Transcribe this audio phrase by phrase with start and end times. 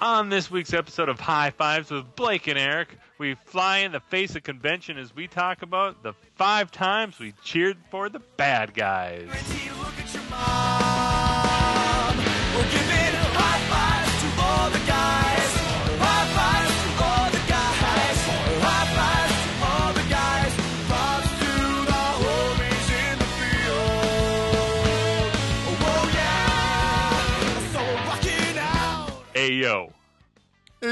[0.00, 3.98] On this week's episode of High Fives with Blake and Eric, we fly in the
[3.98, 8.74] face of convention as we talk about the five times we cheered for the bad
[8.74, 9.28] guys.
[9.32, 9.68] Hey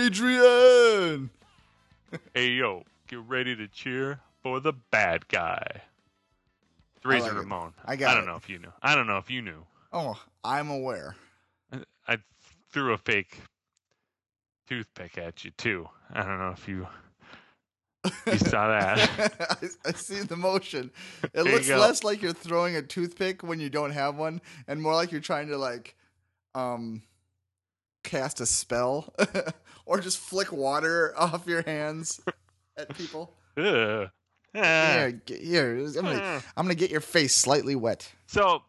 [0.07, 1.31] Adrian.
[2.35, 5.82] hey yo, get ready to cheer for the bad guy.
[7.04, 7.39] Razor like it.
[7.39, 7.75] Ramon.
[7.85, 8.26] I got I don't it.
[8.29, 8.72] know if you knew.
[8.82, 9.67] I don't know if you knew.
[9.93, 11.17] Oh, I'm aware.
[12.07, 12.18] I
[12.71, 13.40] threw a fake
[14.68, 15.89] toothpick at you too.
[16.12, 16.86] I don't know if you
[18.26, 19.11] you saw that.
[19.62, 20.93] I, I see the motion.
[21.25, 24.81] It There looks less like you're throwing a toothpick when you don't have one, and
[24.81, 25.96] more like you're trying to like,
[26.54, 27.03] um,
[28.07, 29.13] cast a spell
[29.87, 32.20] or just flick water off your hands
[32.77, 33.33] at people.
[33.59, 34.09] Ugh.
[34.55, 34.61] Ah.
[34.63, 35.77] Here, here.
[35.87, 36.43] I'm gonna, Ah.
[36.57, 38.11] I'm gonna get your face slightly wet.
[38.27, 38.63] So,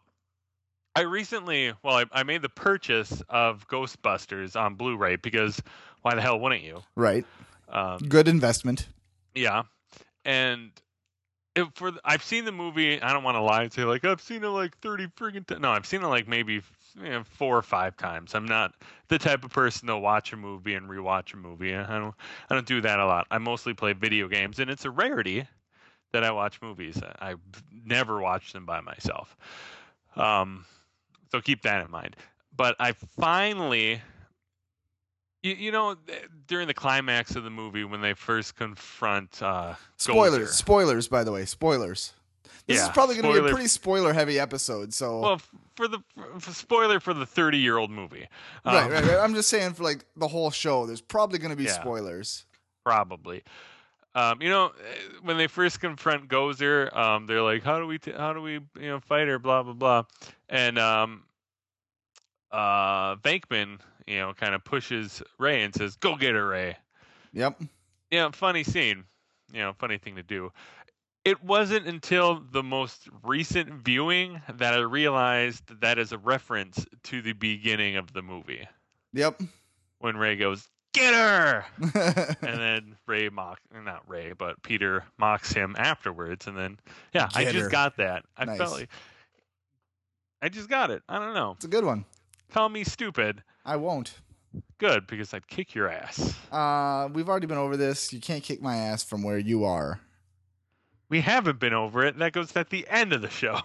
[0.94, 5.62] I recently, well, I, I made the purchase of Ghostbusters on Blu-ray because
[6.02, 6.82] why the hell wouldn't you?
[6.96, 7.24] Right.
[7.70, 8.88] Um, Good investment.
[9.34, 9.62] yeah,
[10.24, 10.70] and
[11.54, 13.00] it, for the, I've seen the movie.
[13.00, 15.60] I don't want to lie and say like I've seen it like thirty friggin' times.
[15.60, 16.60] No, I've seen it like maybe
[17.02, 18.34] you know, four or five times.
[18.34, 18.72] I'm not
[19.08, 21.74] the type of person to watch a movie and rewatch a movie.
[21.74, 22.14] I don't.
[22.50, 23.26] I don't do that a lot.
[23.30, 25.46] I mostly play video games, and it's a rarity
[26.12, 27.00] that I watch movies.
[27.02, 27.40] I- I've
[27.84, 29.36] never watched them by myself.
[30.16, 30.64] Um,
[31.30, 32.16] so keep that in mind.
[32.56, 34.00] But I finally,
[35.42, 35.96] you, you know,
[36.46, 40.48] during the climax of the movie when they first confront uh, Spoilers.
[40.48, 41.44] Gozer- Spoilers, by the way.
[41.44, 42.12] Spoilers.
[42.66, 44.92] This is probably going to be a pretty spoiler heavy episode.
[44.92, 45.40] So Well,
[45.78, 46.00] for the
[46.40, 48.26] for spoiler for the 30 year old movie,
[48.64, 49.18] Um, right, right, right.
[49.18, 51.80] I'm just saying for like the whole show, there's probably going to be Yeah.
[51.80, 52.44] spoilers.
[52.84, 53.44] probably.
[54.14, 57.98] Um, you know, eh, when they first confront Gozer, um, they're like, "How do we,
[57.98, 60.02] t- how do we, you know, fight her?" Blah blah blah,
[60.48, 61.22] and um,
[62.50, 66.76] uh, Venkman, you know, kind of pushes Ray and says, "Go get her, Ray."
[67.32, 67.62] Yep.
[68.10, 69.04] Yeah, funny scene.
[69.52, 70.50] You know, funny thing to do.
[71.28, 77.20] It wasn't until the most recent viewing that I realized that is a reference to
[77.20, 78.66] the beginning of the movie
[79.12, 79.42] Yep.
[79.98, 81.66] when Ray goes, "Get her!"
[82.40, 86.78] and then Ray mock, not Ray, but Peter mocks him afterwards, and then
[87.12, 87.68] yeah, I just her.
[87.68, 88.24] got that.
[88.36, 88.56] I Nice.
[88.58, 88.88] felt like
[90.40, 91.02] I just got it.
[91.10, 91.52] I don't know.
[91.56, 92.06] it's a good one.
[92.50, 93.42] Call me stupid.
[93.66, 94.14] I won't.
[94.78, 96.34] Good because I'd kick your ass.
[96.50, 98.14] Uh, we've already been over this.
[98.14, 100.00] You can't kick my ass from where you are.
[101.10, 102.18] We haven't been over it.
[102.18, 103.60] That goes at the end of the show.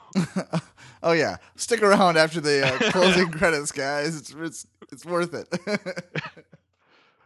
[1.04, 4.16] oh yeah, stick around after the uh, closing credits, guys.
[4.16, 5.48] It's it's it's worth it.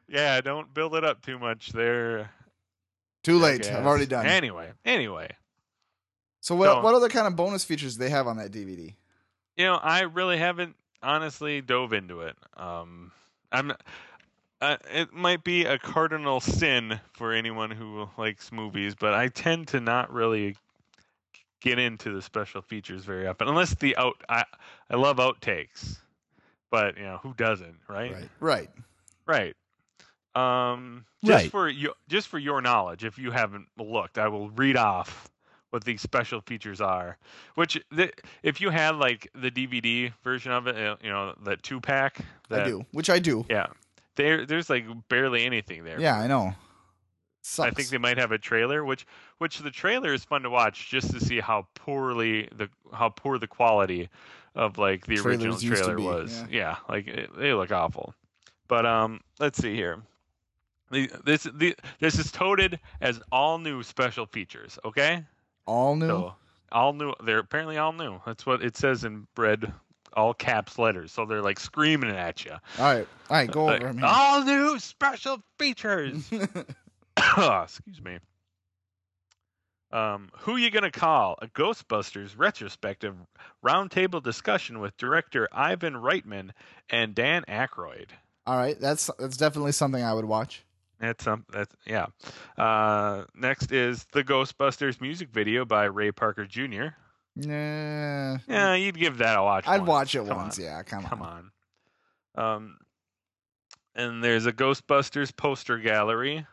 [0.10, 2.32] Yeah, don't build it up too much there.
[3.24, 3.70] Too late.
[3.70, 4.26] I've already done.
[4.26, 5.32] Anyway, anyway,
[6.40, 8.96] so what so- what other kind of bonus features do they have on that DVD?
[9.58, 12.38] you know, I really haven't honestly dove into it.
[12.56, 13.12] Um,
[13.52, 13.74] I'm.
[14.60, 19.68] Uh, it might be a cardinal sin for anyone who likes movies, but I tend
[19.70, 20.56] to not really
[21.62, 24.16] get into the special features very often, unless the out.
[24.30, 24.46] I
[24.90, 25.98] I love outtakes,
[26.72, 28.14] but you know who doesn't, right?
[28.14, 28.30] Right.
[28.40, 28.70] Right.
[29.28, 29.56] Right.
[30.36, 31.52] Um, just Right.
[31.52, 35.30] for you, just for your knowledge, if you haven't looked, I will read off
[35.72, 37.18] what these special features are.
[37.56, 38.12] Which, the,
[38.44, 42.20] if you had like the DVD version of it, uh, you know, that two pack.
[42.52, 42.86] I do.
[42.92, 43.46] Which I do.
[43.50, 43.68] Yeah,
[44.18, 46.00] there, there's like barely anything there.
[46.00, 46.54] Yeah, I know.
[47.60, 49.08] I think they might have a trailer, which,
[49.38, 53.40] which the trailer is fun to watch just to see how poorly the how poor
[53.40, 54.10] the quality
[54.54, 56.44] of like the Trailers original trailer be, was.
[56.50, 56.58] yeah.
[56.58, 58.14] Yeah, like it, they look awful.
[58.68, 60.02] But um, let's see here.
[60.92, 64.78] The, this the, this is toted as all new special features.
[64.84, 65.24] Okay,
[65.66, 66.08] all new.
[66.08, 66.34] so
[66.72, 67.14] all new.
[67.24, 68.20] They're apparently all new.
[68.26, 69.72] That's what it says in red,
[70.14, 71.12] all caps letters.
[71.12, 72.52] So they're like screaming at you.
[72.52, 72.60] All
[72.94, 73.08] right.
[73.30, 73.52] All right.
[73.52, 74.08] Go Like, over 'em here.
[74.08, 76.30] all new special features.
[77.18, 78.18] oh, Excuse me.
[79.92, 81.38] Um, who you gonna call?
[81.42, 83.16] A Ghostbusters retrospective
[83.66, 86.52] roundtable discussion with director Ivan Reitman
[86.90, 88.10] and Dan Aykroyd.
[88.46, 88.78] All right.
[88.80, 90.64] That's that's definitely something I would watch.
[91.00, 92.08] That's um, that's yeah.
[92.58, 96.88] Uh, next is the Ghostbusters music video by Ray Parker Jr.
[97.46, 98.38] Nah.
[98.48, 99.68] Yeah, you'd give that a watch.
[99.68, 99.88] I'd once.
[99.90, 100.58] watch it Come once.
[100.58, 100.64] on.
[100.66, 100.84] Yeah.
[100.84, 101.52] Come, Come on.
[102.36, 102.54] on.
[102.56, 102.78] Um,
[103.96, 106.46] and there's a Ghostbusters poster gallery.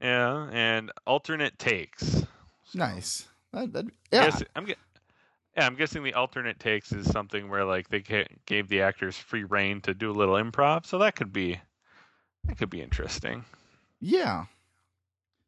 [0.00, 2.06] Yeah, and alternate takes.
[2.06, 2.26] So,
[2.74, 3.26] Nice.
[3.52, 4.24] That, that, yeah.
[4.30, 8.04] guess- I'm yeah, I'm guessing the alternate takes is something where like they
[8.46, 11.58] gave the actors free reign to do a little improv, so that could be
[12.44, 13.44] That could be interesting.
[14.00, 14.44] Yeah.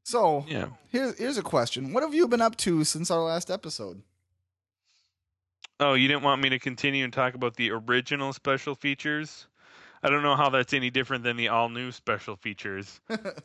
[0.03, 0.69] So Yeah.
[0.89, 4.03] here's here's a question: What have you been up to since our last episode?
[5.81, 9.47] Oh, you didn't want me to continue and talk about the original special features?
[10.03, 13.01] I don't know how that's any different than the all new special features,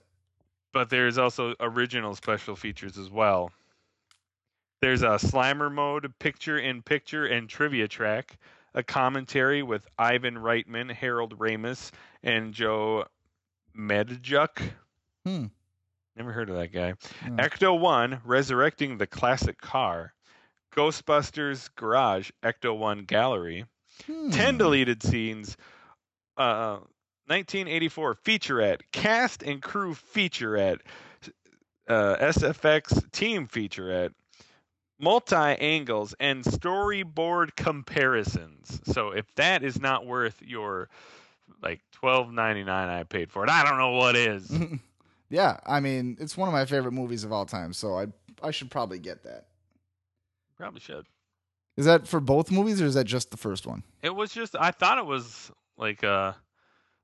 [0.73, 3.51] but there's also original special features as well.
[4.81, 8.37] There's a Slimer mode, picture in picture, and trivia track,
[8.73, 11.91] a commentary with Ivan Reitman, Harold Ramis,
[12.21, 13.05] and Joe
[13.77, 14.61] Medjuck.
[15.25, 15.45] Hmm.
[16.17, 16.95] Never heard of that guy.
[17.21, 17.37] Hmm.
[17.37, 20.14] Ecto 1, resurrecting the classic car.
[20.75, 23.65] Ghostbusters Garage, Ecto 1 Gallery.
[24.05, 24.29] Hmm.
[24.29, 25.55] 10 deleted scenes.
[26.37, 26.79] Uh,
[27.27, 30.79] 1984 featurette, cast and crew featurette,
[31.87, 34.11] uh, SFX team featurette,
[34.99, 38.79] multi angles, and storyboard comparisons.
[38.83, 40.89] So if that is not worth your
[41.63, 44.51] like twelve ninety nine I paid for it, I don't know what is.
[45.29, 48.07] yeah, I mean, it's one of my favorite movies of all time, so I
[48.43, 49.47] I should probably get that.
[50.57, 51.05] Probably should.
[51.77, 53.83] Is that for both movies or is that just the first one?
[54.01, 56.33] It was just I thought it was like uh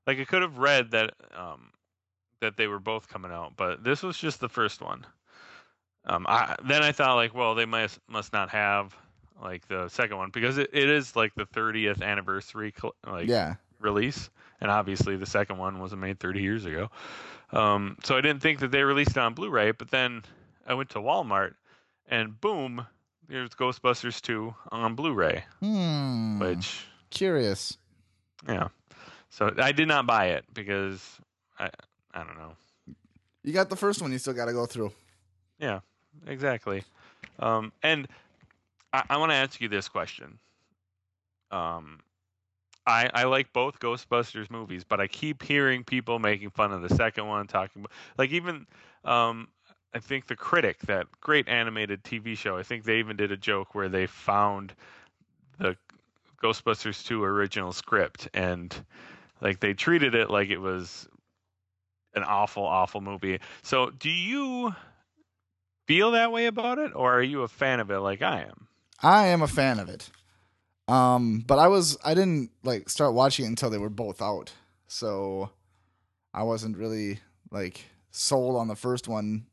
[0.06, 1.70] like I could have read that um
[2.40, 5.06] that they were both coming out, but this was just the first one.
[6.06, 8.96] Um I then I thought like, well, they must must not have
[9.42, 13.56] like the second one because it, it is like the 30th anniversary cl- like yeah.
[13.80, 16.88] release and obviously the second one wasn't made 30 years ago.
[17.50, 20.22] Um so I didn't think that they released it on Blu-ray, but then
[20.66, 21.54] I went to Walmart
[22.08, 22.86] and boom,
[23.28, 26.38] there's Ghostbusters 2 on Blu-ray, Hmm.
[26.38, 27.76] which Curious.
[28.48, 28.68] yeah.
[29.30, 31.00] So I did not buy it because
[31.58, 31.70] I
[32.12, 32.54] I don't know.
[33.44, 34.12] You got the first one.
[34.12, 34.92] You still got to go through.
[35.58, 35.80] Yeah,
[36.26, 36.84] exactly.
[37.38, 38.06] Um, and
[38.92, 40.38] I, I want to ask you this question.
[41.50, 42.00] Um,
[42.86, 46.94] I I like both Ghostbusters movies, but I keep hearing people making fun of the
[46.94, 48.66] second one, talking about like even
[49.04, 49.48] um,
[49.94, 52.56] I think the critic that great animated TV show.
[52.56, 54.74] I think they even did a joke where they found
[55.58, 55.76] the
[56.42, 58.74] Ghostbusters 2 original script and
[59.40, 61.08] like they treated it like it was
[62.14, 63.38] an awful awful movie.
[63.62, 64.74] So, do you
[65.86, 68.68] feel that way about it or are you a fan of it like I am?
[69.02, 70.10] I am a fan of it.
[70.88, 74.52] Um, but I was I didn't like start watching it until they were both out.
[74.88, 75.50] So
[76.32, 79.46] I wasn't really like sold on the first one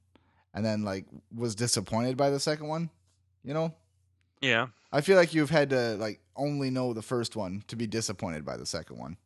[0.54, 1.06] and then like
[1.36, 2.90] was disappointed by the second one.
[3.44, 3.74] You know?
[4.42, 4.68] Yeah.
[4.92, 8.46] I feel like you've had to like only know the first one to be disappointed
[8.46, 9.18] by the second one.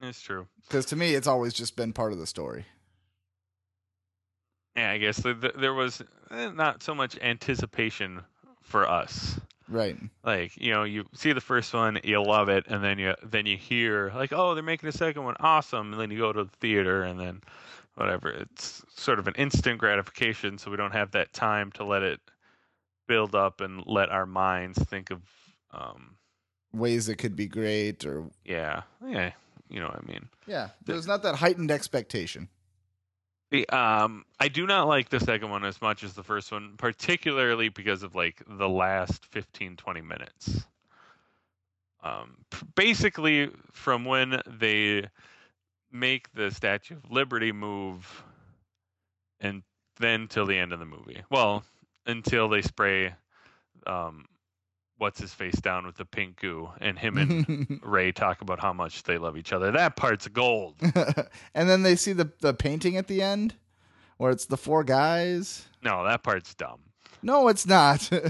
[0.00, 0.46] It's true.
[0.68, 2.66] Cuz to me it's always just been part of the story.
[4.76, 8.22] Yeah, I guess th- th- there was eh, not so much anticipation
[8.62, 9.40] for us.
[9.68, 9.96] Right.
[10.24, 13.46] Like, you know, you see the first one, you love it, and then you then
[13.46, 15.36] you hear like, "Oh, they're making a second one.
[15.40, 17.40] Awesome." And then you go to the theater and then
[17.94, 18.30] whatever.
[18.30, 22.20] It's sort of an instant gratification, so we don't have that time to let it
[23.06, 25.20] build up and let our minds think of
[25.72, 26.16] um
[26.72, 29.30] Ways it could be great or yeah, yeah,
[29.68, 30.28] you know what I mean.
[30.46, 32.48] yeah, there's not that heightened expectation.
[33.52, 36.74] The, um, I do not like the second one as much as the first one,
[36.76, 40.64] particularly because of like the last 15, 20 minutes.
[42.02, 42.38] Um,
[42.74, 45.06] basically, from when they
[45.94, 48.24] make the Statue of Liberty move,
[49.40, 49.62] and
[50.00, 51.22] then till the end of the movie.
[51.30, 51.64] Well,
[52.04, 53.14] until they spray,
[53.86, 54.26] um,
[54.98, 58.72] what's his face down with the pink goo, and him and Ray talk about how
[58.72, 59.70] much they love each other.
[59.70, 60.74] That part's gold.
[61.54, 63.54] and then they see the the painting at the end
[64.16, 65.66] where it's the four guys.
[65.82, 66.80] No, that part's dumb.
[67.22, 68.10] No, it's not.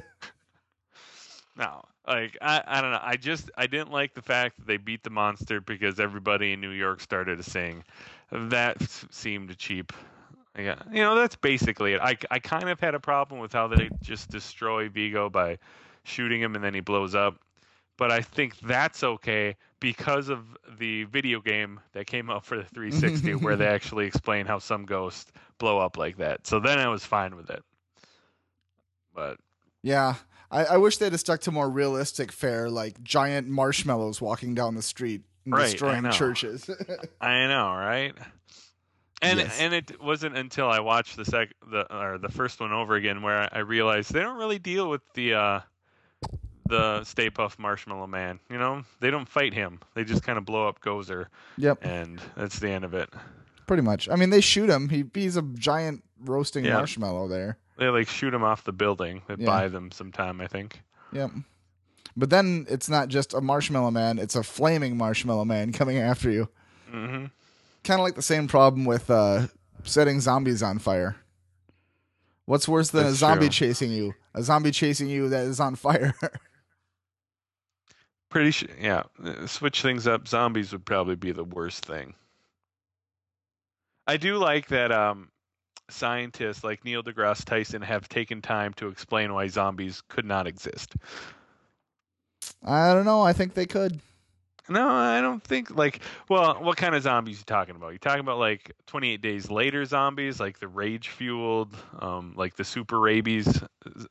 [1.57, 3.01] No, like I, I don't know.
[3.03, 6.61] I just I didn't like the fact that they beat the monster because everybody in
[6.61, 7.85] New York started to sing.
[8.31, 8.77] That
[9.11, 9.93] seemed cheap.
[10.59, 12.01] Yeah, you know that's basically it.
[12.01, 15.59] I, I kind of had a problem with how they just destroy Vigo by
[16.05, 17.39] shooting him and then he blows up.
[17.97, 20.45] But I think that's okay because of
[20.79, 24.85] the video game that came out for the 360 where they actually explain how some
[24.85, 26.47] ghosts blow up like that.
[26.47, 27.63] So then I was fine with it.
[29.15, 29.39] But
[29.83, 30.15] yeah.
[30.55, 34.75] I, I wish they'd have stuck to more realistic fare, like giant marshmallows walking down
[34.77, 36.11] the street and Right, destroying know.
[36.11, 36.71] churches.
[37.21, 38.13] I know, right?
[39.21, 39.59] And Yes.
[39.61, 43.23] and it wasn't until I watched the sec the or the first one over again
[43.23, 45.61] where I, I realized they don't really deal with the uh
[46.67, 48.41] the Stay Puft Marshmallow Man.
[48.51, 49.81] You know, they don't fight him.
[49.95, 51.27] They just kind of blow up Gozer,
[51.59, 53.11] yep, and that's the end of it.
[53.67, 54.09] pretty much.
[54.09, 54.89] I mean, they shoot him.
[54.89, 56.75] He he's a giant roasting Yeah.
[56.75, 57.59] marshmallow there.
[57.77, 59.23] They like shoot him off the building.
[59.27, 59.47] They Yeah.
[59.47, 60.83] buy them some time, I think.
[61.13, 61.31] Yep.
[62.17, 66.31] But then it's not just a marshmallow man; it's a flaming marshmallow man coming after
[66.31, 66.49] you.
[66.91, 67.27] hmm
[67.83, 69.47] kind of like the same problem with uh,
[69.83, 71.17] setting zombies on fire.
[72.47, 73.69] What's worse than That's a zombie true.
[73.69, 74.15] chasing you?
[74.35, 76.15] A zombie chasing you that is on fire.
[78.31, 79.03] Pretty sure, yeah.
[79.23, 80.27] uh, Switch things up.
[80.27, 82.15] Zombies would probably be the worst thing.
[84.07, 85.31] I do like that um,
[85.89, 90.95] scientists like Neil deGrasse Tyson have taken time to explain why zombies could not exist.
[92.63, 93.23] I don't know.
[93.23, 94.01] I think they could.
[94.69, 96.01] No, I don't think like.
[96.29, 97.93] Well, what kind of zombies you talking about?
[97.93, 102.65] You talking about like 28 days later zombies, like the rage fueled, um, like the
[102.65, 103.63] super rabies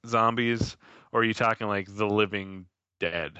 [0.05, 0.77] zombies,
[1.11, 2.67] or are you talking like the living
[2.99, 3.39] dead?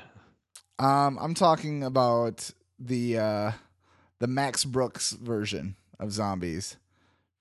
[0.80, 2.50] Um, I'm talking about
[2.80, 3.52] the uh,
[4.20, 6.78] the Max Brooks version of zombies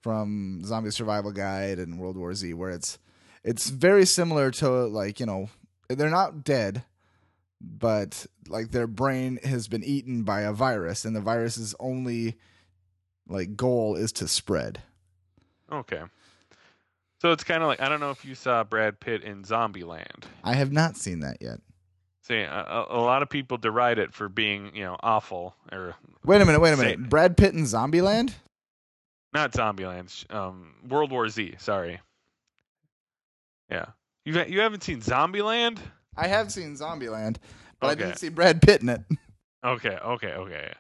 [0.03, 2.99] from Zombie Survival Guide and World War Z, where it's
[3.45, 5.49] it's very similar to like you know
[5.89, 6.85] they're not dead,
[7.61, 12.37] but like their brain has been eaten by a virus, and the virus's only
[13.29, 14.83] like goal is to spread.
[15.71, 16.03] Okay.
[17.21, 20.25] So it's kind of like I don't know if you saw Brad Pitt in Zombieland.
[20.43, 21.61] I have not seen that yet.
[22.23, 26.41] See, a, a lot of people deride it for being, you know, awful or Wait
[26.41, 27.09] a minute, wait a Say- minute.
[27.09, 28.35] Brad Pitt in Zombieland?
[29.33, 31.55] Not Zombieland, um, World War Z.
[31.59, 32.01] Sorry.
[33.71, 33.87] Yeah,
[34.25, 35.79] you you haven't seen Zombieland?
[36.17, 37.37] I have seen Zombieland,
[37.81, 39.01] but I didn't see Brad Pitt in it.
[39.65, 40.73] Okay, okay, okay.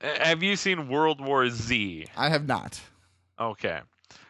[0.00, 2.06] Have you seen World War Z?
[2.16, 2.80] I have not.
[3.38, 3.80] Okay.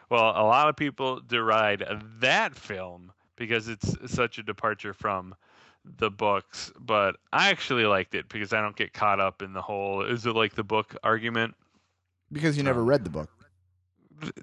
[0.09, 1.83] Well, a lot of people deride
[2.19, 5.35] that film because it's such a departure from
[5.99, 9.61] the books, but I actually liked it because I don't get caught up in the
[9.61, 11.53] whole is it like the book argument.
[12.31, 12.85] Because you never Oh.
[12.85, 13.29] read the book.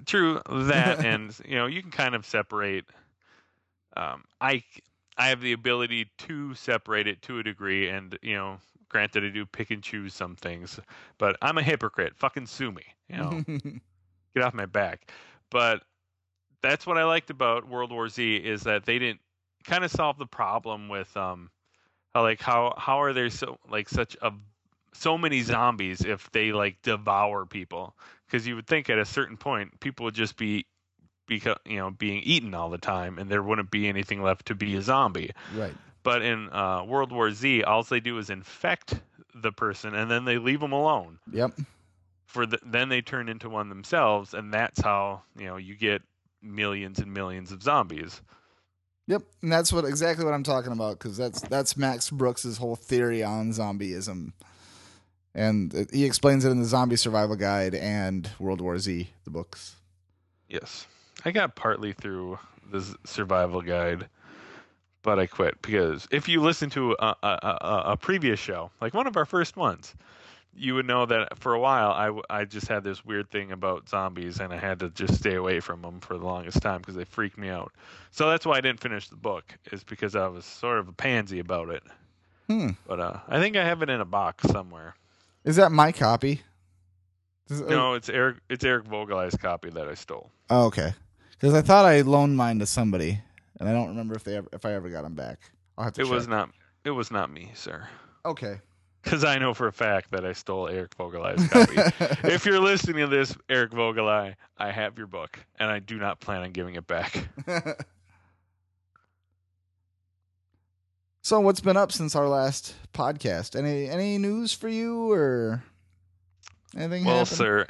[0.05, 2.85] True that, and you know you can kind of separate.
[3.95, 4.63] Um, I
[5.17, 8.57] I have the ability to separate it to a degree, and you know,
[8.89, 10.79] granted, I do pick and choose some things,
[11.17, 12.15] but I'm a hypocrite.
[12.15, 13.43] Fucking sue me, you know,
[14.33, 15.11] get off my back.
[15.49, 15.83] But
[16.61, 19.19] that's what I liked about World War Z is that they didn't
[19.65, 21.49] kind of solve the problem with um,
[22.13, 24.31] how like how how are there so like such a
[24.93, 27.95] so many zombies if they like devour people
[28.25, 30.65] because you would think at a certain point people would just be
[31.27, 34.55] because you know being eaten all the time and there wouldn't be anything left to
[34.55, 35.73] be a zombie right.
[36.03, 38.95] but in uh, world war z all they do is infect
[39.35, 41.51] the person and then they leave them alone Yep.
[42.25, 46.01] for the, then they turn into one themselves and that's how you know you get
[46.41, 48.21] millions and millions of zombies
[49.07, 49.23] Yep.
[49.41, 53.21] And that's what exactly what I'm talking about because that's that's Max Brooks's whole theory
[53.21, 54.31] on zombieism,
[55.35, 59.75] and he explains it in the Zombie Survival Guide and World War Z, the books.
[60.49, 60.87] yes
[61.25, 62.37] i got partly through
[62.71, 64.07] the survival guide
[65.03, 68.93] but i quit because if you listen to a, a, a, a previous show like
[68.93, 69.93] one of our first ones
[70.55, 71.91] you would know that for a while
[72.29, 75.33] I, I just had this weird thing about zombies and I had to just stay
[75.33, 77.71] away from them for the longest time because they freaked me out.
[78.11, 80.91] So that's why I didn't finish the book is because I was sort of a
[80.91, 81.81] pansy about it.
[82.47, 82.69] Hmm.
[82.87, 84.93] But uh, I think I have it in a box somewhere.
[85.43, 86.41] Is that my copy?
[87.47, 88.37] Does No, it's Eric.
[88.49, 90.31] It's Eric Vogelai's copy that I stole.
[90.49, 90.93] Oh, okay.
[91.31, 93.19] Because I thought I loaned mine to somebody,
[93.59, 95.39] and I don't remember if they ever, if I ever got them back.
[95.77, 96.01] I'll have to.
[96.01, 96.49] It was not.
[96.85, 97.87] It was not me, sir.
[98.25, 98.59] okay.
[99.01, 101.75] Because I know for a fact that I stole Eric Vogelai's copy.
[102.33, 106.21] if you're listening to this, Eric Vogelai, I have your book, and I do not
[106.21, 107.27] plan on giving it back.
[111.23, 113.57] so, what's been up since our last podcast?
[113.57, 115.63] Any any news for you or
[116.75, 117.05] anything?
[117.05, 117.35] Well, happen?
[117.35, 117.67] sir,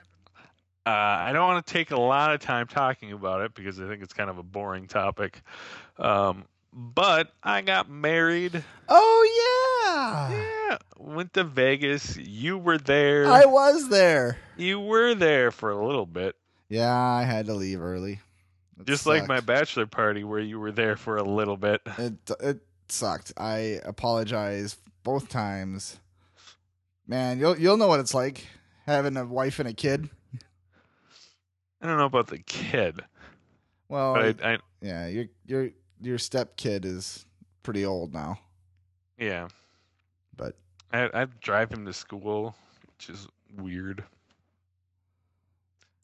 [0.87, 3.87] uh, I don't want to take a lot of time talking about it because I
[3.87, 5.39] think it's kind of a boring topic.
[5.99, 8.63] Um, but I got married.
[8.89, 10.31] Oh yeah.
[10.31, 12.17] Yeah, went to Vegas.
[12.17, 13.27] You were there.
[13.27, 14.39] I was there.
[14.57, 16.35] You were there for a little bit,
[16.69, 18.19] Yeah, I had to leave early.
[18.79, 21.81] It just like my bachelor party where you were there for a little bit.
[21.99, 22.61] It it
[22.93, 23.33] sucked.
[23.37, 25.99] I apologize both times.
[27.07, 28.47] Man, you'll you'll know what it's like
[28.85, 30.09] having a wife and a kid.
[31.81, 33.01] I don't know about the kid,
[33.89, 35.69] Well, I, I yeah, your your
[36.01, 37.25] your step kid is
[37.61, 38.39] pretty old now,
[39.17, 39.49] yeah,
[40.37, 40.55] but
[40.93, 42.55] I I drive him to school,
[42.87, 44.03] which is weird.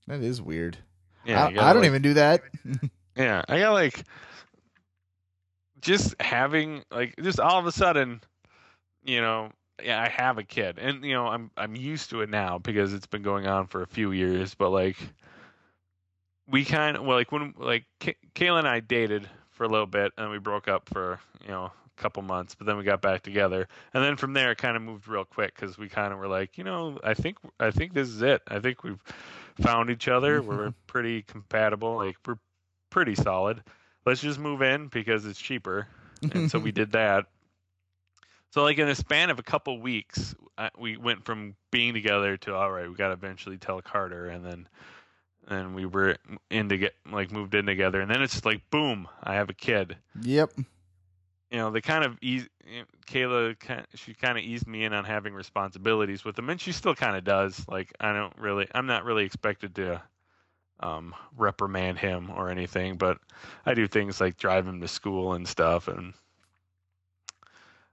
[0.07, 0.77] that is weird.
[1.25, 2.41] Yeah, I, I don't like- even do that.
[3.15, 4.05] Yeah, I got like
[5.81, 8.21] just having like just all of a sudden,
[9.03, 9.51] you know,
[9.83, 12.93] yeah, I have a kid, and you know, I'm I'm used to it now because
[12.93, 14.53] it's been going on for a few years.
[14.53, 14.97] But like,
[16.47, 19.87] we kind of well, like when like Kay- Kayla and I dated for a little
[19.87, 23.01] bit, and we broke up for you know a couple months, but then we got
[23.01, 26.13] back together, and then from there it kind of moved real quick because we kind
[26.13, 28.41] of were like, you know, I think I think this is it.
[28.47, 29.01] I think we've
[29.61, 30.41] found each other.
[30.41, 30.49] Mm-hmm.
[30.49, 31.95] We're pretty compatible.
[31.95, 32.39] Like we're
[32.89, 33.61] pretty solid.
[34.05, 35.87] Let's just move in because it's cheaper,
[36.21, 37.25] and so we did that.
[38.51, 40.33] So like in a span of a couple weeks,
[40.77, 44.45] we went from being together to all right, we got to eventually tell Carter, and
[44.45, 44.67] then
[45.47, 46.17] and we were
[46.49, 49.49] in to get like moved in together, and then it's just like boom, I have
[49.49, 49.97] a kid.
[50.21, 50.53] Yep.
[51.51, 52.47] You know, they kind of ease.
[52.67, 53.55] Eh, Kayla,
[53.95, 57.15] she kind of eased me in on having responsibilities with them, and she still kind
[57.15, 57.65] of does.
[57.67, 60.01] Like I don't really, I'm not really expected to
[60.79, 63.17] um, reprimand him or anything, but
[63.65, 66.13] I do things like drive him to school and stuff, and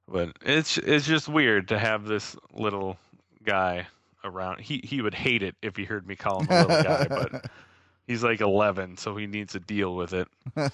[0.09, 2.99] but it's it's just weird to have this little
[3.45, 3.87] guy
[4.25, 4.61] around.
[4.61, 7.51] He he would hate it if he heard me call him a little guy, but
[8.07, 10.29] he's like 11, so he needs to deal with it.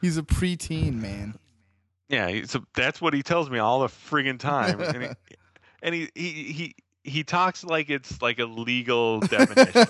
[0.00, 1.36] He's a preteen man.
[2.08, 5.08] Yeah, so that's what he tells me all the friggin' time, and he
[5.82, 9.86] and he he he, he talks like it's like a legal definition.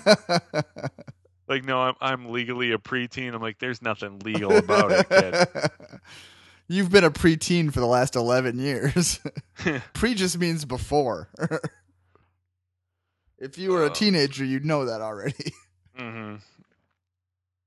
[1.48, 3.34] Like, no, I'm I'm legally a preteen.
[3.34, 5.70] I'm like, there's nothing legal about it, kid.
[6.68, 9.20] You've been a preteen for the last 11 years.
[9.94, 11.28] Pre just means before.
[13.38, 13.94] if you were a Oh.
[13.94, 15.52] teenager, you'd know that already.
[15.96, 16.34] hmm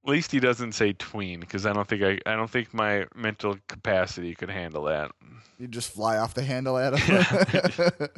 [0.06, 3.08] At least he doesn't say tween, because I don't think I I don't think my
[3.16, 5.12] mental capacity could handle that.
[5.58, 8.10] You just fly off the handle at him.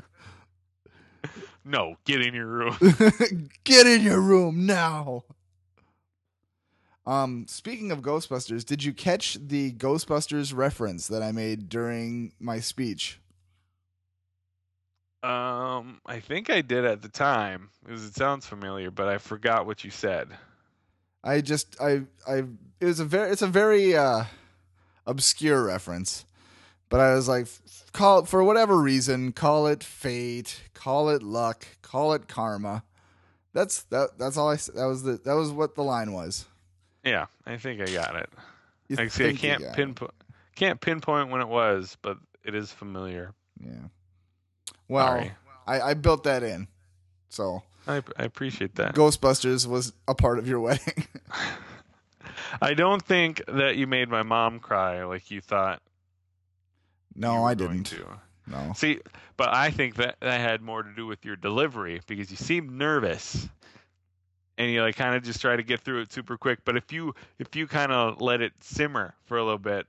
[1.65, 2.77] No, get in your room.
[3.63, 5.23] Get in your room now.
[7.05, 12.59] Um, speaking of Ghostbusters, did you catch the Ghostbusters reference that I made during my
[12.59, 13.19] speech?
[15.21, 19.65] Um, I think I did at the time because it sounds familiar, but I forgot
[19.65, 20.29] what you said.
[21.23, 22.43] I just I I
[22.81, 24.25] it was a very it's a very uh
[25.05, 26.25] obscure reference.
[26.89, 27.47] But I was like
[27.93, 32.83] call it for whatever reason, call it fate, call it luck, call it karma.
[33.53, 36.45] That's that that's all I that was the that was what the line was.
[37.03, 38.29] Yeah, I think I got it.
[38.87, 40.11] You Like, see, I can't pinpoint
[40.55, 43.33] can't pinpoint when it was, but it is familiar.
[43.59, 43.87] Yeah.
[44.87, 45.29] Well,
[45.65, 46.67] I, I built that in.
[47.29, 48.95] So I I appreciate that.
[48.95, 51.07] Ghostbusters was a part of your wedding.
[52.61, 55.81] I don't think that you made my mom cry like you thought.
[57.15, 57.85] you no, were I didn't.
[57.85, 58.05] To.
[58.45, 58.73] No.
[58.75, 58.99] See,
[59.37, 62.71] but I think that that had more to do with your delivery because you seemed
[62.71, 63.47] nervous,
[64.57, 66.59] and you like kind of just try to get through it super quick.
[66.65, 69.87] But if you if you kind of let it simmer for a little bit,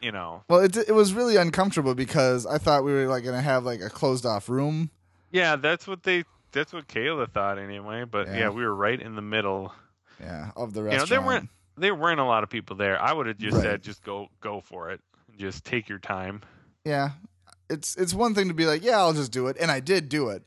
[0.00, 3.36] you know, Well, it it was really uncomfortable because I thought we were like going
[3.36, 4.90] to have like a closed off room.
[5.30, 8.04] yeah, that's what they that's what Kayla thought anyway.
[8.04, 8.48] But yeah, Yeah.
[8.50, 9.72] we were right in the middle.
[10.20, 11.08] Yeah, of the you know, restaurant.
[11.10, 13.00] there weren't- There weren't a lot of people there.
[13.00, 13.62] I would have just Right.
[13.62, 15.00] said, just go go for it,
[15.36, 16.40] just take your time.
[16.84, 17.10] Yeah,
[17.70, 20.08] it's it's one thing to be like, yeah, I'll just do it, and I did
[20.08, 20.42] do it,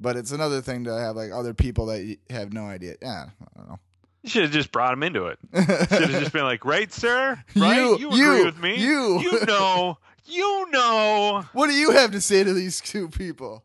[0.00, 2.94] but it's another thing to have like other people that you have no idea.
[3.02, 3.78] Yeah, I don't know.
[4.22, 5.38] You should have just brought him into it.
[5.54, 7.42] Should have just been like, right, sir?
[7.56, 7.76] Right?
[7.98, 8.76] You- agree you- with me?
[8.76, 9.20] you.
[9.20, 9.98] You know.
[10.26, 11.44] You know.
[11.52, 13.64] what do you have to say to these two people?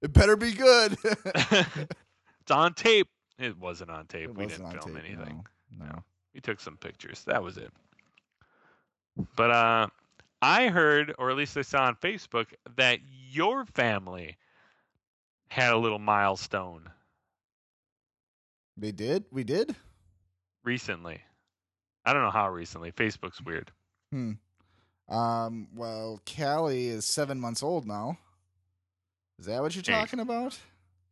[0.00, 0.96] It better be good.
[1.04, 3.08] it's on tape.
[3.38, 4.30] It wasn't on tape.
[4.30, 5.44] It we didn't film tape, anything.
[5.78, 5.98] No, no.
[6.34, 7.22] We took some pictures.
[7.24, 7.72] That was it.
[9.36, 9.86] But uh
[10.42, 12.98] I heard, or at least I saw on Facebook, that
[13.30, 14.36] your family
[15.52, 16.88] had a little milestone
[18.76, 19.24] They did.
[19.30, 19.76] We did.
[20.64, 21.20] recently.
[22.04, 22.90] I don't know how recently.
[22.90, 23.70] Facebook's weird.
[24.10, 24.32] Hmm.
[25.08, 25.68] Um.
[25.74, 28.18] Well, Callie is seven months old now.
[29.38, 30.58] Is that what you're There you talking about?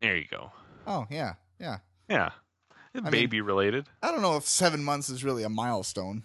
[0.00, 0.50] There you go.
[0.86, 1.78] Oh yeah, yeah.
[2.08, 2.30] Yeah.
[2.94, 3.86] It's mean- baby related.
[4.02, 6.22] I don't know if seven months is really a milestone.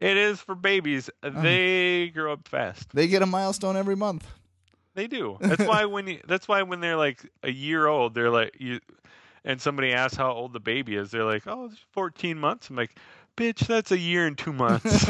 [0.00, 1.08] It is for babies.
[1.22, 2.90] They grow up fast.
[2.94, 4.26] They get a milestone every month.
[4.96, 5.36] They do.
[5.40, 8.80] That's why when you, that's why when they're like a year old, they're like you,
[9.44, 12.76] and somebody asks how old the baby is, they're like, "Oh, it's 14 months." I'm
[12.76, 12.96] like,
[13.36, 15.06] "Bitch, that's a year and two months."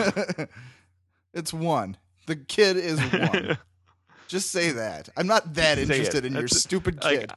[1.35, 1.97] it's one.
[2.27, 3.59] The kid is one.
[4.29, 5.09] Just say that.
[5.17, 7.33] I'm not that interested in your That's- stupid like, kid.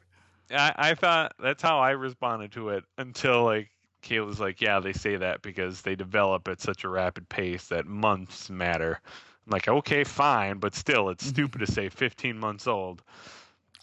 [0.51, 3.69] I, I thought that's how I responded to it until like
[4.01, 7.85] Kayla's like, "Yeah, they say that because they develop at such a rapid pace that
[7.85, 9.01] months matter."
[9.49, 13.01] I'm like, "Okay, fine, but still, it's stupid to say 15 months old."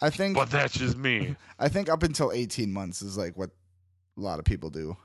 [0.01, 0.35] I think.
[0.35, 1.35] But that's just me.
[1.59, 3.49] I think up until 18 months is like what
[4.17, 4.95] a lot of people do,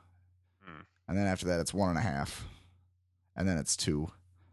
[0.64, 0.82] Hmm.
[1.08, 2.44] and then after that it's one and a half,
[3.36, 4.10] and then it's two,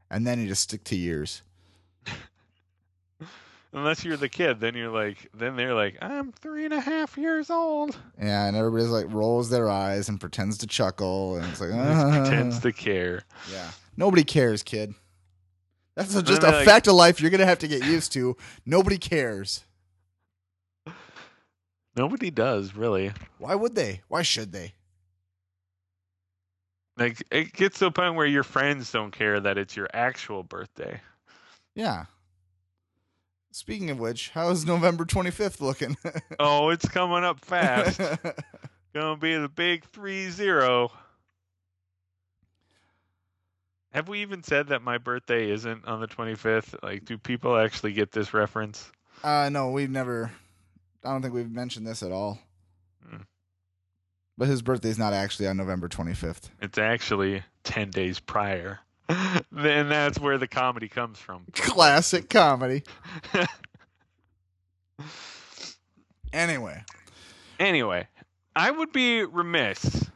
[0.10, 1.44] and then you just stick to years.
[3.72, 7.18] Unless you're the kid, then you're like, then they're like, I'm three and a half
[7.20, 7.96] years old.
[8.20, 12.12] Yeah, and everybody's like rolls their eyes and pretends to chuckle, and it's like Just
[12.12, 13.22] pretends to care.
[13.52, 14.96] Yeah, nobody cares, kid.
[15.96, 18.38] That's a- just a like- fact of life you're gonna have to get used to.
[18.66, 19.64] Nobody cares.
[21.96, 23.12] Nobody does really.
[23.40, 24.02] Why would they?
[24.08, 24.74] Why should they?
[26.98, 30.44] Like it gets to a point where your friends don't care that it's your actual
[30.44, 31.02] birthday.
[31.76, 32.06] Yeah.
[33.52, 35.98] Speaking of which, how's November 25th looking?
[36.40, 38.00] Oh, it's coming up fast.
[38.94, 40.92] Gonna be the big three zero.
[43.92, 46.76] Have we even said that my birthday isn't on the 25th?
[46.84, 48.92] Like, do people actually get this reference?
[49.24, 50.32] uh, no, we've never.
[51.04, 52.40] I don't think we've mentioned this at all.
[53.08, 53.22] Hmm.
[54.38, 56.50] But his birthday's not actually on November 25th.
[56.62, 58.80] It's actually 10 days prior.
[59.52, 61.46] then that's where the comedy comes from.
[61.54, 62.84] Classic comedy.
[66.32, 66.84] Anyway,
[67.60, 68.08] anyway,
[68.56, 70.08] I would be remiss.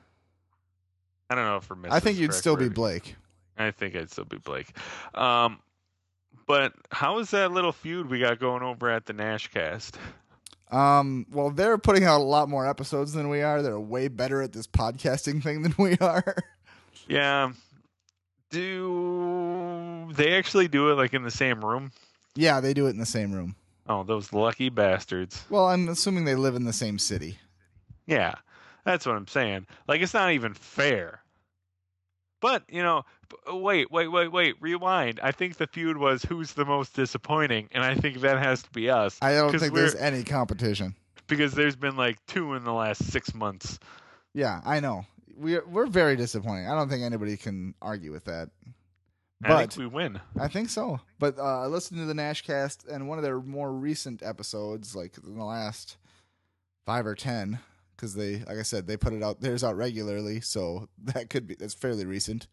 [1.29, 1.91] I don't know if remiss.
[1.91, 2.69] I think you'd still be.
[2.69, 3.15] Blake.
[3.57, 4.75] I think I'd still be Blake.
[5.13, 5.59] Um,
[6.47, 9.95] but how is that little feud we got going over at the Nashcast?
[10.71, 13.61] Um, well, they're putting out a lot more episodes than we are.
[13.61, 16.35] They're way better at this podcasting thing than we are.
[17.07, 17.51] Yeah.
[18.49, 21.91] Do they actually do it like in the same room?
[22.35, 23.55] yeah, they do it in the same room.
[23.87, 25.43] Oh, those lucky bastards.
[25.49, 27.37] Well, I'm assuming they live in the same city.
[28.07, 28.35] Yeah,
[28.85, 29.67] that's what I'm saying.
[29.87, 31.21] Like, it's not even fair.
[32.43, 33.05] But, you know,
[33.47, 35.17] wait, wait, wait, wait, rewind.
[35.23, 38.69] I think the feud was who's the most disappointing, and I think that has to
[38.71, 39.17] be us.
[39.21, 40.93] I don't think there's any competition.
[41.27, 43.79] Because there's been like two in the last six months.
[44.33, 45.05] Yeah, I know.
[45.37, 46.67] We're we're very disappointing.
[46.67, 48.49] I don't think anybody can argue with that.
[49.41, 50.19] I But think we win.
[50.37, 50.99] I think so.
[51.19, 55.17] But uh, I listened to the Nashcast and one of their more recent episodes, like
[55.25, 55.95] in the last
[56.85, 57.59] five or ten,
[57.95, 61.47] because they, like I said, they put it out theirs out regularly, so that could
[61.47, 62.47] be that's fairly recent.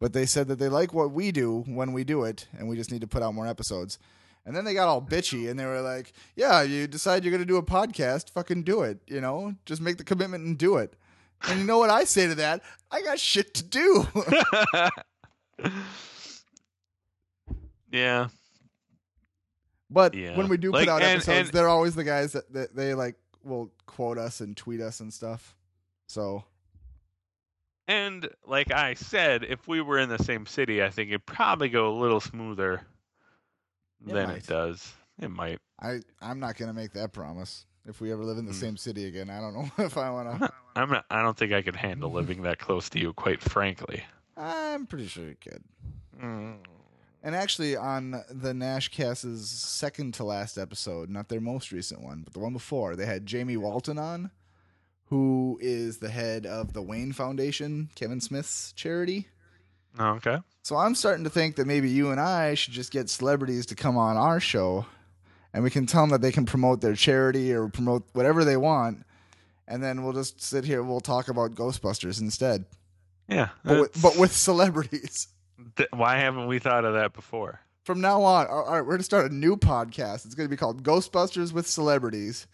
[0.00, 2.76] But they said that they like what we do when we do it, and we
[2.76, 3.98] just need to put out more episodes.
[4.44, 7.44] And then they got all bitchy and they were like, "Yeah, you decide you're gonna
[7.44, 8.98] do a podcast, fucking do it.
[9.06, 10.94] You know, just make the commitment and do it."
[11.48, 12.62] And you know what I say to that?
[12.90, 14.06] I got shit to do.
[17.92, 18.28] yeah.
[19.90, 20.36] But Yeah.
[20.36, 22.74] when we do Like, put out and- episodes, and- they're always the guys that, that
[22.74, 25.56] they like will quote us and tweet us and stuff.
[26.06, 26.44] So
[27.88, 31.68] And like I said, if we were in the same city, I think it'd probably
[31.68, 32.86] go a little smoother
[34.06, 34.36] It than might.
[34.38, 34.92] it does.
[35.20, 35.58] It might.
[35.80, 37.66] I I'm not gonna make that promise.
[37.84, 38.58] If we ever live in the Hmm.
[38.58, 40.38] same city again, I don't know if I I'm wanna.
[40.38, 41.04] not, I'm not.
[41.10, 43.12] I don't think I could handle living that close to you.
[43.12, 44.04] Quite frankly.
[44.36, 45.62] I'm pretty sure you could.
[46.22, 46.58] Mm.
[47.22, 52.32] And actually, on the Nashcast's second to last episode, not their most recent one, but
[52.32, 54.30] the one before, they had Jamie Walton on,
[55.06, 59.28] who is the head of the Wayne Foundation, Kevin Smith's charity.
[59.98, 60.38] Oh, okay.
[60.62, 63.74] So I'm starting to think that maybe you and I should just get celebrities to
[63.76, 64.86] come on our show,
[65.52, 68.56] and we can tell them that they can promote their charity or promote whatever they
[68.56, 69.04] want,
[69.68, 70.82] and then we'll just sit here.
[70.82, 72.64] We'll talk about Ghostbusters instead,
[73.28, 73.50] Yeah.
[73.64, 75.28] but with, but with celebrities.
[75.76, 77.60] Th- why haven't we thought of that before?
[77.84, 80.24] From now on, all right, we're gonna start a new podcast.
[80.24, 82.46] It's gonna be called Ghostbusters with Celebrities,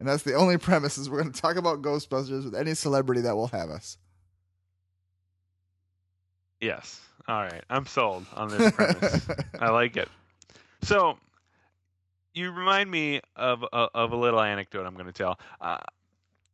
[0.00, 0.98] and that's the only premise.
[0.98, 3.98] Is we're gonna talk about Ghostbusters with any celebrity that will have us.
[6.60, 7.00] Yes.
[7.28, 7.62] All right.
[7.68, 9.28] I'm sold on this premise.
[9.60, 10.08] I like it.
[10.82, 11.18] So,
[12.34, 15.38] you remind me of a, of a little anecdote I'm going to tell.
[15.60, 15.78] Uh,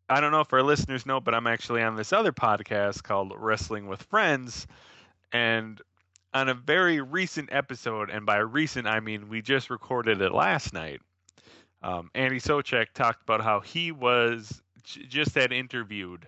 [0.09, 3.33] I don't know if our listeners know, but I'm actually on this other podcast called
[3.37, 4.66] Wrestling with Friends,
[5.33, 5.81] and
[6.35, 10.73] on a very recent episode, and by recent I mean we just recorded it last
[10.73, 11.01] night.
[11.83, 16.27] Um, Andy Sochek talked about how he was j- just had interviewed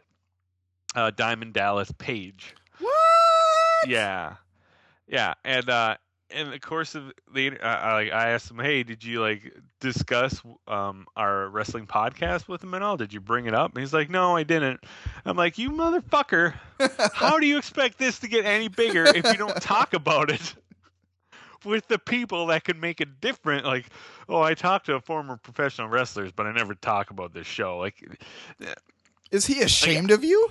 [0.94, 2.54] uh, Diamond Dallas Page.
[2.78, 3.88] what?
[3.88, 4.36] Yeah,
[5.08, 5.96] yeah, and uh,
[6.32, 10.40] in the course of the, I, like, I asked him, "Hey, did you like discuss
[10.68, 12.96] um our wrestling podcast with him at all?
[12.96, 14.80] Did you bring it up?" And he's like, "No, I didn't."
[15.24, 16.54] I'm like, "You motherfucker!
[17.12, 20.54] How do you expect this to get any bigger if you don't talk about it?"
[21.64, 23.84] With the people that can make it different, like,
[24.30, 27.76] oh, I talked to former professional wrestlers, but I never talk about this show.
[27.76, 28.02] Like,
[29.30, 30.50] Is he ashamed of you?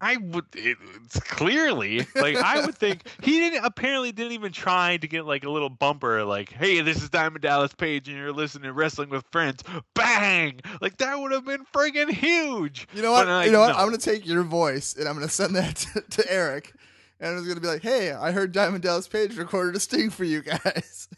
[0.00, 0.44] I would.
[0.54, 3.64] It, it's clearly like I would think he didn't.
[3.64, 7.42] Apparently, didn't even try to get like a little bumper, like, "Hey, this is Diamond
[7.42, 10.60] Dallas Page, and you're listening to Wrestling with Friends." Bang!
[10.80, 12.86] Like that would have been friggin' huge.
[12.94, 13.26] You know what?
[13.26, 13.72] But, like, you know what?
[13.72, 13.74] no.
[13.78, 16.72] I'm gonna take your voice and I'm gonna send that to, to Eric,
[17.18, 20.24] and I'm gonna be like, "Hey, I heard Diamond Dallas Page recorded a sting for
[20.24, 21.08] you guys."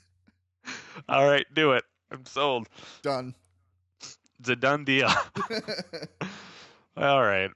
[1.08, 1.84] All right, do it.
[2.10, 2.66] I'm sold.
[3.02, 3.34] Done.
[4.38, 5.10] It's a done deal.
[6.96, 7.50] All right.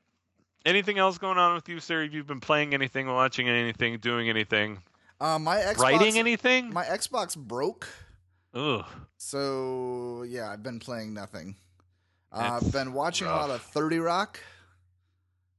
[0.64, 2.03] Anything else going on with you, sir?
[2.05, 4.79] Have you been playing anything, watching anything, doing anything?
[5.20, 6.72] Uh, my Xbox, Writing anything?
[6.72, 7.87] my Xbox broke,
[8.55, 8.85] Ugh.
[9.16, 11.57] so yeah, I've been playing nothing.
[12.33, 14.40] Uh, I've been watching a lot of Thirty Rock.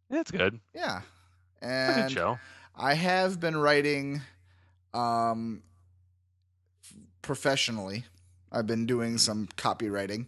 [0.09, 0.59] That's good.
[0.73, 1.01] Yeah,
[1.61, 2.39] It's a good and show.
[2.75, 4.21] I have been writing
[4.93, 5.63] um,
[7.21, 8.05] professionally.
[8.51, 10.25] I've been doing some copywriting,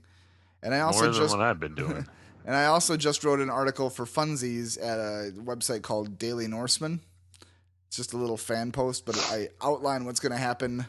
[0.63, 2.07] and I also More than just what I've been doing.
[2.47, 7.01] and I also just wrote an article for Funsies at a website called Daily Norseman.
[7.88, 10.86] It's just a little fan post, but I outline what's going to happen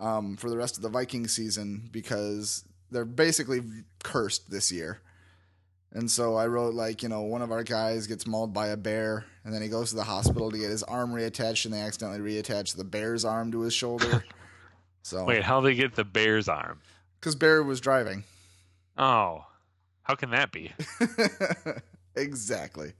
[0.00, 3.60] um, for the rest of the Viking season because they're basically
[4.02, 5.00] cursed this year.
[5.92, 8.76] And so I wrote like, you know, one of our guys gets mauled by a
[8.76, 11.80] bear and then he goes to the hospital to get his arm reattached and they
[11.80, 14.24] accidentally reattach the bear's arm to his shoulder.
[15.02, 16.82] So Wait, how did they get the bear's arm?
[17.22, 18.24] cuz Bear was driving.
[18.98, 19.46] Oh,
[20.02, 20.72] how can that be?
[22.16, 22.92] exactly.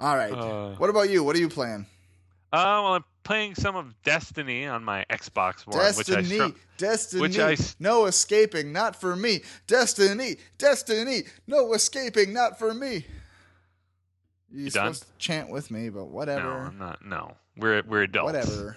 [0.00, 0.32] All right.
[0.32, 1.24] Uh, what about you?
[1.24, 1.86] What are you playing?
[2.52, 6.58] Uh, well, I'm playing some of Destiny on my Xbox One, which I Destiny, str-
[6.78, 9.40] Destiny, which I no escaping, not for me.
[9.66, 13.04] Destiny, Destiny, no escaping, not for me.
[14.50, 14.94] You're You done?
[14.94, 16.42] supposed to chant with me, but whatever.
[16.44, 16.50] no.
[16.50, 17.04] I'm not.
[17.04, 18.32] No, we're we're adults.
[18.32, 18.76] Whatever.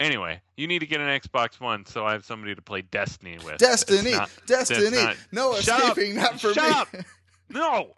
[0.00, 3.36] Anyway, you need to get an Xbox One, so I have somebody to play Destiny
[3.44, 3.58] with.
[3.58, 5.98] Destiny, not- Destiny, not- no Shut up!
[5.98, 6.98] escaping, not for Shut me.
[7.00, 7.04] up!
[7.50, 7.94] no.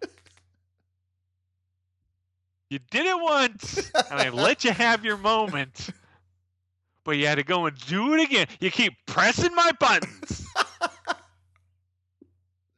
[2.69, 5.91] You did it once, and I let you have your moment,
[7.05, 8.47] but you had to go and do it again.
[8.59, 10.45] You keep pressing my buttons.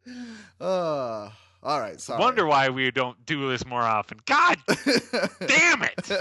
[0.62, 1.30] uh,
[1.64, 2.20] all right, sorry.
[2.20, 4.20] Wonder why we don't do this more often.
[4.26, 4.58] God
[5.48, 6.12] damn it!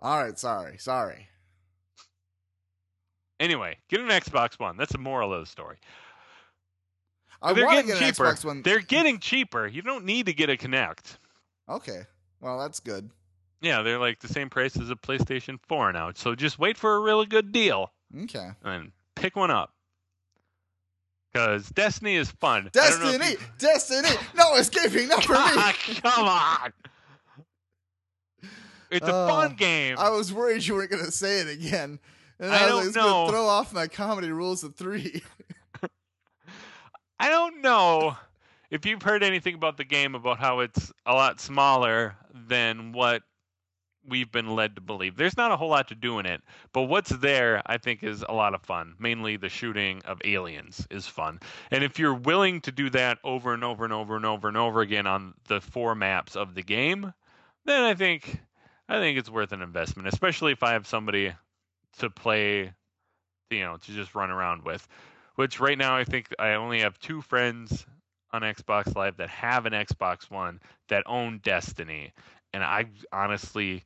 [0.00, 1.28] All right, sorry, sorry.
[3.38, 4.76] Anyway, get an Xbox One.
[4.76, 5.78] That's the moral of the story.
[7.42, 8.24] I They're getting get an cheaper.
[8.24, 8.62] Xbox One.
[8.62, 9.66] They're getting cheaper.
[9.66, 11.16] You don't need to get a Kinect.
[11.68, 12.02] Okay,
[12.40, 13.10] well that's good.
[13.62, 16.12] Yeah, they're like the same price as a PlayStation 4 now.
[16.14, 17.92] So just wait for a really good deal
[18.24, 18.48] Okay.
[18.62, 19.72] and pick one up.
[21.32, 22.68] Because Destiny is fun.
[22.74, 26.00] I don't know if Destiny, you- Destiny, no escaping, not for me.
[26.00, 26.72] come on.
[28.90, 29.96] It's a Oh, fun game.
[29.98, 31.98] I was worried you weren't going to say it again.
[32.38, 33.02] And I I, was don't like, know.
[33.12, 35.22] going to throw off my comedy rules of three.
[37.18, 38.16] I don't know
[38.70, 43.22] if you've heard anything about the game about how it's a lot smaller than what
[44.08, 45.16] we've been led to believe.
[45.16, 46.40] There's not a whole lot to do in it,
[46.72, 48.94] but what's there I think is a lot of fun.
[48.98, 51.40] Mainly the shooting of aliens is fun.
[51.70, 54.56] And if you're willing to do that over and over and over and over and
[54.56, 57.12] over again on the four maps of the game,
[57.66, 58.40] then I think
[58.90, 61.32] I think it's worth an investment, especially if I have somebody
[61.98, 62.72] to play
[63.50, 64.86] you know, to just run around with.
[65.34, 67.86] Which right now I think I only have two friends
[68.32, 72.12] on Xbox Live that have an Xbox One that own Destiny,
[72.52, 73.84] and I honestly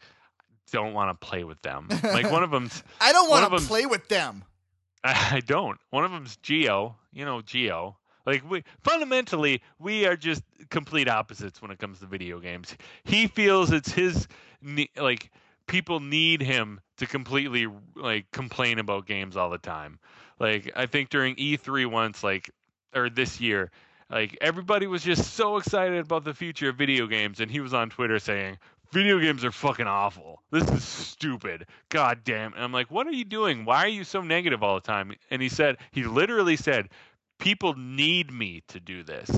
[0.73, 1.89] don't want to play with them.
[2.03, 4.45] Like one of them's I don't want to play with them.
[5.05, 5.79] I don't.
[5.91, 6.97] One of them's Geo.
[7.13, 7.97] You know Geo.
[8.27, 12.75] Like we fundamentally we are just complete opposites when it comes to video games.
[13.05, 14.27] He feels it's his
[14.65, 15.31] ne- like
[15.67, 19.99] people need him to completely like complain about games all the time.
[20.39, 22.51] Like I think during E3 once like
[22.95, 23.71] or this year
[24.11, 27.75] like everybody was just so excited about the future of video games and he was
[27.75, 28.59] on Twitter saying
[28.93, 30.43] video games are fucking awful.
[30.51, 31.67] This is stupid.
[31.89, 32.55] God damn.
[32.55, 33.65] And I'm like, what are you doing?
[33.65, 35.15] Why are you so negative all the time?
[35.31, 36.91] And he said, he literally said,
[37.39, 39.31] people need me to do this.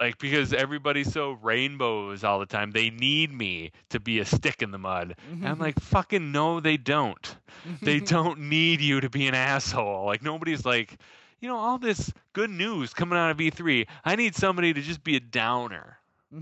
[0.00, 2.70] Like, because everybody's so rainbows all the time.
[2.70, 5.14] They need me to be a stick in the mud.
[5.30, 7.36] And I'm like, fucking no, they don't.
[7.82, 10.06] They don't need you to be an asshole.
[10.06, 10.96] Like, nobody's like,
[11.40, 13.86] you know, all this good news coming out of E3.
[14.04, 15.98] I need somebody to just be a downer.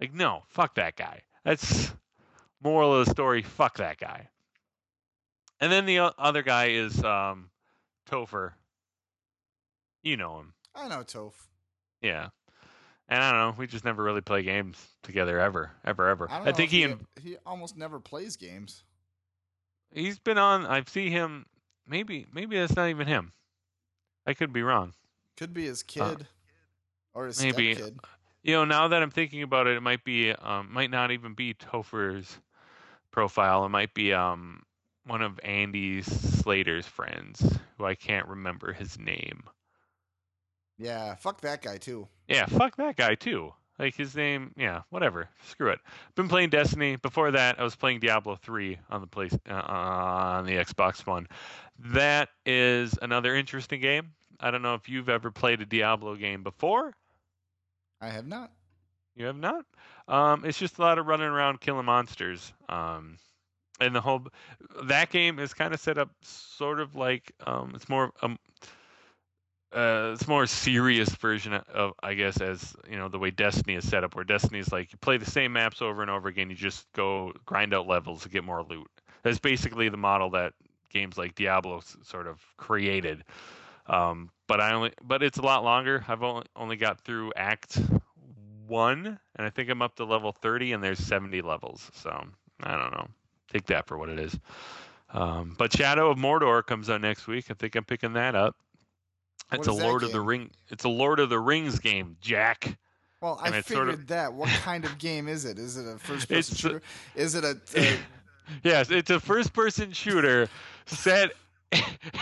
[0.00, 1.22] Like, no, fuck that guy.
[1.44, 1.92] That's
[2.60, 3.42] moral of the story.
[3.42, 4.30] Fuck that guy.
[5.60, 7.50] And then the other guy is um,
[8.10, 8.54] Topher.
[10.02, 11.34] You know him, I know Toph.
[12.00, 12.30] yeah.
[13.08, 13.54] And I don't know.
[13.58, 16.30] We just never really play games together ever, ever, ever.
[16.30, 18.84] I, I, think he he, he almost never plays games.
[19.92, 20.64] he's been on.
[20.66, 21.46] I see him.
[21.86, 23.32] Maybe, maybe that's not even him.
[24.26, 24.94] I could be wrong.
[25.36, 26.26] Could be his kid
[27.12, 27.74] or his Uh, maybe.
[27.74, 27.98] kid.
[28.44, 31.34] You know, now that I'm thinking about it, it might be, um, might not even
[31.34, 32.38] be Topher's
[33.10, 33.64] profile.
[33.64, 34.62] It might be um,
[35.06, 39.42] one of Andy Slater's friends, who I can't remember his name.
[40.78, 42.08] Yeah, fuck that guy too.
[42.32, 43.52] Yeah, fuck that guy too.
[43.78, 45.28] Like his name, yeah, whatever.
[45.48, 45.80] Screw it.
[46.14, 46.96] Been playing Destiny.
[46.96, 51.26] Before that, I was playing Diablo 3 on the place uh, on the Xbox One.
[51.78, 54.12] That is another interesting game.
[54.38, 56.92] I don't know if you've ever played a Diablo game before.
[58.00, 58.50] I have not.
[59.16, 59.64] You have not.
[60.08, 62.52] Um, it's just a lot of running around killing monsters.
[62.68, 63.18] Um,
[63.80, 64.26] and the whole
[64.84, 68.12] that game is kind of set up sort of like um, it's more
[69.74, 73.88] uh, it's more serious version of I guess as you know the way Destiny is
[73.88, 76.50] set up, where Destiny is like you play the same maps over and over again.
[76.50, 78.88] You just go grind out levels to get more loot.
[79.22, 80.52] That's basically the model that
[80.90, 83.24] games like Diablo sort of created.
[83.86, 86.04] Um, but I only but it's a lot longer.
[86.06, 87.80] I've only only got through Act
[88.66, 91.90] one, and I think I'm up to level thirty, and there's seventy levels.
[91.94, 92.10] So
[92.62, 93.08] I don't know.
[93.52, 94.38] Take that for what it is.
[95.12, 97.46] Um, but Shadow of Mordor comes out next week.
[97.50, 98.56] I think I'm picking that up.
[99.52, 100.50] It's a Lord of the Ring.
[100.70, 102.76] It's a Lord of the Rings game, Jack.
[103.20, 104.32] Well, I figured sort of, that.
[104.32, 105.58] What kind of game is it?
[105.58, 106.82] Is it a first-person shooter?
[107.16, 107.96] A, is it a, a...
[108.64, 110.48] yes, it's a first-person shooter
[110.86, 111.30] set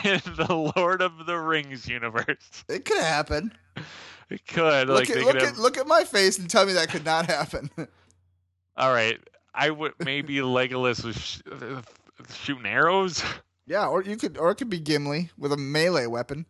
[0.04, 2.64] in the Lord of the Rings universe.
[2.68, 3.52] It could happen.
[4.28, 4.88] It could.
[4.88, 7.26] Look, like, at, look, at, look at my face and tell me that could not
[7.26, 7.70] happen.
[8.76, 9.18] All right,
[9.54, 11.82] I would maybe Legolas was sh- uh,
[12.32, 13.24] shooting arrows.
[13.66, 16.46] Yeah, or you could, or it could be Gimli with a melee weapon.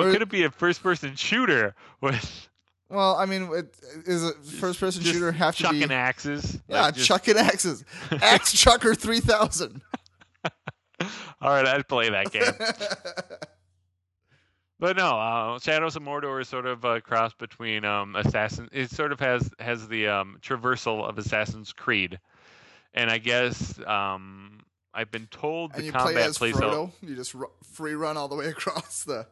[0.00, 2.48] Or, could it be a first-person shooter with?
[2.88, 6.58] Well, I mean, it, is a first-person shooter have to chucking be chucking axes?
[6.68, 7.06] Yeah, like just...
[7.06, 7.84] chucking axes.
[8.10, 9.80] Axe Chucker three thousand.
[11.40, 12.52] All right, I'd play that game.
[14.80, 18.68] but no, uh, Shadows of Mordor is sort of a cross between um, Assassin.
[18.72, 22.18] It sort of has has the um, traversal of Assassin's Creed,
[22.92, 26.86] and I guess um, I've been told and the you combat play as plays Frodo.
[26.86, 26.92] out.
[27.02, 27.34] You just
[27.72, 29.26] free run all the way across the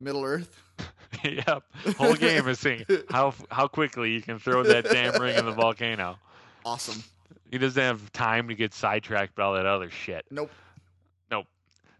[0.00, 0.60] Middle Earth.
[1.24, 1.62] yep,
[1.96, 5.52] whole game is seeing how how quickly you can throw that damn ring in the
[5.52, 6.18] volcano.
[6.64, 7.02] Awesome.
[7.50, 10.26] He doesn't have time to get sidetracked by all that other shit.
[10.30, 10.50] Nope.
[11.30, 11.46] Nope.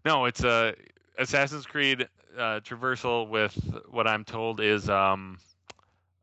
[0.05, 0.75] No, it's a
[1.17, 2.07] Assassin's Creed
[2.37, 3.53] uh, traversal with
[3.89, 5.39] what I'm told is um,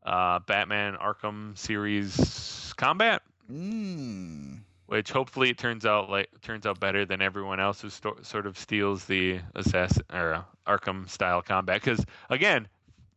[0.05, 3.21] uh, Batman Arkham series combat.
[3.51, 4.54] Mm.
[4.87, 8.57] Which hopefully it turns out like turns out better than everyone else who sort of
[8.57, 11.81] steals the assassin or uh, Arkham style combat.
[11.81, 12.67] Because again,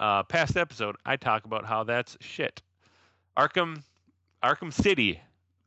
[0.00, 2.62] uh, past episode I talk about how that's shit.
[3.37, 3.83] Arkham,
[4.42, 5.20] Arkham City,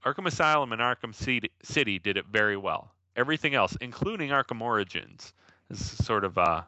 [0.04, 5.34] Arkham Asylum, and Arkham City did it very well everything else, including Arkham Origins,
[5.70, 6.62] is sort of uh,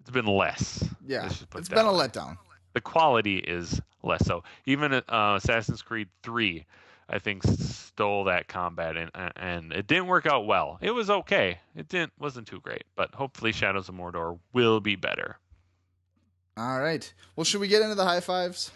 [0.00, 0.88] it's been less.
[1.06, 2.36] Yeah, it's been a letdown.
[2.72, 4.44] The quality is less so.
[4.66, 6.66] Even uh, Assassin's Creed Three,
[7.10, 10.78] I think, stole that combat and and it didn't work out well.
[10.80, 11.58] It was okay.
[11.74, 15.36] It didn't wasn't too great, but hopefully Shadows of Mordor will be better.
[16.56, 17.12] All right.
[17.34, 18.70] Well, should we get into the high fives?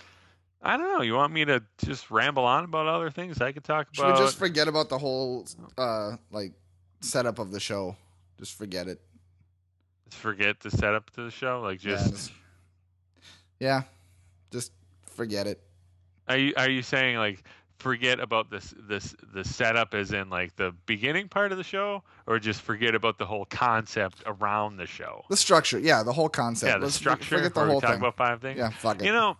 [0.63, 1.03] I don't know.
[1.03, 3.41] You want me to just ramble on about other things?
[3.41, 4.17] I could talk about.
[4.17, 5.47] Should we just forget about the whole
[5.79, 6.53] uh like
[7.01, 7.97] setup of the show?
[8.39, 9.01] Just forget it.
[10.09, 11.61] Just forget the setup to the show.
[11.61, 12.07] Like just.
[12.07, 12.33] Yeah, just,
[13.61, 13.83] yeah,
[14.51, 14.73] just
[15.07, 15.61] forget it.
[16.27, 17.45] Are you are you saying like
[17.79, 22.03] forget about this this the setup as in like the beginning part of the show,
[22.27, 25.25] or just forget about the whole concept around the show?
[25.29, 26.71] The structure, yeah, the whole concept.
[26.71, 27.37] Yeah, the Let's structure.
[27.37, 27.99] Forget the whole talk thing.
[27.99, 28.59] about five things.
[28.59, 29.07] Yeah, fuck it.
[29.07, 29.37] You know,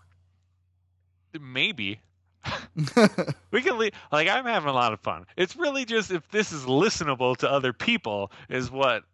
[1.41, 2.01] maybe
[3.51, 3.93] we can leave.
[4.13, 5.27] Like I'm having a lot of fun.
[5.37, 9.05] It's really just if this is listenable to other people is what.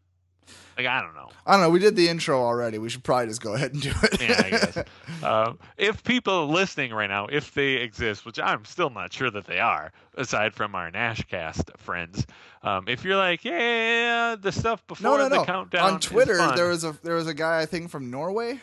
[0.76, 1.28] Like I don't know.
[1.46, 1.70] I don't know.
[1.70, 2.78] We did the intro already.
[2.78, 4.20] We should probably just go ahead and do it.
[4.20, 4.84] yeah, I guess.
[5.22, 9.30] Uh, if people are listening right now, if they exist, which I'm still not sure
[9.30, 12.26] that they are, aside from our Nashcast friends,
[12.62, 15.44] um, if you're like, yeah, the stuff before no, no, the no.
[15.44, 18.60] countdown on Twitter, there was a there was a guy I think from Norway,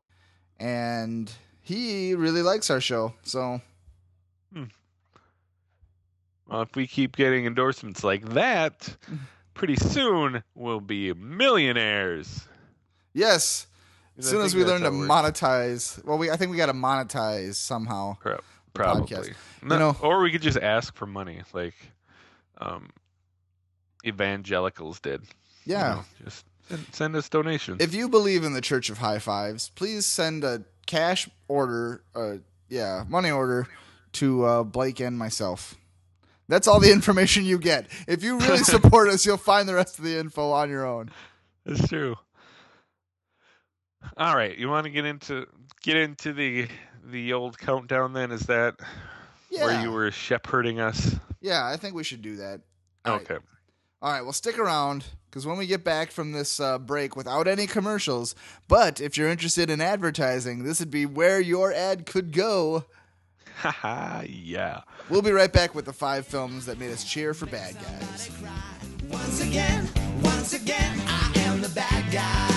[0.59, 3.13] and he really likes our show.
[3.23, 3.61] So
[4.53, 4.63] Hmm.
[6.49, 8.95] Well, if we keep getting endorsements like that,
[9.57, 12.47] pretty soon we'll be millionaires.
[13.13, 13.67] Yes.
[14.17, 17.55] As soon as we learn to monetize, well, we I think we got to monetize
[17.55, 18.17] somehow.
[18.73, 19.33] Probably.
[19.63, 21.73] No, you know, or we could just ask for money, like
[22.59, 22.89] um,
[24.05, 25.23] evangelicals did.
[25.65, 25.89] Yeah.
[25.89, 27.81] You know, just send, send us donations.
[27.81, 32.35] If you believe in the Church of High Fives, please send a cash order, uh,
[32.69, 33.67] yeah, money order
[34.13, 35.75] to uh, Blake and myself.
[36.47, 37.87] That's all the information you get.
[38.07, 41.11] If you really support us, you'll find the rest of the info on your own.
[41.65, 42.15] That's true.
[44.15, 45.45] All right, you want to get into
[45.83, 46.67] get into the
[47.03, 48.31] the old countdown then?
[48.31, 48.75] Is that
[49.49, 49.65] yeah.
[49.65, 51.15] where you were shepherding us?
[51.41, 52.61] Yeah, I think we should do that.
[53.05, 53.35] All okay.
[53.35, 53.43] Right.
[53.99, 57.47] All right, well, stick around because when we get back from this uh, break without
[57.47, 58.35] any commercials,
[58.67, 62.85] but if you're interested in advertising, this would be where your ad could go.
[63.57, 64.81] Haha, yeah.
[65.09, 68.29] We'll be right back with the five films that made us cheer for bad guys.
[69.09, 69.89] Once again,
[70.21, 72.21] once again, I am the bad guy.
[72.21, 72.56] I am the bad guy.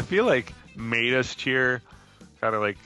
[0.00, 1.82] Feel like made us cheer,
[2.40, 2.78] kind of like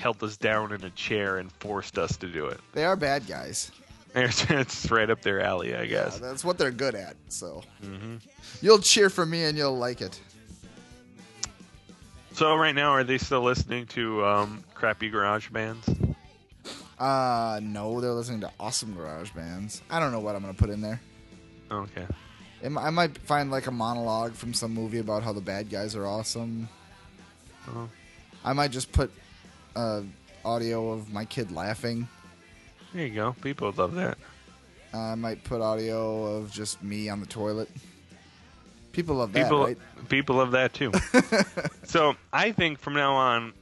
[0.00, 2.58] held us down in a chair and forced us to do it.
[2.72, 3.70] They are bad guys.
[4.14, 6.18] It's, right up their alley, I Yeah, guess.
[6.18, 7.14] that's what they're good at.
[7.28, 8.16] So hmm
[8.60, 10.18] you'll cheer for me and you'll like it.
[12.32, 15.88] So right now, are they still listening to um, crappy garage bands?
[16.98, 19.82] Uh, no, they're listening to awesome garage bands.
[19.90, 21.00] I don't know what I'm gonna put in there.
[21.70, 22.06] Okay.
[22.64, 26.06] I might find like a monologue from some movie about how the bad guys are
[26.06, 26.68] awesome.
[27.68, 27.86] Uh-huh.
[28.44, 29.10] I might just put
[29.76, 30.02] uh,
[30.44, 32.08] audio of my kid laughing.
[32.92, 33.36] There you go.
[33.42, 34.18] People would love that.
[34.92, 37.68] I might put audio of just me on the toilet.
[38.92, 39.78] People love that, People, right?
[40.08, 40.92] people love that too.
[41.84, 43.52] so I think from now on,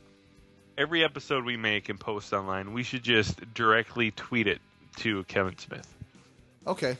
[0.79, 4.61] every episode we make and post online, we should just directly tweet it
[4.99, 5.93] to Kevin Smith.
[6.67, 6.97] Okay.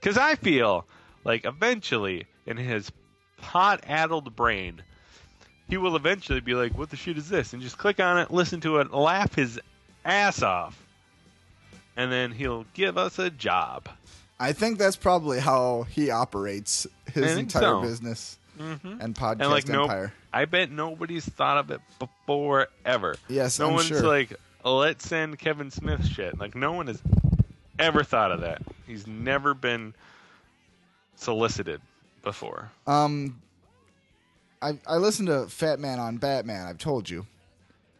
[0.00, 0.86] Because I feel
[1.24, 2.90] like eventually, in his
[3.38, 4.82] pot-addled brain,
[5.68, 8.30] he will eventually be like, "What the shit is this?" and just click on it,
[8.30, 9.60] listen to it, laugh his
[10.04, 10.80] ass off,
[11.96, 13.88] and then he'll give us a job.
[14.40, 17.82] I think that's probably how he operates his entire so.
[17.82, 19.00] business Mm-hmm.
[19.00, 20.12] and podcast And like, no, empire.
[20.32, 23.14] I bet nobody's thought of it before ever.
[23.28, 24.02] Yes, no I'm one's sure.
[24.02, 26.36] like, let's send Kevin Smith shit.
[26.38, 27.00] Like, no one has
[27.78, 28.62] ever thought of that.
[28.86, 29.94] He's never been
[31.18, 31.80] solicited
[32.22, 32.70] before.
[32.86, 33.40] um,
[34.62, 36.66] I I listened to Fat Man on Batman.
[36.66, 37.26] I've told you.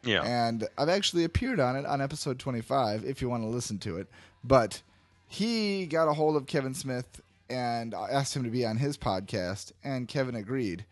[0.04, 0.22] Yeah.
[0.22, 3.98] and I've actually appeared on it on episode 25 if you want to listen to
[3.98, 4.06] it.
[4.44, 4.80] But
[5.26, 9.72] he got a hold of Kevin Smith and asked him to be on his podcast,
[9.82, 10.84] and Kevin agreed.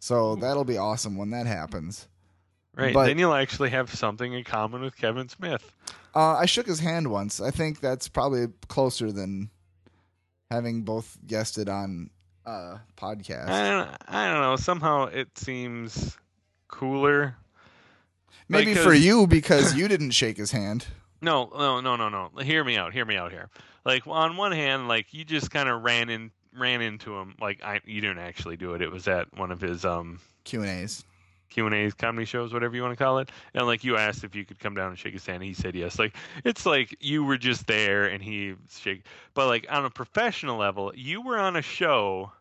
[0.00, 2.08] So that'll be awesome when that happens.
[2.74, 2.92] right.
[2.94, 5.70] but- then you'll actually have something in common with Kevin Smith.
[6.14, 7.40] Uh, I shook his hand once.
[7.40, 9.50] I think that's probably closer than
[10.54, 12.10] having both guested on
[12.46, 13.48] uh, podcast.
[13.48, 14.56] I don't, I don't know.
[14.56, 16.16] Somehow it seems
[16.68, 17.34] cooler.
[18.48, 20.86] Maybe because- for you because you didn't shake his hand.
[21.22, 22.30] No, no, no, no, no.
[22.42, 22.92] Hear me out.
[22.92, 23.48] Hear me out here.
[23.84, 27.34] Like on one hand, like you just kind of ran in, ran into him.
[27.40, 28.82] Like I, you didn't actually do it.
[28.82, 31.02] It was at one of his um Q and A's.
[31.50, 33.30] Q and A's, comedy shows, whatever you want to call it.
[33.54, 35.74] And like you asked if you could come down and shake his hand, he said
[35.74, 35.98] yes.
[35.98, 39.04] Like it's like you were just there and he shake.
[39.34, 42.32] But like on a professional level, you were on a show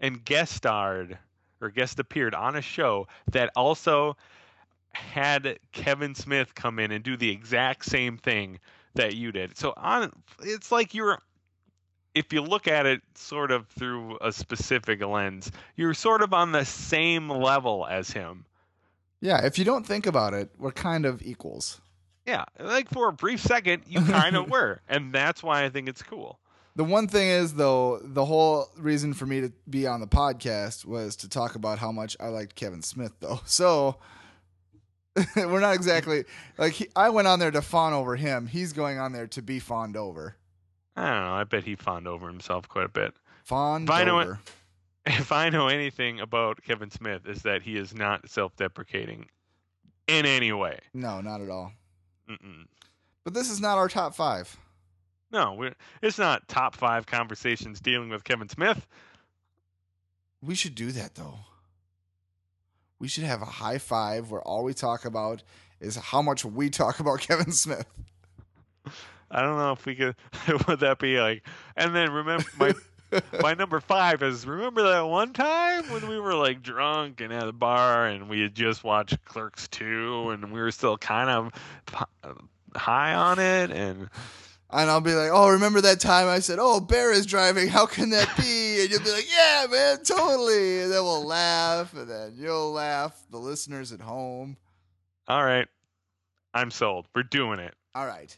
[0.00, 1.18] and guest starred
[1.60, 4.16] or guest appeared on a show that also
[4.92, 8.58] had Kevin Smith come in and do the exact same thing
[8.94, 9.56] that you did.
[9.56, 11.18] So on it's like you're
[12.14, 16.52] if you look at it sort of through a specific lens, you're sort of on
[16.52, 18.44] the same level as him.
[19.20, 21.80] Yeah, if you don't think about it, we're kind of equals.
[22.26, 25.88] Yeah, like for a brief second, you kind of were, and that's why I think
[25.88, 26.38] it's cool.
[26.76, 30.84] The one thing is, though, the whole reason for me to be on the podcast
[30.84, 33.40] was to talk about how much I liked Kevin Smith, though.
[33.46, 33.96] So
[35.36, 36.24] we're not exactly
[36.56, 38.46] like he, I went on there to fawn over him.
[38.46, 40.36] He's going on there to be fawned over.
[41.00, 41.34] I don't know.
[41.34, 43.14] I bet he fawned over himself quite a bit.
[43.44, 44.38] Fawned If I know over.
[45.06, 49.26] If I know anything about Kevin Smith, is that he is not self-deprecating
[50.06, 50.78] in any way.
[50.92, 51.72] No, not at all.
[52.28, 52.66] Mm-mm.
[53.24, 54.54] But this is not our top five.
[55.32, 58.86] No, we're, it's not top five conversations dealing with Kevin Smith.
[60.42, 61.38] We should do that though.
[62.98, 65.42] We should have a high five where all we talk about
[65.80, 67.86] is how much we talk about Kevin Smith.
[69.30, 70.16] I don't know if we could.
[70.68, 71.46] would that be like?
[71.76, 72.74] And then remember my
[73.40, 77.48] my number five is remember that one time when we were like drunk and at
[77.48, 81.52] a bar and we had just watched Clerks two and we were still kind of
[82.76, 84.08] high on it and
[84.72, 87.66] And I'll be like, oh, remember that time I said, oh, Bear is driving.
[87.66, 88.82] How can that be?
[88.82, 90.82] And you'll be like, yeah, man, totally.
[90.82, 94.56] And then we'll laugh, and then you'll laugh, the listeners at home.
[95.26, 95.66] all right,
[96.54, 97.06] I'm sold.
[97.16, 97.74] We're doing it.
[97.96, 98.36] All right.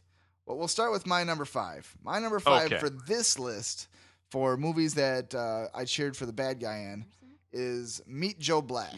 [0.53, 1.91] Well, we'll start with my number five.
[2.05, 2.77] My number five Okay.
[2.79, 3.89] for this list
[4.31, 7.07] for movies that uh, I cheered for the bad guy in
[7.55, 8.93] is Meet Joe Black.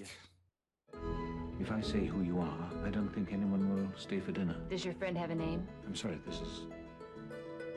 [1.60, 4.56] If I say who you are, I don't think anyone will stay for dinner.
[4.68, 5.64] Does your friend have a name?
[5.86, 6.66] I'm sorry, this is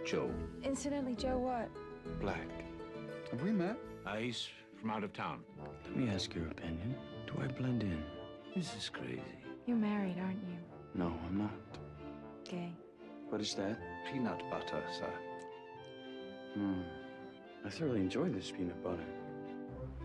[0.03, 0.31] Joe
[0.63, 1.69] Incidentally, Joe, what?
[2.19, 2.49] Black.
[3.29, 3.77] Have we met?
[4.07, 4.47] Uh, he's
[4.81, 5.41] from out of town.
[5.85, 6.95] Let me ask your opinion.
[7.27, 8.03] Do I blend in?
[8.55, 9.21] This is crazy.
[9.67, 10.57] You're married, aren't you?
[10.95, 11.51] No, I'm not.
[12.43, 12.73] Gay.
[13.29, 13.77] What is that?
[14.11, 15.09] Peanut butter, sir.
[16.53, 16.81] Hmm.
[17.65, 19.03] I thoroughly enjoy this peanut butter.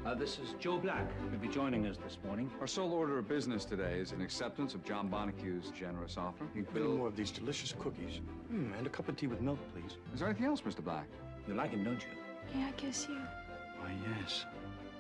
[0.05, 1.07] Uh, this is Joe Black.
[1.31, 2.51] Will be joining us this morning.
[2.61, 6.45] Our sole order of business today is an acceptance of John Bontecou's generous offer.
[6.55, 8.21] He Bring will- more of these delicious cookies.
[8.49, 9.97] Hmm, and a cup of tea with milk, please.
[10.13, 10.83] Is there anything else, Mr.
[10.83, 11.07] Black?
[11.47, 12.59] You like him, don't you?
[12.59, 13.17] Yeah, I guess you.
[13.79, 14.45] Why, yes.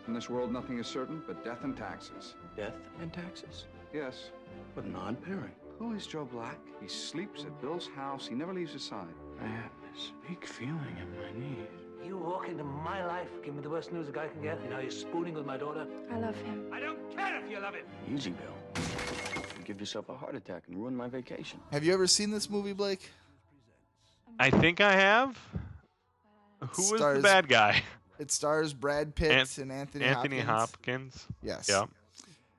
[0.06, 2.34] In this world, nothing is certain but death and taxes.
[2.56, 3.66] Death and taxes.
[3.92, 4.30] Yes.
[4.74, 5.52] What an odd pairing.
[5.82, 6.60] Who is Joe Black?
[6.80, 8.28] He sleeps at Bill's house.
[8.28, 9.12] He never leaves his side.
[9.42, 11.66] I have this big feeling in my knees.
[12.06, 14.70] You walk into my life, give me the worst news a guy can get, and
[14.70, 15.84] now you're spooning with my daughter.
[16.12, 16.70] I love him.
[16.72, 17.84] I don't care if you love him.
[18.14, 18.84] Easy, Bill.
[19.58, 21.58] You give yourself a heart attack and ruin my vacation.
[21.72, 23.10] Have you ever seen this movie, Blake?
[24.38, 25.36] I think I have.
[26.60, 27.82] Who was Stars- the bad guy?
[28.20, 31.26] It stars Brad Pitt Ant- and Anthony, Anthony Hopkins.
[31.26, 31.26] Hopkins.
[31.42, 31.68] Yes.
[31.68, 31.86] Yeah.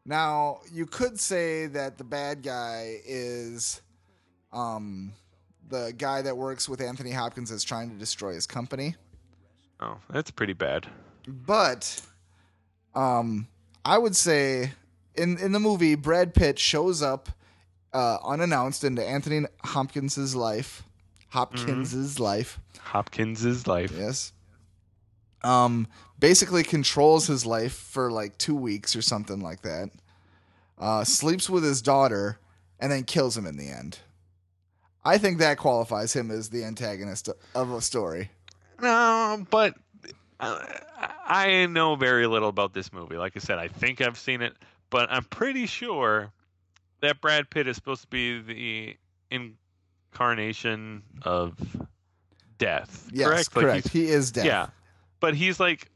[0.06, 3.82] Now you could say that the bad guy is,
[4.52, 5.14] um,
[5.70, 8.96] the guy that works with Anthony Hopkins is trying to destroy his company.
[9.80, 10.88] Oh, that's pretty bad.
[11.28, 12.02] But,
[12.96, 13.48] um,
[13.86, 14.72] I would say
[15.16, 17.30] in in the movie, Brad Pitt shows up
[17.94, 20.84] uh, unannounced into Anthony Hopkins's life.
[21.30, 22.60] Hopkins's life.
[22.80, 23.92] Hopkins's life.
[23.98, 24.34] Yes.
[25.44, 25.88] Um,
[26.24, 29.90] basically controls his life for like two weeks or something like that.
[30.80, 32.40] Uh, sleeps with his daughter
[32.80, 34.00] and then kills him in the end.
[35.04, 38.32] I think that qualifies him as the antagonist of a story.
[38.82, 39.76] No, but
[40.40, 40.66] uh,
[41.28, 43.18] I know very little about this movie.
[43.18, 44.54] Like I said, I think I've seen it,
[44.90, 46.32] but I'm pretty sure
[47.02, 48.96] that Brad Pitt is supposed to be the
[50.10, 51.58] incarnation of
[52.58, 53.10] death.
[53.12, 53.52] Yes, correct.
[53.52, 53.86] correct.
[53.88, 54.46] Like he is dead.
[54.46, 54.68] Yeah,
[55.20, 55.90] but he's like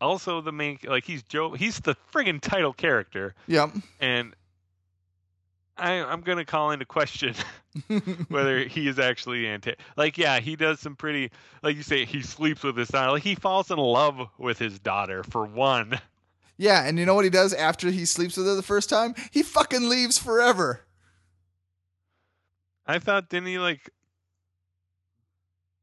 [0.00, 0.78] also the main.
[0.86, 1.52] Like he's Joe.
[1.52, 3.70] He's the friggin' title character, Yep.
[4.00, 4.34] and
[5.76, 7.34] I, I'm gonna call into question
[8.28, 9.74] whether he is actually anti.
[9.96, 11.30] Like, yeah, he does some pretty,
[11.62, 13.10] like you say, he sleeps with his daughter.
[13.12, 15.98] Like, he falls in love with his daughter for one.
[16.56, 19.14] yeah, and you know what he does after he sleeps with her the first time?
[19.32, 20.82] He fucking leaves forever.
[22.86, 23.90] I thought, didn't he like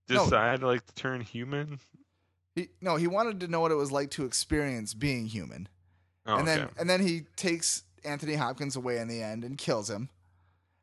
[0.08, 0.24] No.
[0.24, 1.80] decide like to turn human?
[2.56, 5.70] He, no, he wanted to know what it was like to experience being human.
[6.26, 6.74] Oh, and then okay.
[6.80, 10.10] and then he takes Anthony Hopkins away in the end and kills him.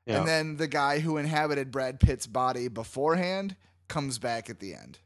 [0.07, 0.21] Yeah.
[0.21, 3.57] And then the guy who inhabited Brad Pitt's body beforehand
[3.89, 4.99] comes back at the end.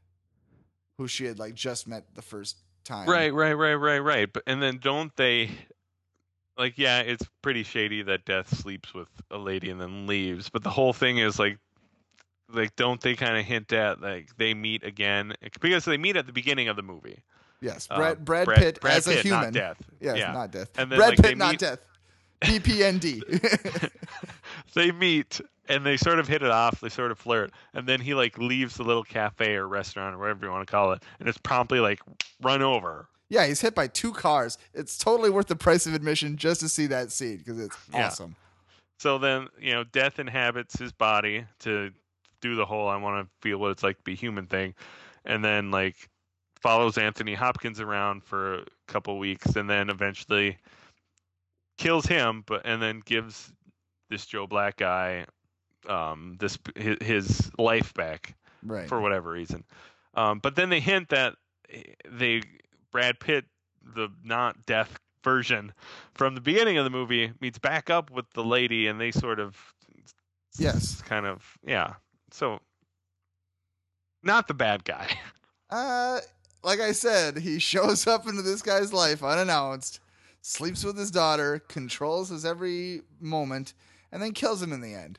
[0.98, 3.08] Who she had like just met the first time.
[3.08, 4.32] right, right, right, right, right.
[4.32, 5.50] But and then don't they?
[6.56, 10.50] Like, yeah, it's pretty shady that Death sleeps with a lady and then leaves.
[10.50, 11.58] But the whole thing is like,
[12.53, 16.26] like, don't they kind of hint at like they meet again because they meet at
[16.26, 17.22] the beginning of the movie.
[17.61, 17.86] Yes.
[17.90, 19.40] Uh, Brad Brad, Pitt Brad as a human.
[19.44, 19.82] not Death.
[20.00, 20.32] Yes, yeah.
[20.32, 20.68] not death.
[20.76, 21.78] And then, Brad like, Pitt, not meet- death.
[22.42, 23.90] DPND.
[24.74, 26.80] they meet and they sort of hit it off.
[26.80, 30.18] They sort of flirt, and then he like leaves the little cafe or restaurant or
[30.18, 32.00] whatever you want to call it, and it's promptly like
[32.42, 33.07] run over.
[33.28, 34.59] yeah, he's hit by two cars.
[34.74, 38.07] It's totally worth the price of admission just to see that scene because it's Yeah.
[38.09, 38.34] awesome.
[38.98, 41.92] So then you know, death inhabits his body to
[42.43, 44.74] do the whole "I want to feel what it's like to be human" thing,
[45.24, 45.97] and then like
[46.61, 50.59] follows Anthony Hopkins around for a couple weeks, and then eventually
[51.78, 53.51] kills him, but and then gives
[54.11, 55.24] this Joe Black guy
[55.88, 58.34] um this his, his life back.
[58.64, 58.88] Right.
[58.88, 59.64] for whatever reason.
[60.14, 61.34] Um, but then they hint that
[62.09, 62.43] they
[62.93, 63.45] Brad Pitt,
[63.97, 65.72] the not death version
[66.14, 69.40] from the beginning of the movie, meets back up with the lady, and they sort
[69.40, 69.57] of
[70.59, 71.03] Yes.
[71.03, 71.95] kind of yeah.
[72.33, 72.59] So
[74.22, 75.09] not the bad guy.
[75.70, 76.20] Uh,
[76.62, 80.01] like I said, he shows up into this guy's life unannounced,
[80.43, 83.72] sleeps with his daughter, controls his every moment,
[84.12, 85.18] and then kills him in the end.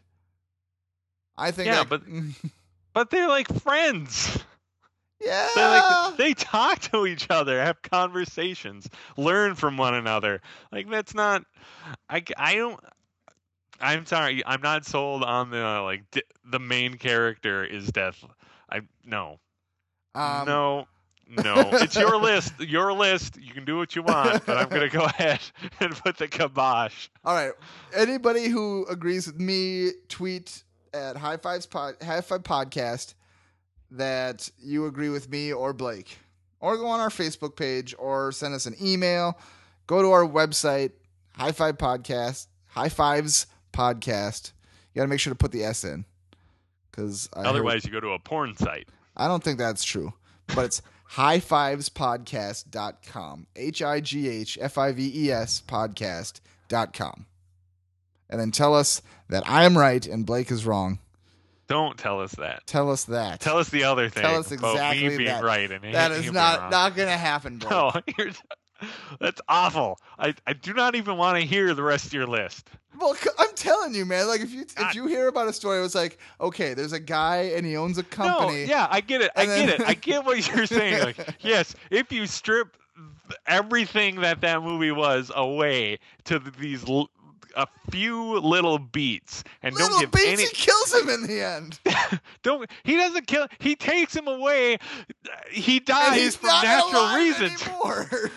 [1.36, 1.70] I think.
[1.70, 2.04] Yeah, that- but-
[2.94, 4.38] But they're like friends.
[5.20, 8.88] yeah, They like they talk to each other, have conversations,
[9.18, 10.40] learn from one another.
[10.72, 11.44] Like that's not.
[12.08, 12.80] I I don't.
[13.80, 14.44] I'm sorry.
[14.46, 18.24] I'm not sold on the like d- the main character is death.
[18.72, 19.40] I no
[20.16, 20.88] um, no
[21.28, 21.70] no.
[21.74, 22.60] It's your list.
[22.60, 23.38] Your list.
[23.42, 25.40] You can do what you want, but I'm gonna go ahead
[25.80, 27.10] and put the kibosh.
[27.26, 27.54] All right.
[27.96, 30.64] Anybody who agrees with me, tweet
[30.94, 33.16] at High Fives Pod, High Five Podcast
[33.92, 36.18] that you agree with me or Blake,
[36.60, 39.38] or go on our Facebook page, or send us an email.
[39.88, 40.92] Go to our website,
[41.36, 44.54] High Five Podcast, High Fives Podcast.
[44.94, 46.06] You got to make sure to put the S in,
[46.90, 48.88] because Otherwise, you go to a porn site.
[49.18, 50.14] I don't think that's true,
[50.56, 50.82] but it's
[51.14, 53.48] highfivespodcast.com.
[53.56, 57.26] H I G H F I V E S podcast.com.
[58.30, 61.00] And then tell us that I am right and Blake is wrong.
[61.68, 62.66] Don't tell us that.
[62.68, 63.40] Tell us that.
[63.40, 64.24] Tell us the other thing.
[64.24, 65.44] Tell us exactly me being that.
[65.44, 66.70] right and that is not wrong.
[66.72, 67.72] not going to happen, Blake.
[67.72, 68.32] No, you're,
[69.20, 70.00] that's awful.
[70.18, 72.70] I, I do not even want to hear the rest of your list.
[73.00, 74.28] Well, I'm telling you, man.
[74.28, 77.00] Like if you if you hear about a story, it was like, okay, there's a
[77.00, 78.66] guy and he owns a company.
[78.66, 79.32] No, yeah, I get it.
[79.36, 79.88] I And get it.
[79.88, 81.04] I get what you're saying.
[81.04, 82.78] Like, yes, if you strip
[83.48, 87.10] everything that that movie was away to these l-
[87.56, 91.42] a few little beats and Little don't give beats, any he kills him in the
[91.42, 91.80] end.
[92.44, 94.78] don't he doesn't kill he takes him away
[95.52, 97.64] he dies for natural reasons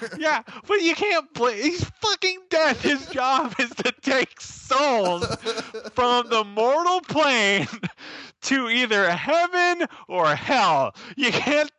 [0.18, 2.76] yeah but you can't play he's fucking dead.
[2.76, 5.26] his job is to take souls
[5.94, 7.66] from the mortal plane
[8.42, 11.70] to either heaven or hell you can't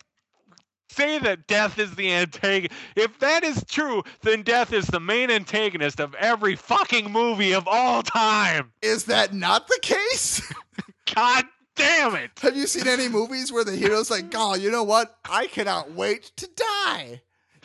[0.98, 5.30] say that death is the antagonist if that is true then death is the main
[5.32, 10.42] antagonist of every fucking movie of all time Is that not the case?
[11.16, 11.46] god
[11.76, 15.16] damn it Have you seen any movies where the hero's like, "God, you know what?
[15.30, 17.22] I cannot wait to die."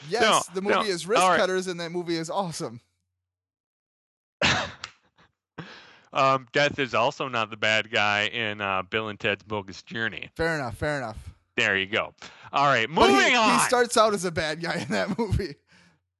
[0.08, 1.38] Yes, No, the movie no, is Wrist right.
[1.38, 2.80] Cutters, and that movie is awesome.
[6.12, 10.28] Um, Death is also not the bad guy in uh, Bill and Ted's Bogus Journey.
[10.36, 10.76] Fair enough.
[10.76, 11.31] Fair enough.
[11.56, 12.14] There you go.
[12.52, 13.58] All right, moving he, on.
[13.58, 15.54] he starts out as a bad guy in that movie.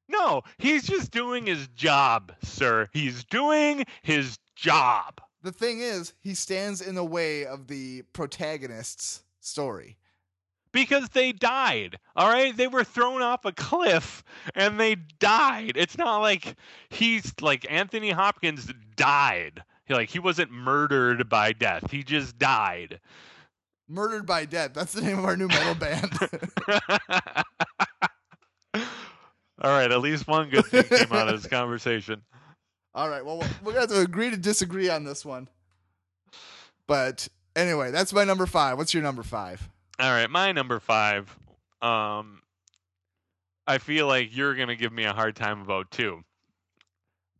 [0.09, 2.89] no, he's just doing his job, sir.
[2.93, 5.20] He's doing his job.
[5.43, 9.99] The thing is, he stands in the way of the protagonist's story.
[10.72, 11.99] Because they died.
[12.16, 12.57] All right?
[12.57, 14.24] They were thrown off a cliff
[14.55, 15.72] and they died.
[15.76, 16.57] It's not like
[16.89, 19.62] he's like Anthony Hopkins died.
[19.85, 21.91] He, like he wasn't murdered by death.
[21.91, 23.01] He just died.
[23.93, 24.72] Murdered by Death.
[24.72, 26.11] That's the name of our new metal band.
[29.61, 32.22] All right, at least one good thing came out of this conversation.
[32.95, 33.24] All right.
[33.24, 35.49] Well, we're going to have to agree to disagree on this one.
[36.86, 38.78] But anyway, that's my number five.
[38.78, 39.68] What's your number five?
[39.99, 41.34] All right, my number five.
[41.80, 42.43] Um,
[43.66, 46.22] I feel like you're gonna give me a hard time about too.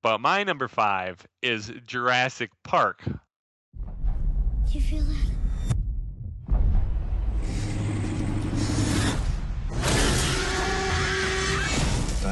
[0.03, 3.03] But my number five is Jurassic Park.
[4.71, 5.42] You feel that?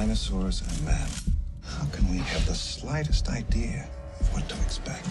[0.00, 1.08] Dinosaurs and man.
[1.62, 3.86] How can we have the slightest idea
[4.18, 5.04] of what to expect?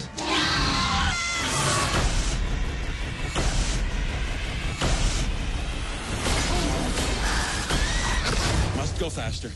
[8.76, 9.52] Must go faster.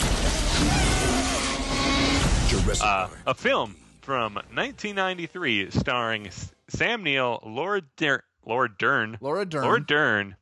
[2.80, 6.30] Uh, a film from 1993 starring
[6.68, 9.64] Sam Neill, Laura Der- Laura Dern, Laura Dern.
[9.64, 10.36] Laura Dern,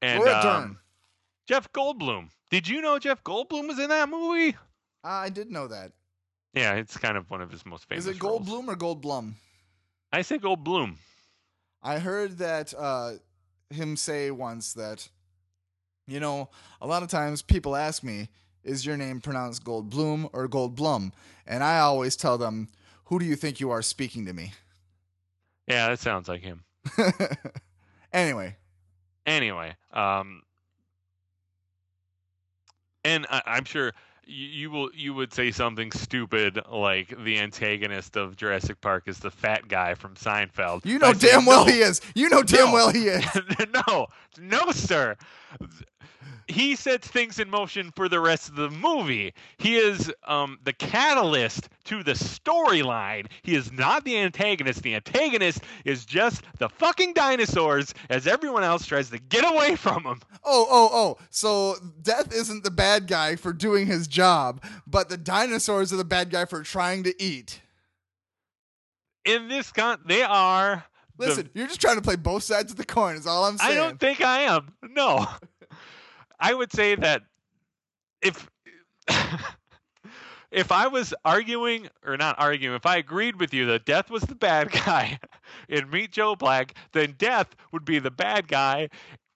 [0.00, 0.76] and Laura um, Dern.
[1.46, 2.30] Jeff Goldblum.
[2.50, 4.56] Did you know Jeff Goldblum was in that movie?
[5.02, 5.92] Ah, I did know that.
[6.54, 8.06] Yeah, it's kind of one of his most famous.
[8.06, 8.48] Is it roles.
[8.48, 9.34] Goldblum or Goldblum?
[10.12, 10.96] I say Goldblum.
[11.82, 13.12] I heard that uh,
[13.70, 15.08] him say once that,
[16.06, 16.48] you know,
[16.80, 18.28] a lot of times people ask me,
[18.64, 21.12] is your name pronounced Goldblum or Goldblum?
[21.46, 22.68] And I always tell them,
[23.04, 24.52] who do you think you are speaking to me?
[25.68, 26.64] Yeah, that sounds like him.
[28.12, 28.56] anyway,
[29.26, 30.42] anyway um
[33.06, 33.92] and I, i'm sure
[34.26, 39.18] you, you will you would say something stupid like the antagonist of jurassic park is
[39.20, 42.00] the fat guy from seinfeld you know I say, damn well no, he is.
[42.14, 42.72] You know damn No.
[42.74, 43.24] well he is.
[43.86, 44.06] no
[44.40, 45.16] no sir
[46.48, 49.34] he sets things in motion for the rest of the movie.
[49.58, 53.26] He is um, the catalyst to the storyline.
[53.42, 54.82] He is not the antagonist.
[54.82, 60.04] The antagonist is just the fucking dinosaurs as everyone else tries to get away from
[60.04, 60.20] him.
[60.44, 61.18] Oh, oh, oh.
[61.30, 66.04] So Death isn't the bad guy for doing his job, but the dinosaurs are the
[66.04, 67.60] bad guy for trying to eat.
[69.24, 70.84] In this con, they are.
[71.18, 73.58] The- Listen, you're just trying to play both sides of the coin, is all I'm
[73.58, 73.72] saying.
[73.72, 74.74] I don't think I am.
[74.82, 75.26] No.
[76.38, 77.22] I would say that
[78.22, 78.48] if
[80.50, 84.22] if I was arguing or not arguing, if I agreed with you that Death was
[84.22, 85.18] the bad guy
[85.68, 88.88] in Meet Joe Black, then Death would be the bad guy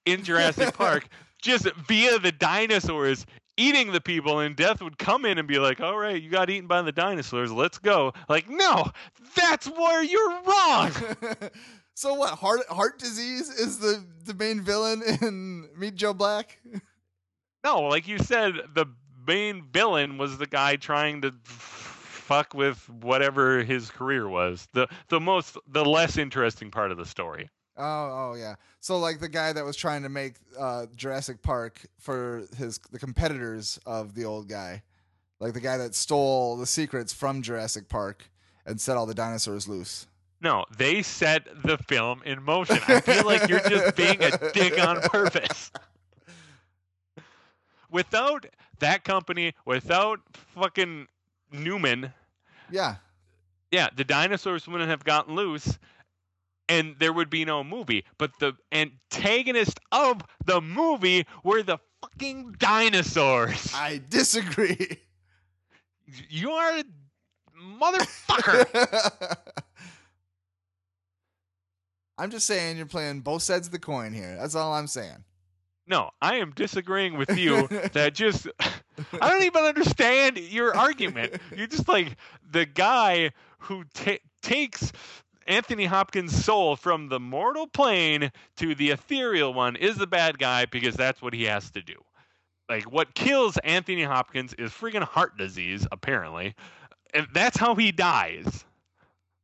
[0.07, 1.09] in Jurassic Park
[1.43, 3.27] just via the dinosaurs
[3.57, 6.51] eating the people and Death would come in and be like, "All right, you got
[6.51, 7.53] eaten by the dinosaurs.
[7.53, 8.91] Let's go." Like, "No,
[9.35, 10.93] that's where you're wrong."
[11.95, 12.39] so what?
[12.39, 16.59] Heart heart disease is the the main villain in Meet Joe Black.
[17.63, 18.87] No, like you said, the
[19.27, 24.67] main villain was the guy trying to fuck with whatever his career was.
[24.73, 27.51] The the most the less interesting part of the story.
[27.81, 28.55] Oh, oh yeah.
[28.81, 32.99] So like the guy that was trying to make uh, Jurassic Park for his the
[32.99, 34.83] competitors of the old guy,
[35.41, 38.31] like the guy that stole the secrets from Jurassic Park
[38.67, 40.07] and set all the dinosaurs loose.
[40.43, 42.79] No, they set the film in motion.
[42.89, 45.71] I feel like you're just being a dick on purpose.
[47.91, 48.47] Without
[48.79, 50.21] that company, without
[50.55, 51.07] fucking
[51.53, 52.13] Newman,
[52.71, 52.97] Yeah.
[53.73, 55.79] yeah, the dinosaurs wouldn't have gotten loose
[56.71, 58.05] and there would be no movie.
[58.17, 63.73] But the antagonist of the movie were the fucking dinosaurs.
[63.75, 64.99] I disagree.
[66.29, 66.85] You are a
[67.61, 69.37] motherfucker.
[72.19, 74.37] I'm just saying you're playing both sides of the coin here.
[74.39, 75.25] That's all I'm saying.
[75.87, 77.67] no, I am disagreeing with you.
[77.95, 78.47] that just
[79.21, 81.35] I don't even understand your argument.
[81.57, 82.17] You're just like
[82.49, 84.93] the guy who ta- takes
[85.51, 90.67] Anthony Hopkins' soul from the mortal plane to the ethereal one is the bad guy
[90.67, 91.97] because that's what he has to do.
[92.69, 96.55] Like what kills Anthony Hopkins is freaking heart disease, apparently.
[97.13, 98.65] And that's how he dies.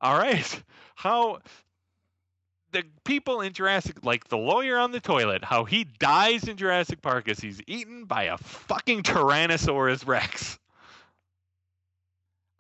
[0.01, 0.63] All right.
[0.95, 1.41] How
[2.71, 7.03] the people in Jurassic, like the lawyer on the toilet, how he dies in Jurassic
[7.03, 10.61] Park is he's eaten by a fucking Tyrannosaurus Rex.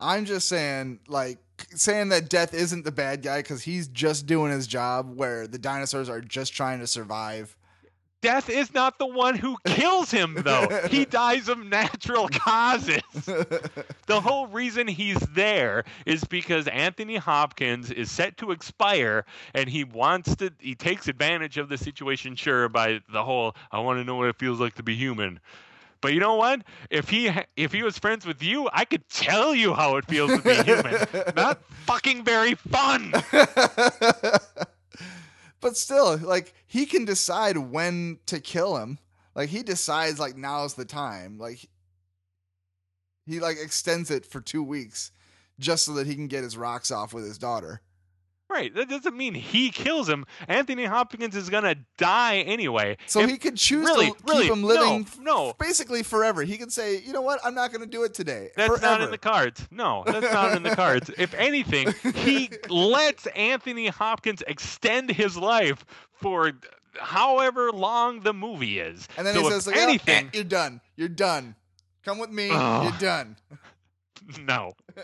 [0.01, 1.38] I'm just saying, like,
[1.74, 5.59] saying that Death isn't the bad guy because he's just doing his job, where the
[5.59, 7.57] dinosaurs are just trying to survive.
[8.22, 10.66] Death is not the one who kills him, though.
[10.90, 13.03] he dies of natural causes.
[14.07, 19.24] the whole reason he's there is because Anthony Hopkins is set to expire
[19.55, 23.78] and he wants to he takes advantage of the situation sure by the whole I
[23.80, 25.38] want to know what it feels like to be human.
[26.01, 26.62] But you know what?
[26.90, 30.30] If he if he was friends with you, I could tell you how it feels
[30.30, 31.07] to be human.
[31.34, 33.12] Not fucking very fun.
[35.61, 38.99] but still, like, he can decide when to kill him.
[39.34, 41.38] Like, he decides, like, now's the time.
[41.38, 41.68] Like,
[43.26, 45.11] he, like, extends it for two weeks
[45.59, 47.80] just so that he can get his rocks off with his daughter.
[48.49, 48.72] Right.
[48.74, 50.24] That doesn't mean he kills him.
[50.47, 52.97] Anthony Hopkins is gonna die anyway.
[53.07, 55.55] So he could choose really, to really, keep him living No, no.
[55.59, 56.42] basically forever.
[56.42, 58.51] He could say, you know what, I'm not going to do it today.
[58.57, 58.86] That's forever.
[58.86, 59.66] not in the cards.
[59.70, 61.11] No, that's not in the cards.
[61.18, 66.53] If anything, he lets Anthony Hopkins extend his life for
[66.99, 69.09] however long the movie is.
[69.16, 70.80] And then so he says, like, "Oh, anything, eh, you're done.
[70.97, 71.57] You're done.
[72.05, 72.47] Come with me.
[72.49, 73.36] You're done.
[74.40, 74.72] no.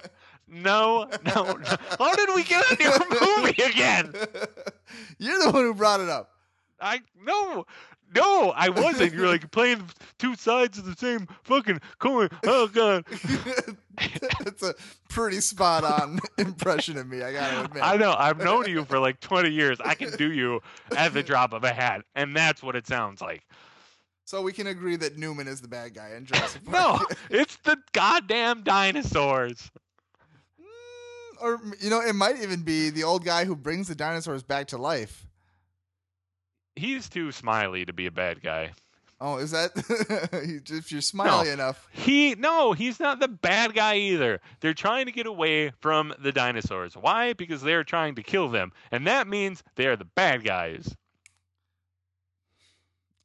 [0.49, 1.77] No, no, no.
[1.99, 4.13] How did we get on your movie again?
[5.19, 6.31] you're the one who brought it up.
[6.81, 7.65] I no,
[8.15, 9.15] no, I wasn't.
[9.15, 9.89] You're like playing
[10.19, 12.29] two sides of the same fucking coin.
[12.45, 13.05] Oh god.
[14.45, 14.75] That's a
[15.09, 17.83] pretty spot on impression of me, I got to admit.
[17.83, 18.15] I know.
[18.17, 19.79] I've known you for like 20 years.
[19.85, 20.61] I can do you
[20.97, 23.47] at the drop of a hat, and that's what it sounds like.
[24.25, 27.77] So we can agree that Newman is the bad guy in Jurassic No, it's the
[27.93, 29.71] goddamn dinosaurs.
[31.43, 34.69] Or, you know, it might even be the old guy who brings the dinosaurs back
[34.69, 35.27] to life.
[36.77, 38.73] He's too smiley to be a bad guy.
[39.21, 39.71] Oh, is that?
[40.71, 41.53] if you're smiley No.
[41.53, 41.87] enough.
[41.93, 44.41] He no, he's not the bad guy either.
[44.61, 46.95] They're trying to get away from the dinosaurs.
[46.97, 47.33] Why?
[47.33, 50.97] Because they're trying to kill them, and that means they're the bad guys.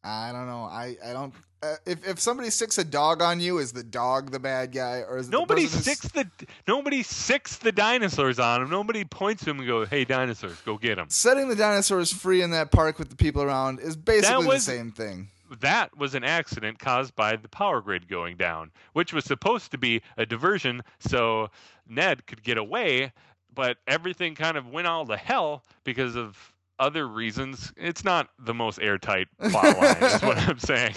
[0.03, 0.63] I don't know.
[0.63, 1.33] I, I don't.
[1.67, 4.99] Uh, if if somebody sticks a dog on you, is the dog the bad guy,
[5.07, 6.29] or is the Nobody who's- sicks the
[6.67, 8.69] nobody sicks the dinosaurs on him.
[8.69, 12.41] Nobody points to him and goes, "Hey, dinosaurs, go get them." setting the dinosaurs free
[12.41, 15.29] in that park with the people around is basically was- the same thing.
[15.61, 19.77] that was an accident caused by the power grid going down, which was supposed to
[19.77, 21.49] be a diversion so
[21.87, 23.13] Ned could get away,
[23.53, 26.37] but everything kind of went all to hell because of
[26.79, 27.71] other reasons.
[27.77, 30.95] It's not the most airtight plot line, is what I'm saying.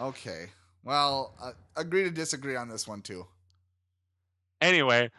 [0.00, 0.46] Okay.
[0.84, 3.26] Well, uh, agree to disagree on this one too.
[4.60, 5.10] Anyway,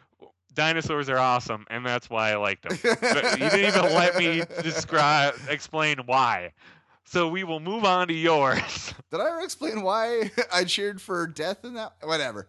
[0.54, 2.78] dinosaurs are awesome, and that's why I liked them.
[3.02, 6.54] But you didn't even let me describe, explain why.
[7.06, 8.94] So we will move on to yours.
[9.12, 11.94] Did I ever explain why I cheered for death in that?
[12.02, 12.48] Whatever.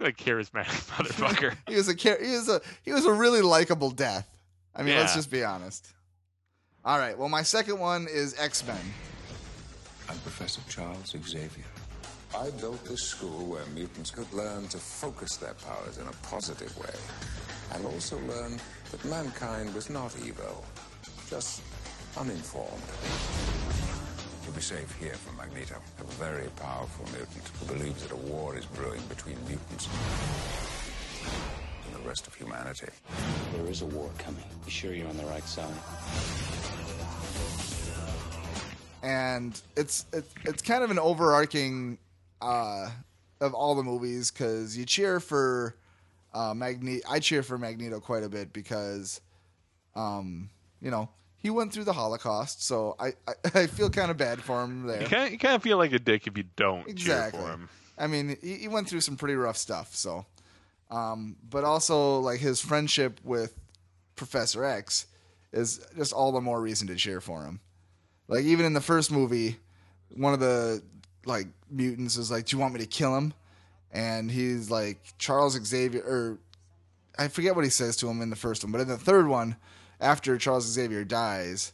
[0.00, 1.56] a charismatic motherfucker.
[1.66, 4.28] He was a he was a he was a really likable death.
[4.74, 5.90] I mean, let's just be honest.
[6.86, 7.18] All right.
[7.18, 8.78] Well, my second one is X Men.
[10.08, 11.64] I'm Professor Charles Xavier.
[12.32, 16.78] I built this school where mutants could learn to focus their powers in a positive
[16.78, 16.94] way
[17.74, 18.60] and also learn
[18.92, 20.64] that mankind was not evil,
[21.28, 21.60] just
[22.16, 22.70] uninformed.
[24.44, 28.56] You'll be safe here from Magneto, a very powerful mutant who believes that a war
[28.56, 31.65] is brewing between mutants and
[32.02, 32.88] the rest of humanity.
[33.54, 34.42] There is a war coming.
[34.64, 35.66] Be sure you're on the right side.
[39.02, 41.98] and it's it's it's kind of an overarching
[42.42, 42.90] uh,
[43.40, 45.76] of all the movies because you cheer for
[46.34, 47.06] uh, Magneto.
[47.08, 49.20] I cheer for Magneto quite a bit because,
[49.94, 53.32] um, you know, he went through the Holocaust, so I I,
[53.62, 55.02] I feel kind of bad for him there.
[55.02, 57.38] You kind, of, you kind of feel like a dick if you don't Exactly.
[57.38, 57.68] cheer for him.
[57.98, 59.94] I mean, he, he went through some pretty rough stuff.
[59.94, 60.26] So,
[60.90, 63.54] um, but also like his friendship with
[64.14, 65.06] Professor X
[65.52, 67.60] is just all the more reason to cheer for him.
[68.28, 69.56] Like even in the first movie,
[70.14, 70.82] one of the
[71.24, 73.34] like mutants is like, "Do you want me to kill him?"
[73.92, 76.38] And he's like, Charles Xavier, or
[77.18, 79.26] I forget what he says to him in the first one, but in the third
[79.26, 79.56] one,
[80.00, 81.72] after Charles Xavier dies,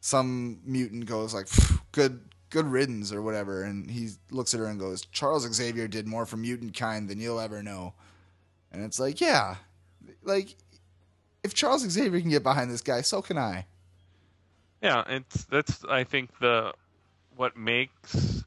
[0.00, 1.48] some mutant goes like,
[1.92, 6.08] "Good, good riddance" or whatever, and he looks at her and goes, "Charles Xavier did
[6.08, 7.94] more for mutant kind than you'll ever know."
[8.72, 9.56] And it's like, yeah,
[10.22, 10.54] like
[11.42, 13.66] if Charles Xavier can get behind this guy, so can I.
[14.82, 16.72] Yeah, it's that's I think the
[17.36, 18.44] what makes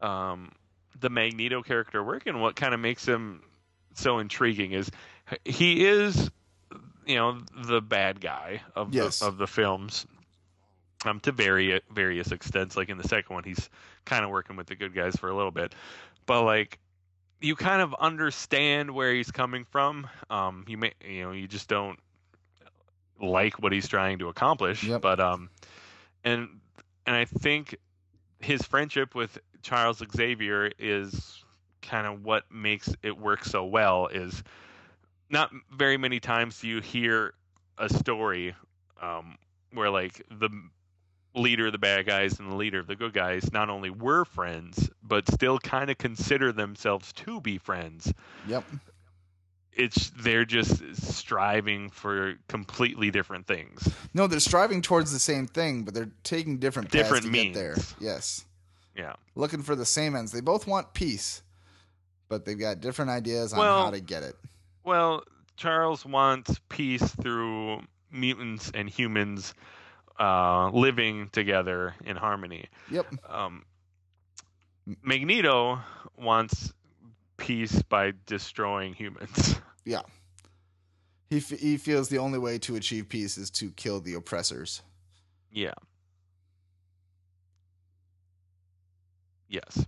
[0.00, 0.52] um,
[1.00, 3.42] the Magneto character work and what kind of makes him
[3.94, 4.90] so intriguing is
[5.44, 6.30] he is
[7.06, 9.18] you know the bad guy of Yes.
[9.18, 10.06] the, of the films
[11.04, 13.68] um to vari- various extents like in the second one he's
[14.04, 15.74] kind of working with the good guys for a little bit
[16.26, 16.78] but like
[17.40, 21.68] you kind of understand where he's coming from um you may you know you just
[21.68, 21.98] don't
[23.20, 25.02] like what he's trying to accomplish Yep.
[25.02, 25.50] but um
[26.24, 26.48] and
[27.06, 27.76] and I think
[28.40, 31.44] his friendship with Charles Xavier is
[31.82, 34.42] kind of what makes it work so well is
[35.28, 37.34] not very many times do you hear
[37.78, 38.54] a story
[39.00, 39.36] um,
[39.72, 40.50] where like the
[41.34, 44.24] leader of the bad guys and the leader of the good guys not only were
[44.24, 48.12] friends but still kind of consider themselves to be friends
[48.48, 48.64] Yep.
[49.72, 50.82] it's they're just
[51.14, 56.58] striving for completely different things No, they're striving towards the same thing, but they're taking
[56.58, 57.54] different paths Different to means.
[57.56, 57.76] get there.
[58.00, 58.44] Yes.
[58.96, 60.32] yeah Looking for the same ends.
[60.32, 61.42] They both want peace,
[62.28, 64.34] but they've got different ideas on Well- how to get it.
[64.82, 65.22] Well,
[65.56, 69.54] Charles wants peace through mutants and humans
[70.20, 72.66] uh, living together in harmony.
[72.90, 73.06] Yep.
[73.28, 73.64] Um,
[75.02, 75.80] Magneto
[76.16, 76.72] wants
[77.36, 79.56] peace by destroying humans.
[79.86, 80.02] Yeah.
[81.30, 84.82] He, f- he feels the only way to achieve peace is to kill the oppressors.
[85.50, 85.72] yeah.
[89.48, 89.84] Yes.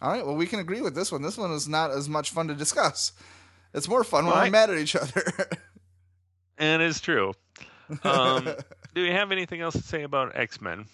[0.00, 0.24] All right.
[0.24, 1.20] Well, we can agree with this one.
[1.22, 3.12] This one is not as much fun to discuss.
[3.74, 5.22] It's more fun when Well, we're mad at each other.
[6.56, 7.32] And it's true.
[8.04, 8.48] Um,
[8.94, 10.86] do you have anything else to say about X Men?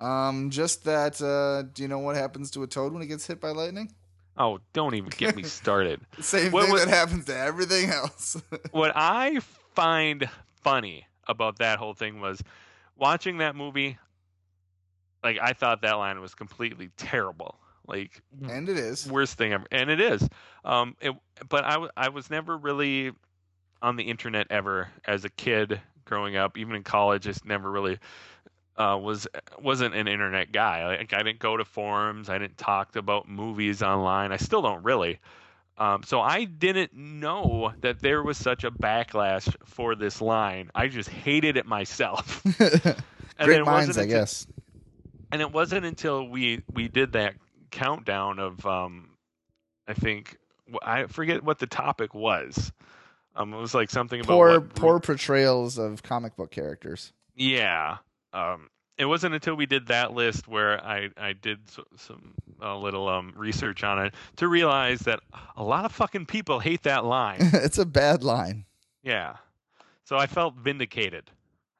[0.00, 1.20] um, just that.
[1.20, 3.92] Uh, do you know what happens to a toad when it gets hit by lightning?
[4.36, 6.00] Oh, don't even get me started.
[6.20, 8.40] Same What thing that happens to everything else.
[8.70, 9.40] what I
[9.74, 10.28] find
[10.62, 12.42] funny about that whole thing was
[12.96, 13.98] watching that movie.
[15.22, 17.58] Like I thought that line was completely terrible.
[17.86, 19.06] Like and it is.
[19.10, 20.26] worst thing ever, and it is.
[20.64, 21.12] Um, it,
[21.48, 23.12] but I w- I was never really
[23.82, 25.80] on the internet ever as a kid
[26.10, 26.58] growing up.
[26.58, 27.98] Even in college, I just never really
[28.76, 29.26] uh, was
[29.58, 30.86] wasn't an internet guy.
[30.98, 32.28] Like I didn't go to forums.
[32.28, 34.32] I didn't talk about movies online.
[34.32, 35.18] I still don't really.
[35.78, 40.70] Um, so I didn't know that there was such a backlash for this line.
[40.74, 42.42] I just hated it myself.
[43.38, 44.46] And Great it minds, I until- guess.
[45.32, 47.36] and it wasn't until we we did that
[47.70, 49.08] countdown of um
[49.88, 50.36] i think
[50.82, 52.70] i forget what the topic was
[53.40, 57.12] um it was like something about Poor, what- poor portrayals of comic book characters.
[57.34, 57.98] yeah
[58.32, 58.68] um
[58.98, 63.08] it wasn't until we did that list where i i did so, some a little
[63.08, 65.20] um research on it to realize that
[65.56, 68.64] a lot of fucking people hate that line it's a bad line.
[69.02, 69.36] yeah
[70.04, 71.30] so i felt vindicated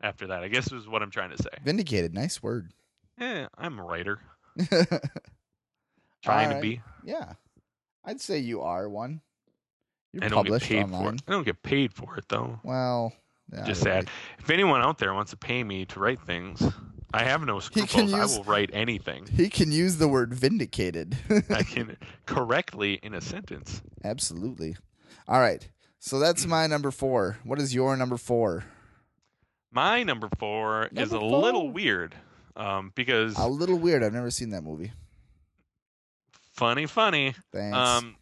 [0.00, 2.14] after that i guess is what i'm trying to say Vindicated.
[2.14, 2.72] Nice word.
[3.18, 4.18] yeah i'm a writer
[6.22, 6.54] trying right.
[6.56, 7.32] to be Yeah.
[8.04, 9.20] I'd say you are one.
[10.12, 11.02] You're i don't get paid online.
[11.02, 13.12] for it i don't get paid for it though Well,
[13.52, 14.08] yeah, just you're sad.
[14.38, 16.62] If anyone out there wants to pay me to write things,
[17.12, 18.12] I have no scruples.
[18.14, 19.26] I will write anything.
[19.26, 21.16] He can use the word vindicated.
[21.50, 21.96] I can
[22.26, 23.82] correctly in a sentence.
[24.04, 24.76] Absolutely.
[25.26, 25.68] All right.
[25.98, 27.38] So that's my number four.
[27.42, 28.64] What is your number four?
[29.72, 32.14] My number four is Number a little weird
[32.54, 34.04] um, because A little weird.
[34.04, 34.92] I've never seen that movie.
[36.52, 37.34] funny, funny.
[37.52, 37.76] Thanks.
[37.76, 38.16] Um,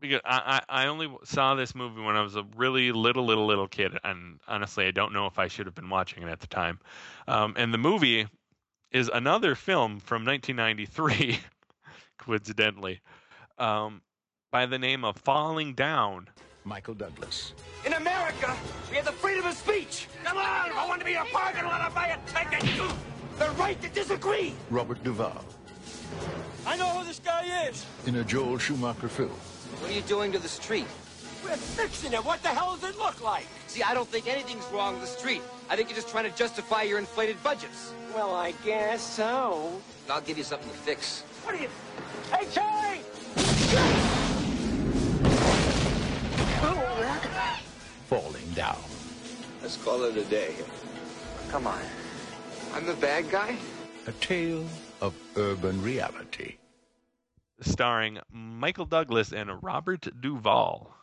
[0.00, 3.46] because I, I I only saw this movie when I was a really little little
[3.46, 6.40] little kid, and honestly, I don't know if I should have been watching it at
[6.40, 6.78] the time.
[7.28, 8.26] Um, and the movie
[8.90, 11.40] is another film from 1993,
[12.18, 13.00] coincidentally,
[13.58, 14.02] um,
[14.50, 16.28] by the name of Falling Down.
[16.64, 17.52] Michael Douglas.
[17.84, 18.56] In America,
[18.90, 20.08] we have the freedom of speech.
[20.24, 22.80] Come on, I want to be in a parking lot and buy a ticket.
[23.38, 24.54] The right to disagree.
[24.70, 25.44] Robert Duvall.
[26.66, 27.86] I know who this guy is.
[28.06, 29.30] In a Joel Schumacher film.
[29.80, 30.86] What are you doing to the street?
[31.44, 32.24] We're fixing it.
[32.24, 33.46] What the hell does it look like?
[33.68, 35.42] See, I don't think anything's wrong with the street.
[35.68, 37.92] I think you're just trying to justify your inflated budgets.
[38.14, 39.80] Well, I guess so.
[40.10, 41.22] I'll give you something to fix.
[41.44, 41.68] What are you?
[42.32, 43.02] Hey, Charlie!
[48.08, 48.78] Falling Down.
[49.62, 50.54] Let's call it a day.
[51.50, 51.80] Come on.
[52.72, 53.56] I'm the bad guy?
[54.06, 54.64] A tale
[55.00, 56.55] of urban reality.
[57.60, 60.94] Starring Michael Douglas and Robert Duvall.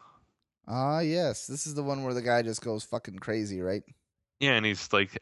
[0.68, 1.48] Ah, yes.
[1.48, 3.84] This is the one where the guy just goes fucking crazy, right?
[4.40, 5.22] Yeah, and he's like,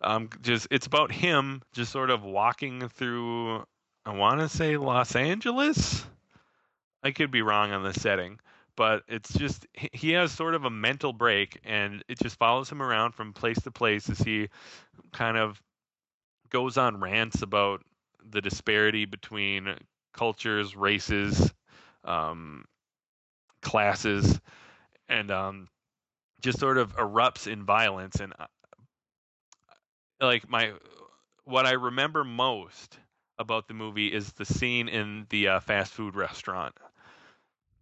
[0.00, 3.64] um, just it's about him just sort of walking through.
[4.04, 6.04] I want to say Los Angeles.
[7.02, 8.40] I could be wrong on the setting,
[8.76, 12.82] but it's just he has sort of a mental break, and it just follows him
[12.82, 14.48] around from place to place as he
[15.12, 15.60] kind of
[16.50, 17.82] goes on rants about
[18.30, 19.76] the disparity between
[20.12, 21.52] cultures, races,
[22.04, 22.64] um,
[23.62, 24.40] classes,
[25.08, 25.68] and um,
[26.40, 28.20] just sort of erupts in violence.
[28.20, 28.46] And uh,
[30.20, 30.72] like my,
[31.44, 32.98] what I remember most
[33.38, 36.74] about the movie is the scene in the uh, fast food restaurant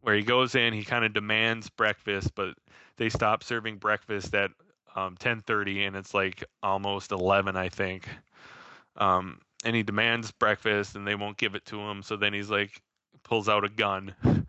[0.07, 2.55] where he goes in, he kind of demands breakfast, but
[2.97, 4.53] they stop serving breakfast at
[4.95, 8.09] um, 10:30, and it's like almost 11, I think.
[8.97, 12.03] Um, and he demands breakfast, and they won't give it to him.
[12.03, 12.81] So then he's like,
[13.23, 14.15] pulls out a gun.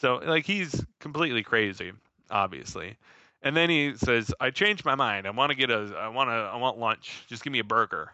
[0.00, 1.92] so like he's completely crazy,
[2.30, 2.96] obviously.
[3.42, 5.26] And then he says, "I changed my mind.
[5.26, 5.94] I want to get a.
[5.98, 6.32] I want to.
[6.32, 7.22] I want lunch.
[7.28, 8.12] Just give me a burger."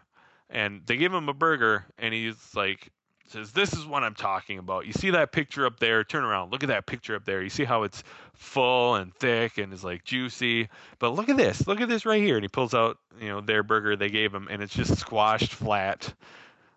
[0.49, 2.91] And they give him a burger, and he's like,
[3.33, 4.85] says, "This is what I'm talking about.
[4.85, 6.03] You see that picture up there?
[6.03, 6.51] Turn around.
[6.51, 7.41] Look at that picture up there.
[7.41, 8.03] You see how it's
[8.33, 10.69] full and thick and is like juicy.
[10.99, 11.67] But look at this.
[11.67, 14.33] Look at this right here." And he pulls out, you know, their burger they gave
[14.33, 16.13] him, and it's just squashed flat.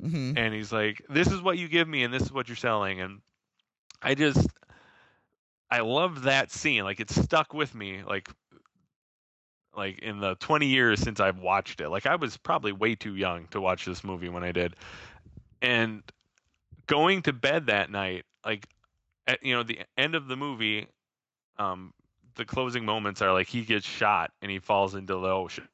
[0.03, 0.37] Mm-hmm.
[0.37, 3.01] And he's like, "This is what you give me, and this is what you're selling."
[3.01, 3.21] And
[4.03, 4.49] I just,
[5.71, 6.85] I love that scene.
[6.85, 8.03] Like it stuck with me.
[8.03, 8.29] Like
[9.77, 11.91] like in the 20 years since I've watched it.
[11.91, 14.75] Like I was probably way too young to watch this movie when I did.
[15.63, 16.03] And
[16.87, 18.67] going to bed that night, like
[19.27, 20.87] at you know the end of the movie,
[21.59, 21.93] um,
[22.37, 25.69] the closing moments are like he gets shot and he falls into the ocean.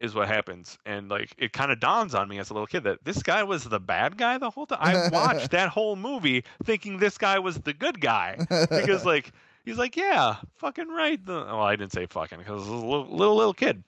[0.00, 2.84] Is what happens, and like it kind of dawns on me as a little kid
[2.84, 4.78] that this guy was the bad guy the whole time.
[4.80, 8.36] I watched that whole movie thinking this guy was the good guy
[8.70, 9.32] because like
[9.64, 11.18] he's like, yeah, fucking right.
[11.26, 13.82] Well, I didn't say fucking because I was a little, little little kid,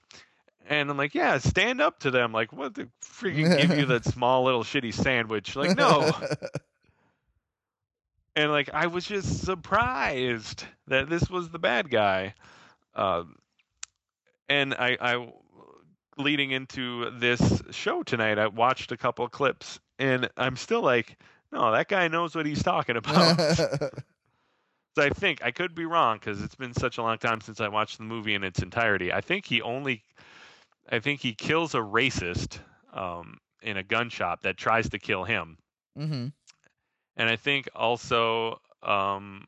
[0.71, 2.33] and I'm like, yeah, stand up to them.
[2.33, 5.57] Like, what the freaking give you that small little shitty sandwich?
[5.57, 6.13] Like, no.
[8.37, 12.35] and like, I was just surprised that this was the bad guy.
[12.95, 13.35] Um,
[14.49, 15.33] and I, I,
[16.17, 21.19] leading into this show tonight, I watched a couple clips, and I'm still like,
[21.51, 23.41] no, that guy knows what he's talking about.
[24.97, 27.61] So I think I could be wrong because it's been such a long time since
[27.61, 29.13] I watched the movie in its entirety.
[29.13, 30.03] I think he only,
[30.91, 32.59] I think he kills a racist
[32.93, 35.59] um, in a gun shop that tries to kill him,
[35.99, 36.29] mm-hmm.
[37.17, 39.47] and I think also um,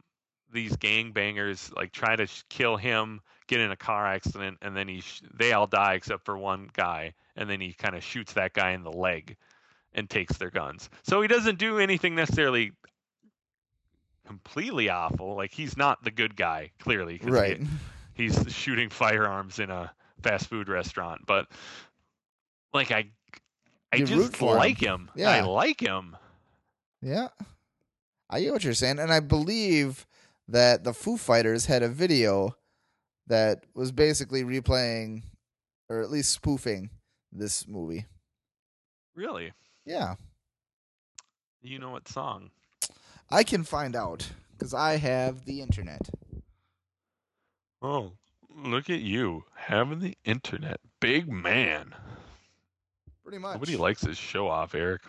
[0.53, 4.86] these gangbangers like try to sh- kill him, get in a car accident, and then
[4.86, 8.34] he sh- they all die except for one guy, and then he kind of shoots
[8.34, 9.36] that guy in the leg
[9.95, 10.88] and takes their guns.
[11.03, 12.72] So he doesn't do anything necessarily
[14.26, 15.34] completely awful.
[15.34, 17.61] Like he's not the good guy, clearly, Right.
[18.14, 21.46] He, he's shooting firearms in a fast food restaurant, but
[22.72, 23.06] like I,
[23.92, 25.10] I You just like him.
[25.14, 25.28] him.
[25.28, 26.16] I like him.
[27.00, 27.28] Yeah.
[28.30, 28.98] I get what you're saying.
[28.98, 30.06] And I believe
[30.48, 32.56] that the Foo Fighters had a video
[33.26, 35.22] that was basically replaying
[35.88, 36.90] or at least spoofing
[37.30, 38.06] this movie.
[39.14, 39.52] Really?
[39.84, 40.14] Yeah.
[41.60, 42.50] You know what song?
[43.30, 46.08] I can find out because I have the internet.
[47.82, 48.12] Oh,
[48.57, 51.94] look at you having the internet, big man.
[53.22, 53.55] Pretty much.
[53.55, 55.03] Nobody likes this show off, Eric.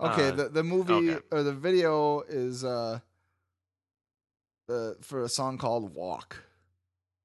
[0.00, 1.20] Okay, Uh, the the movie okay.
[1.32, 3.00] or the video is uh
[4.68, 6.42] the for a song called Walk.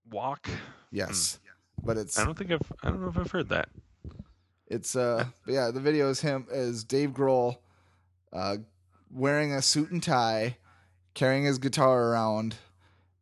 [0.10, 0.50] Walk.
[0.92, 1.40] Yes.
[1.84, 2.72] But it's I don't think I've.
[2.82, 3.70] I don't know if I've heard that.
[4.68, 7.58] It's uh but yeah, the video is him as Dave Grohl
[8.32, 8.58] uh
[9.12, 10.58] wearing a suit and tie,
[11.14, 12.56] carrying his guitar around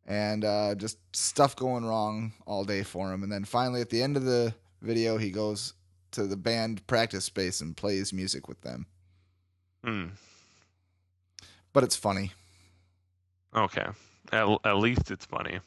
[0.06, 4.02] and uh just stuff going wrong all day for him and then finally at the
[4.02, 5.74] end of the video he goes
[6.12, 8.86] to the band practice space and plays music with them.
[9.84, 10.06] Hmm.
[11.72, 12.32] But it's funny.
[13.54, 13.86] Okay.
[14.30, 15.58] At, at least it's funny.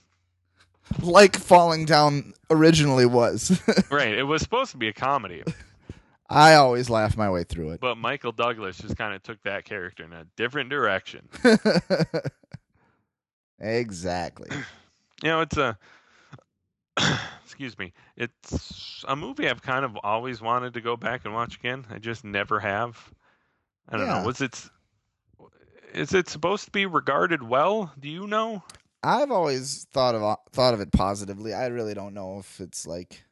[1.01, 3.59] Like Falling Down originally was.
[3.91, 4.13] right.
[4.13, 5.43] It was supposed to be a comedy,
[6.29, 7.79] I always laugh my way through it.
[7.79, 11.27] but Michael Douglas just kind of took that character in a different direction.
[13.59, 14.49] exactly.
[15.23, 15.77] You know, it's a.
[17.43, 17.93] excuse me.
[18.17, 21.85] It's a movie I've kind of always wanted to go back and watch again.
[21.89, 23.11] I just never have.
[23.89, 24.19] I don't Yeah.
[24.19, 24.25] know.
[24.27, 24.69] Was it?
[25.93, 27.93] Is it supposed to be regarded well?
[27.97, 28.61] Do you know?
[29.01, 31.53] I've always thought of thought of it positively.
[31.53, 33.23] I really don't know if it's like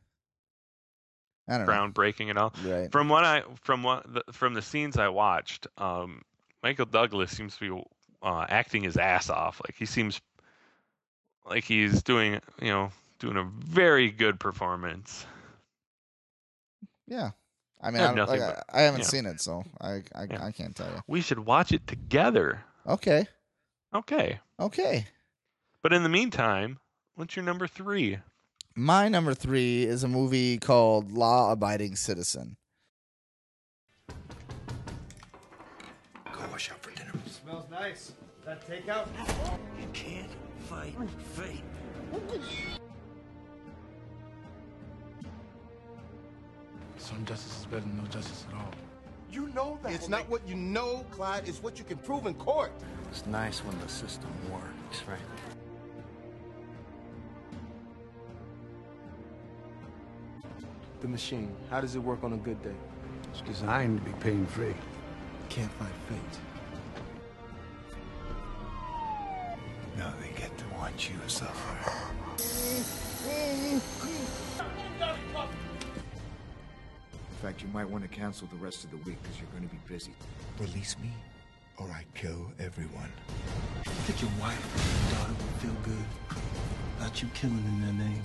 [1.49, 1.73] I don't know.
[1.73, 2.53] groundbreaking at all.
[2.65, 2.91] Right.
[2.91, 6.21] From what I from what the, from the scenes I watched, um,
[6.63, 7.83] Michael Douglas seems to be
[8.23, 9.61] uh, acting his ass off.
[9.65, 10.19] Like he seems
[11.45, 15.25] like he's doing you know doing a very good performance.
[17.07, 17.31] Yeah.
[17.81, 19.07] I mean, I I, have don't- like, I, but- I haven't yeah.
[19.07, 20.45] seen it, so I I, Yeah.
[20.45, 21.01] I can't tell you.
[21.07, 22.63] We should watch it together.
[22.87, 23.27] Okay.
[23.93, 24.39] Okay.
[24.59, 25.05] Okay.
[25.81, 26.79] But in the meantime,
[27.15, 28.19] what's your number three?
[28.75, 32.55] My number three is a movie called Law Abiding Citizen.
[37.83, 38.13] Nice.
[38.45, 39.07] That takeout?
[39.79, 40.31] You can't
[40.69, 40.95] fight
[41.33, 41.63] fate.
[46.97, 48.71] Some justice is better than no justice at all.
[49.31, 49.91] You know that.
[49.91, 51.47] It's not what you know, Clyde.
[51.47, 52.71] It's what you can prove in court.
[53.11, 55.19] It's nice when the system works, right?
[61.01, 61.53] The machine.
[61.69, 62.77] How does it work on a good day?
[63.31, 64.75] It's designed to be pain free.
[65.49, 66.52] Can't fight fate.
[69.97, 71.91] Now they get to watch you suffer.
[73.25, 73.79] In
[77.41, 79.73] fact, you might want to cancel the rest of the week because you're going to
[79.73, 80.13] be busy.
[80.59, 81.11] Release me,
[81.77, 83.11] or I kill everyone.
[83.85, 86.05] I think your wife and daughter would feel good
[86.97, 88.23] about you killing in their name.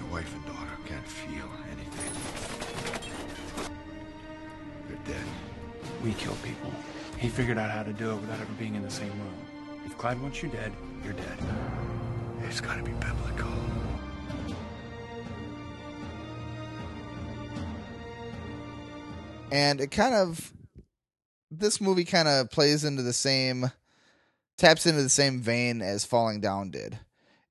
[0.00, 2.12] My wife and daughter can't feel anything.
[4.88, 5.26] They're dead.
[6.02, 6.72] We kill people.
[7.18, 9.53] He figured out how to do it without ever being in the same room.
[9.84, 10.72] If Clyde wants you dead,
[11.04, 11.38] you're dead.
[12.42, 13.54] It's gotta be biblical.
[19.54, 20.52] and it kind of
[21.50, 23.70] this movie kind of plays into the same
[24.58, 26.98] taps into the same vein as falling down did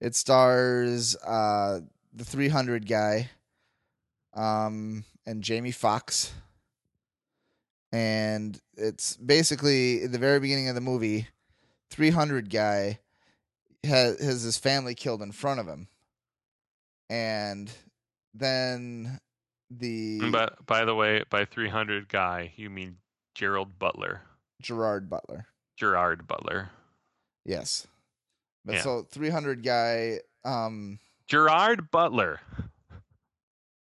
[0.01, 1.79] it stars uh
[2.13, 3.29] the 300 guy
[4.33, 6.33] um and jamie Foxx
[7.93, 11.27] and it's basically the very beginning of the movie
[11.93, 12.97] 300 guy
[13.83, 15.87] has, has his family killed in front of him
[17.07, 17.71] and
[18.33, 19.19] then
[19.69, 22.97] the by, by the way, by 300 guy, you mean
[23.35, 24.21] Gerald Butler.
[24.59, 25.45] Gerard Butler.
[25.77, 26.71] Gerard Butler.
[27.45, 27.85] Yes.
[28.65, 28.81] But Yeah.
[28.81, 32.39] so 300 guy um Gerard Butler.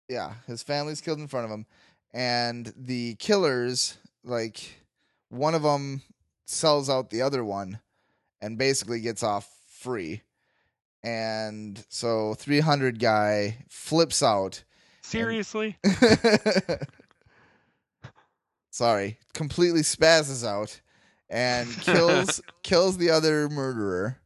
[0.09, 1.66] yeah, his family's killed in front of him
[2.14, 4.82] and the killers like
[5.30, 6.01] one of them
[6.45, 7.80] sells out the other one
[8.42, 10.22] and basically gets off free.
[11.04, 14.64] And so 300 guy flips out
[15.02, 15.78] Seriously?
[18.70, 20.80] sorry, completely spazzes out
[21.30, 24.18] and kills kills the other murderer.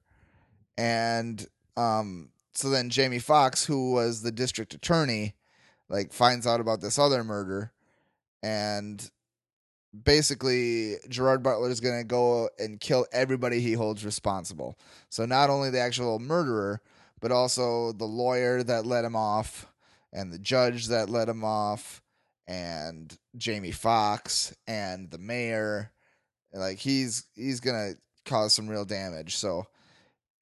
[0.78, 1.45] And
[1.76, 5.36] um so then Jamie Foxx, who was the district attorney,
[5.89, 7.72] like finds out about this other murder
[8.43, 9.09] and
[10.03, 14.77] basically Gerard Butler is going to go and kill everybody he holds responsible.
[15.09, 16.81] So not only the actual murderer,
[17.21, 19.67] but also the lawyer that let him off
[20.11, 22.01] and the judge that let him off
[22.47, 25.91] and Jamie Foxx and the mayor
[26.53, 29.36] like he's he's going to cause some real damage.
[29.36, 29.65] So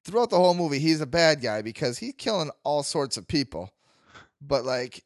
[0.04, 3.70] throughout the whole movie he's a bad guy because he's killing all sorts of people.
[4.40, 5.02] But like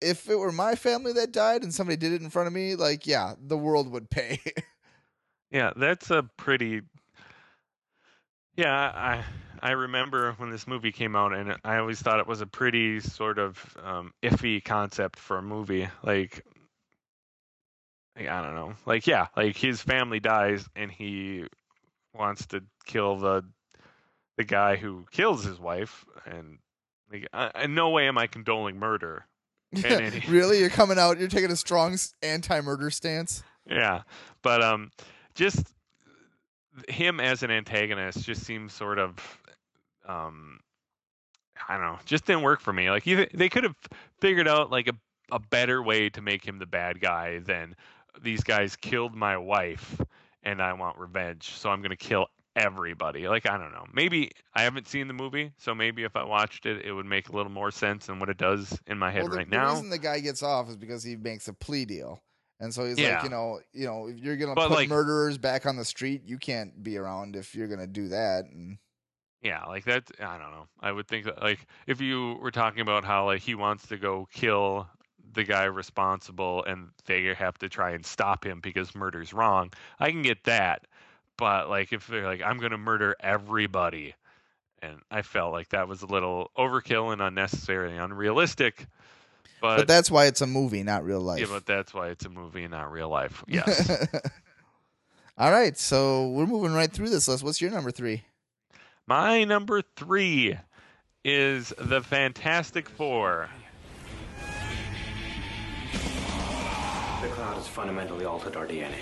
[0.00, 2.74] if it were my family that died and somebody did it in front of me,
[2.76, 4.40] like yeah, the world would pay.
[5.50, 6.82] Yeah, that's a pretty.
[8.56, 9.24] Yeah, I
[9.60, 13.00] I remember when this movie came out, and I always thought it was a pretty
[13.00, 15.88] sort of um, iffy concept for a movie.
[16.02, 16.44] Like,
[18.16, 18.74] like, I don't know.
[18.86, 21.46] Like, yeah, like his family dies, and he
[22.14, 23.44] wants to kill the
[24.36, 26.58] the guy who kills his wife, and
[27.10, 29.26] like, I, in no way am I condoling murder.
[30.28, 31.18] Really, you're coming out.
[31.18, 33.42] You're taking a strong anti-murder stance.
[33.68, 34.02] yeah,
[34.42, 34.90] but um,
[35.34, 35.66] just
[36.88, 39.18] him as an antagonist just seems sort of
[40.08, 40.58] um,
[41.68, 42.90] I don't know, just didn't work for me.
[42.90, 43.76] Like you, they could have
[44.20, 44.94] figured out like a
[45.32, 47.76] a better way to make him the bad guy than
[48.20, 50.00] these guys killed my wife
[50.42, 52.26] and I want revenge, so I'm gonna kill
[52.56, 53.28] everybody.
[53.28, 53.86] Like I don't know.
[53.92, 57.28] Maybe I haven't seen the movie, so maybe if I watched it, it would make
[57.28, 59.68] a little more sense than what it does in my head well, the, right now.
[59.68, 62.22] the reason the guy gets off is because he makes a plea deal,
[62.58, 63.14] and so he's Yeah.
[63.16, 65.84] like, you know, you know, if you're gonna But, put like- murderers back on the
[65.84, 68.44] street, you can't be around if you're gonna do that.
[68.46, 68.78] And
[69.42, 70.10] Yeah, like that.
[70.20, 70.66] I don't know.
[70.80, 73.96] I would think that, like, if you were talking about how like he wants to
[73.96, 74.86] go kill
[75.32, 80.10] the guy responsible, and they have to try and stop him because murder's wrong, I
[80.10, 80.86] can get that.
[81.40, 84.14] But like, if they're like, I'm gonna murder everybody,
[84.82, 88.86] and I felt like that was a little overkill and unnecessary and unrealistic.
[89.60, 91.40] But, But that's why it's a movie, not real life.
[91.40, 93.42] yeah, but that's why it's a movie not real life.
[93.48, 94.06] Yes.
[95.38, 97.42] All right, so we're moving right through this list.
[97.42, 98.22] What's your number three?
[99.06, 100.58] My number three
[101.24, 103.48] is the Fantastic Four.
[107.22, 108.96] The cloud has fundamentally altered our DNA.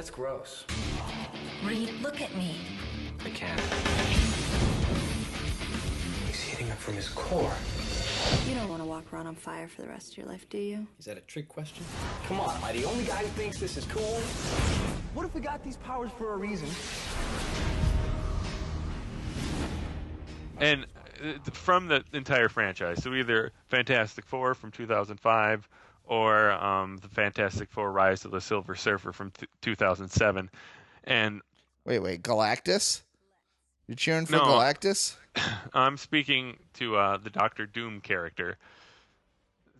[0.00, 0.64] That's gross.
[1.62, 2.56] Reed, look at me.
[3.22, 3.60] I can't.
[6.26, 7.52] He's heating up from his core.
[8.48, 10.56] You don't want to walk around on fire for the rest of your life, do
[10.56, 10.86] you?
[10.98, 11.84] Is that a trick question?
[12.26, 14.20] Come on, am I the only guy who thinks this is cool?
[15.12, 16.68] What if we got these powers for a reason?
[20.60, 20.86] And
[21.22, 25.68] uh, from the entire franchise, so either Fantastic Four from 2005
[26.10, 30.50] or um, the Fantastic Four: Rise of the Silver Surfer from th- 2007.
[31.04, 31.40] And
[31.86, 33.00] Wait, wait, Galactus?
[33.86, 34.42] You're cheering for No.
[34.42, 35.16] Galactus?
[35.72, 38.58] I'm speaking to uh, the Doctor Doom character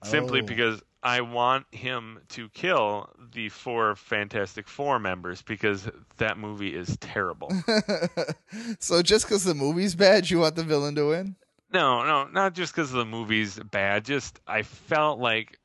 [0.04, 0.44] simply Oh.
[0.46, 5.88] because I want him to kill the four Fantastic Four members because
[6.18, 7.50] that movie is terrible.
[8.78, 11.36] so just because the movie's bad, you want the villain to win?
[11.72, 14.04] No, no, not just because the movie's bad.
[14.04, 15.58] Just I felt like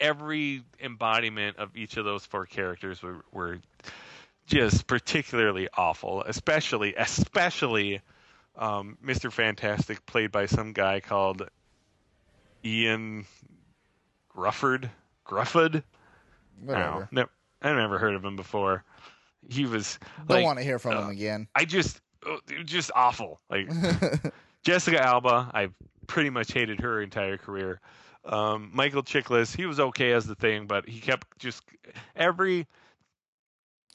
[0.00, 3.58] every embodiment of each of those four characters were, were
[4.46, 6.22] just particularly awful.
[6.22, 8.00] Especially, especially
[8.56, 9.30] um, Mr.
[9.30, 11.48] Fantastic, played by some guy called
[12.64, 13.26] Ian
[14.34, 14.90] Grufford.
[15.26, 15.82] Grufford.
[16.60, 17.08] Whatever.
[17.12, 17.26] No,
[17.62, 18.84] I never heard of him before.
[19.48, 19.98] He was.
[20.02, 21.48] I don't like, want to hear from uh, him again.
[21.54, 23.40] I just, was just awful.
[23.48, 23.70] Like
[24.64, 25.68] Jessica Alba, I
[26.06, 27.80] pretty much hated her entire career.
[28.28, 31.62] Um, Michael Chiklis, he was okay as the thing, but he kept just
[32.14, 32.66] every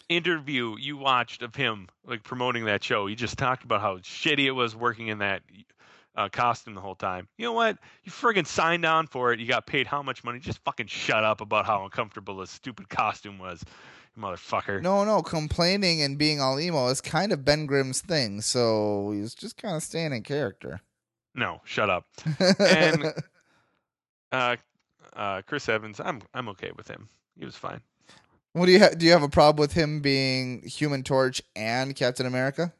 [0.10, 4.46] interview you watched of him, like promoting that show, he just talked about how shitty
[4.46, 5.44] it was working in that
[6.16, 7.28] uh, costume the whole time.
[7.38, 7.78] You know what?
[8.04, 9.40] You friggin' signed on for it.
[9.40, 10.40] You got paid how much money?
[10.40, 13.64] Just fucking shut up about how uncomfortable this stupid costume was,
[14.16, 14.82] you motherfucker.
[14.82, 19.34] No, no, complaining and being all emo is kind of Ben Grimm's thing, so he's
[19.34, 20.82] just kind of staying in character.
[21.36, 22.06] No, shut up.
[22.60, 23.14] and
[24.34, 24.56] uh,
[25.16, 27.08] uh, Chris Evans, I'm I'm okay with him.
[27.40, 27.80] He was fine.
[28.54, 29.06] What do you ha- do?
[29.06, 32.74] You have a problem with him being Human Torch and Captain America?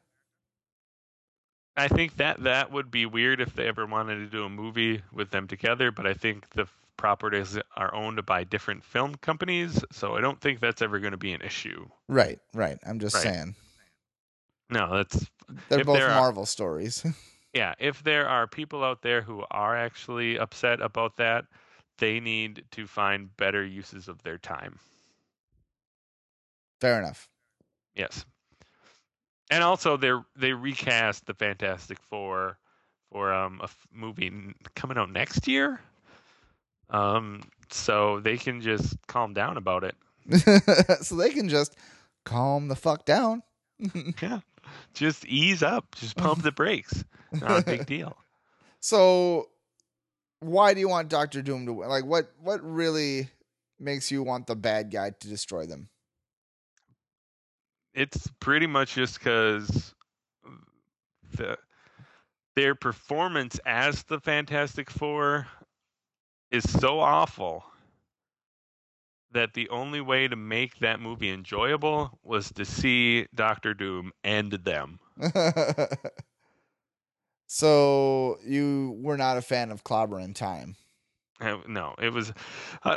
[1.76, 5.02] I think that that would be weird if they ever wanted to do a movie
[5.12, 10.14] with them together, but I think the properties are owned by different film companies, so
[10.16, 11.88] I don't think that's ever going to be an issue.
[12.08, 12.78] Right, right.
[12.86, 13.24] I'm just Right.
[13.24, 13.54] saying
[14.70, 15.26] No, that's
[15.68, 17.04] they're both there are- Marvel stories.
[17.54, 21.44] yeah, if there are people out there who are actually upset about that,
[21.98, 24.78] they need to find better uses of their time.
[26.80, 27.28] Fair enough.
[27.94, 28.24] Yes.
[29.50, 32.58] And also they they recast the Fantastic Four
[33.12, 35.80] for um a f- movie n- coming out next year.
[36.90, 39.94] Um so they can just calm down about it.
[41.04, 41.76] so they can just
[42.24, 43.42] calm the fuck down.
[44.20, 44.40] yeah.
[44.94, 47.04] Just ease up, just pump the brakes.
[47.32, 48.16] Not a big deal.
[48.80, 49.48] So,
[50.40, 51.88] why do you want Doctor Doom to win?
[51.88, 53.28] Like, what what really
[53.78, 55.88] makes you want the bad guy to destroy them?
[57.94, 59.94] It's pretty much just cuz
[61.32, 61.58] the
[62.56, 65.48] their performance as the Fantastic Four
[66.50, 67.64] is so awful
[69.34, 74.52] that the only way to make that movie enjoyable was to see Doctor Doom end
[74.52, 74.98] them.
[77.46, 80.76] so you were not a fan of Clobber in Time.
[81.40, 82.32] Uh, No, it was.
[82.82, 82.96] Uh,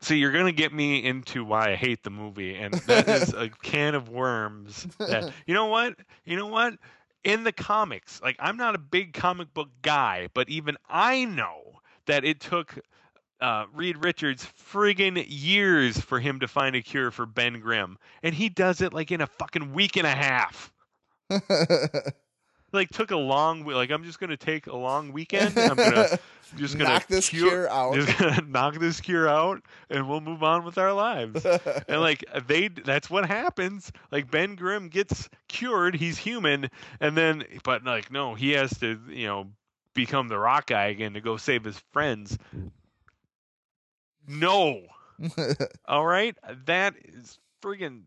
[0.00, 3.48] so you're gonna get me into why I hate the movie, and that is a
[3.62, 4.86] can of worms.
[4.98, 5.94] That you know what?
[6.24, 6.74] You know what?
[7.22, 11.80] In the comics, like I'm not a big comic book guy, but even I know
[12.06, 12.78] that it took
[13.40, 18.34] uh, Reed Richards friggin' years for him to find a cure for Ben Grimm, and
[18.34, 20.72] he does it like in a fucking week and a half.
[22.72, 25.56] like took a long like I'm just gonna take a long weekend.
[25.58, 26.18] I'm gonna I'm
[26.58, 27.94] just gonna Knock this cure out.
[27.94, 31.44] Just gonna knock this cure out, and we'll move on with our lives.
[31.44, 33.90] and like they, that's what happens.
[34.10, 38.98] Like Ben Grimm gets cured, he's human, and then but like no, he has to
[39.08, 39.46] you know
[39.94, 42.38] become the Rock guy again to go save his friends.
[44.30, 44.82] No.
[45.88, 46.36] All right,
[46.66, 48.02] that is friggin'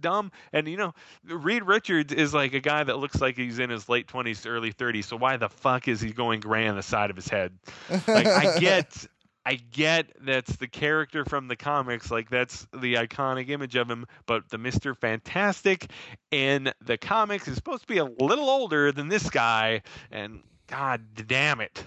[0.00, 0.30] dumb.
[0.52, 0.94] And you know,
[1.24, 4.48] Reed Richards is like a guy that looks like he's in his late twenties to
[4.48, 5.06] early thirties.
[5.06, 7.58] So why the fuck is he going gray on the side of his head?
[8.06, 9.06] Like I get,
[9.44, 14.06] I get that's the character from the comics, like that's the iconic image of him,
[14.26, 14.96] but the Mr.
[14.96, 15.90] Fantastic
[16.30, 21.02] in the comics is supposed to be a little older than this guy, and god
[21.26, 21.84] damn it.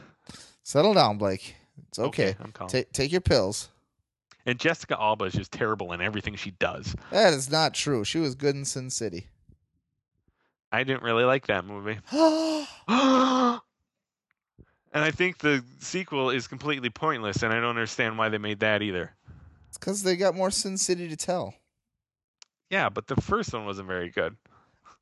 [0.64, 1.56] Settle down, Blake.
[1.90, 2.30] It's okay.
[2.30, 2.68] Okay, I'm calm.
[2.68, 3.70] Ta- take your pills.
[4.46, 6.96] And Jessica Alba is just terrible in everything she does.
[7.12, 8.04] That is not true.
[8.04, 9.28] She was good in Sin City.
[10.72, 11.98] I didn't really like that movie.
[14.96, 18.60] and I think the sequel is completely pointless, and I don't understand why they made
[18.60, 19.16] that either.
[19.70, 21.54] It's because they got more Sin City to tell.
[22.70, 24.36] Yeah, but the first one wasn't very good.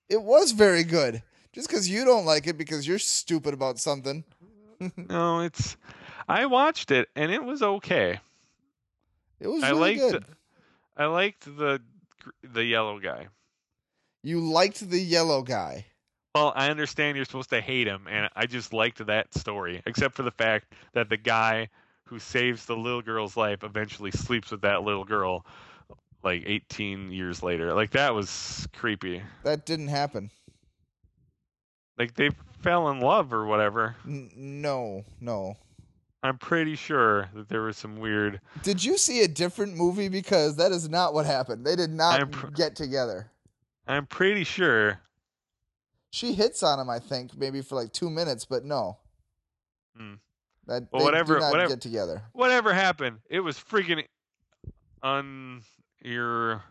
[0.10, 1.22] It was very good.
[1.54, 4.24] Just because you don't like it because you're stupid about something.
[4.98, 5.78] no, it's.
[6.28, 8.20] I watched it and it was okay.
[9.44, 10.12] It was I really liked.
[10.14, 10.26] good.
[10.96, 11.82] I liked the
[12.44, 13.28] the yellow guy.
[14.24, 15.86] You liked the yellow guy.
[16.34, 20.16] Well, I understand you're supposed to hate him, and I just liked that story, except
[20.16, 21.68] for the fact that the guy
[22.06, 25.46] who saves the little girl's life eventually sleeps with that little girl
[26.24, 27.74] like 18 years later.
[27.74, 29.22] Like that was creepy.
[29.44, 30.32] That didn't happen.
[31.98, 32.30] Like they
[32.62, 33.98] fell in love or whatever.
[34.08, 35.58] N- no, no.
[36.24, 38.40] I'm pretty sure that there was some weird.
[38.64, 40.08] Did you see a different movie?
[40.08, 41.66] Because that is not what happened.
[41.66, 43.30] They did not pr- get together.
[43.88, 45.00] I'm pretty sure.
[46.12, 48.98] She hits on him, I think, maybe for like two minutes, but no.
[49.98, 50.14] Hmm.
[50.68, 52.24] That Well, they whatever- whatever- get together.
[52.32, 54.06] Whatever happened, it was freaking
[55.02, 55.62] un
[56.02, 56.64] your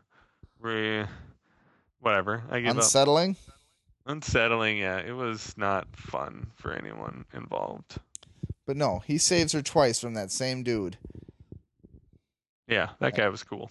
[2.01, 2.43] whatever.
[2.51, 2.77] I give up.
[2.77, 3.37] Unsettling.
[4.07, 4.79] Unsettling.
[4.79, 7.99] Yeah, it was not fun for anyone involved.
[8.67, 10.97] But no, he saves her twice from that same dude.
[12.69, 13.71] Yeah, that guy was cool.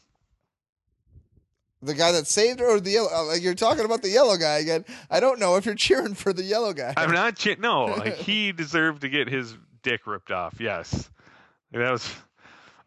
[1.82, 3.10] The guy that saved her, or the yellow?
[3.12, 4.86] uh, Like you're talking about the yellow guy again.
[5.10, 6.94] I don't know if you're cheering for the yellow guy.
[6.96, 7.40] I'm not.
[7.40, 10.56] Chi- no, like he deserved to get his dick ripped off.
[10.60, 11.10] Yes,
[11.72, 12.08] that was.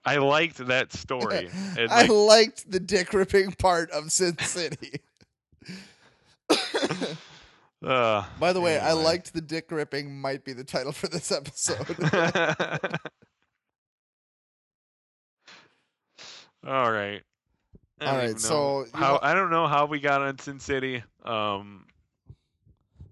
[0.04, 1.48] I liked that story.
[1.78, 5.00] And, I liked the dick ripping part of Sin City.
[7.84, 10.20] uh, By the way, I liked the dick ripping.
[10.20, 11.96] Might be the title for this episode.
[16.66, 17.22] All right.
[18.00, 20.22] I All don't right, even know so how wa- I don't know how we got
[20.22, 21.02] on Sin City.
[21.24, 21.86] Um,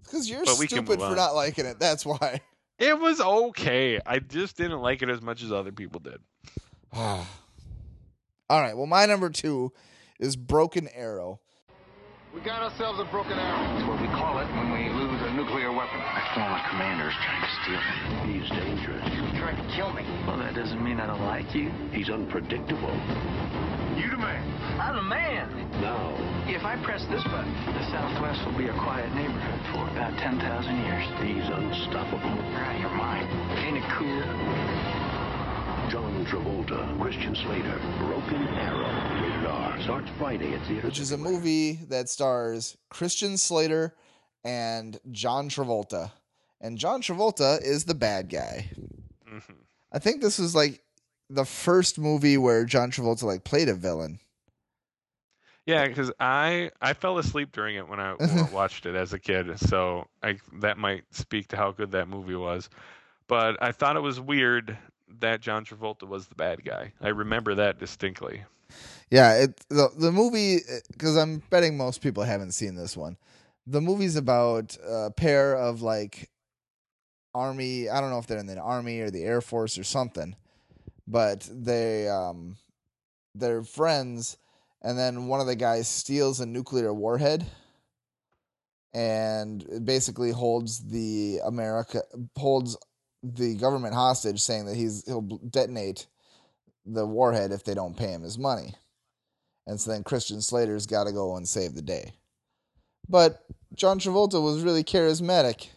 [0.03, 1.79] Because you're But we can stupid for not liking it.
[1.79, 2.41] That's why.
[2.79, 3.99] it was okay.
[4.05, 6.17] I just didn't like it as much as other people did.
[6.93, 7.25] All
[8.49, 8.75] right.
[8.75, 9.71] Well, my number two
[10.19, 11.39] is Broken Arrow.
[12.33, 13.57] We got ourselves a broken arrow.
[13.77, 14.47] That's what we call it
[16.33, 18.39] former commander is trying to steal me.
[18.39, 19.03] He's dangerous.
[19.05, 20.03] He tried to kill me.
[20.25, 21.69] Well, that doesn't mean I don't like you.
[21.91, 22.93] He's unpredictable.
[23.97, 24.41] You the man.
[24.81, 25.45] I'm the man.
[25.81, 26.17] Now,
[26.49, 30.41] If I press this button, the Southwest will be a quiet neighborhood for about 10,000
[30.85, 31.05] years.
[31.21, 32.33] he's unstoppable.
[32.51, 33.29] You're out of your mind.
[33.61, 34.21] Ain't it cool?
[35.91, 39.81] John Travolta, Christian Slater, Broken Arrow, rated R.
[39.83, 40.83] Starts Friday at theaters.
[40.85, 43.93] which is a movie that stars Christian Slater
[44.43, 46.11] and John Travolta.
[46.63, 48.69] And John Travolta is the bad guy.
[49.29, 49.53] Mm-hmm.
[49.91, 50.81] I think this was like
[51.29, 54.19] the first movie where John Travolta like played a villain.
[55.65, 58.15] Yeah, because I I fell asleep during it when I
[58.53, 62.35] watched it as a kid, so I that might speak to how good that movie
[62.35, 62.69] was.
[63.27, 64.77] But I thought it was weird
[65.19, 66.93] that John Travolta was the bad guy.
[67.01, 68.43] I remember that distinctly.
[69.09, 70.59] Yeah, it the the movie
[70.91, 73.17] because I'm betting most people haven't seen this one.
[73.67, 76.29] The movie's about a pair of like
[77.33, 77.89] army.
[77.89, 80.35] I don't know if they're in the army or the air force or something,
[81.07, 82.57] but they um
[83.35, 84.37] they're friends,
[84.81, 87.45] and then one of the guys steals a nuclear warhead
[88.93, 92.03] and basically holds the America
[92.37, 92.77] holds
[93.23, 96.07] the government hostage, saying that he's he'll detonate
[96.85, 98.75] the warhead if they don't pay him his money.
[99.65, 102.11] And so then Christian Slater's got to go and save the day.
[103.07, 105.69] But John Travolta was really charismatic.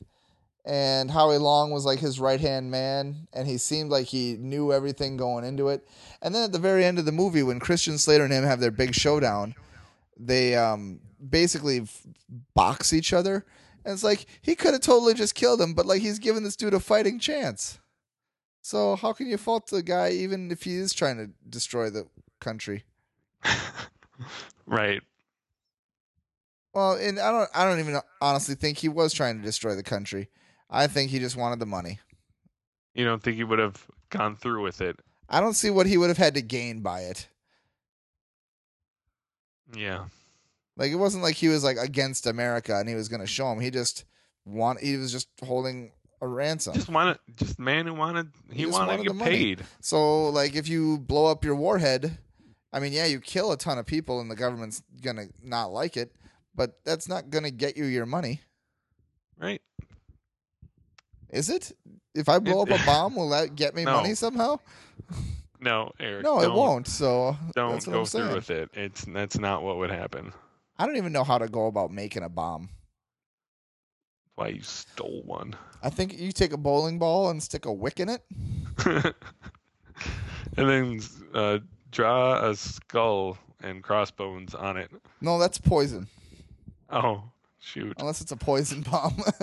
[0.66, 3.28] And Howie Long was like his right hand man.
[3.32, 5.86] And he seemed like he knew everything going into it.
[6.20, 8.60] And then at the very end of the movie, when Christian Slater and him have
[8.60, 9.54] their big showdown,
[10.18, 12.02] they um, basically f-
[12.54, 13.46] box each other.
[13.84, 16.56] And it's like he could have totally just killed him, but like he's giving this
[16.56, 17.78] dude a fighting chance.
[18.60, 22.06] So how can you fault the guy even if he is trying to destroy the
[22.40, 22.84] country?
[24.66, 25.02] Right.
[26.74, 29.82] Well, and I don't I don't even honestly think he was trying to destroy the
[29.82, 30.28] country.
[30.70, 32.00] I think he just wanted the money.
[32.94, 34.98] You don't think he would have gone through with it?
[35.28, 37.28] I don't see what he would have had to gain by it.
[39.74, 40.06] Yeah.
[40.76, 43.50] Like it wasn't like he was like against America and he was going to show
[43.50, 43.60] him.
[43.60, 44.04] He just
[44.44, 46.74] want he was just holding a ransom.
[46.74, 49.30] Just wanted, just man who wanted, he, just wanted, wanted to get money.
[49.30, 49.64] paid.
[49.80, 52.18] So, like, if you blow up your warhead,
[52.72, 55.96] I mean, yeah, you kill a ton of people, and the government's gonna not like
[55.96, 56.12] it,
[56.54, 58.40] but that's not gonna get you your money,
[59.38, 59.60] Right?
[61.30, 61.72] Is it?
[62.14, 63.96] If I blow It- up a bomb, will that get me No.
[63.96, 64.58] money somehow?
[65.60, 66.22] No, Eric.
[66.24, 66.86] No, it won't.
[66.86, 68.34] So Don't go I'm through saying.
[68.34, 68.70] with it.
[68.74, 70.32] It's that's not what would happen.
[70.78, 72.68] I don't even know how to go about making a bomb.
[74.34, 75.54] Why you stole one?
[75.82, 78.22] I think you take a bowling ball and stick a wick in it.
[80.56, 81.00] and then
[81.34, 81.58] uh,
[81.90, 84.90] draw a skull and crossbones on it.
[85.22, 86.06] No, that's poison.
[86.90, 87.22] Oh,
[87.66, 87.94] shoot.
[87.98, 89.16] Unless it's a poison bomb.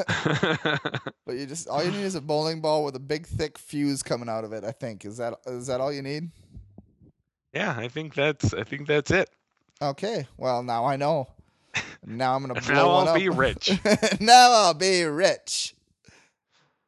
[1.26, 4.02] but you just all you need is a bowling ball with a big thick fuse
[4.02, 4.64] coming out of it.
[4.64, 6.32] I think is that is that all you need?
[7.54, 9.30] Yeah, I think that's I think that's it.
[9.82, 10.26] Okay.
[10.38, 11.28] Well, now I know.
[12.06, 13.16] Now I'm gonna blow now I'll up.
[13.16, 13.72] be rich.
[14.20, 15.76] now I'll be rich.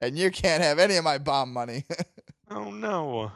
[0.01, 1.83] And you can't have any of my bomb money.
[2.51, 3.31] Oh no.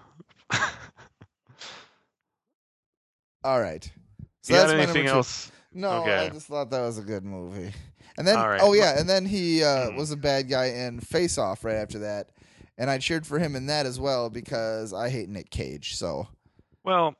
[3.44, 3.90] all right.
[4.42, 5.52] So You got that's my anything else?
[5.74, 6.18] No, Okay.
[6.26, 7.74] I just thought that was a good movie.
[8.20, 8.60] And then, right.
[8.62, 12.00] oh yeah, and then he uh, was a bad guy in Face Off right after
[12.00, 12.30] that,
[12.78, 15.96] and I cheered for him in that as well because I hate Nic Cage.
[15.96, 16.28] So
[16.84, 17.16] Well,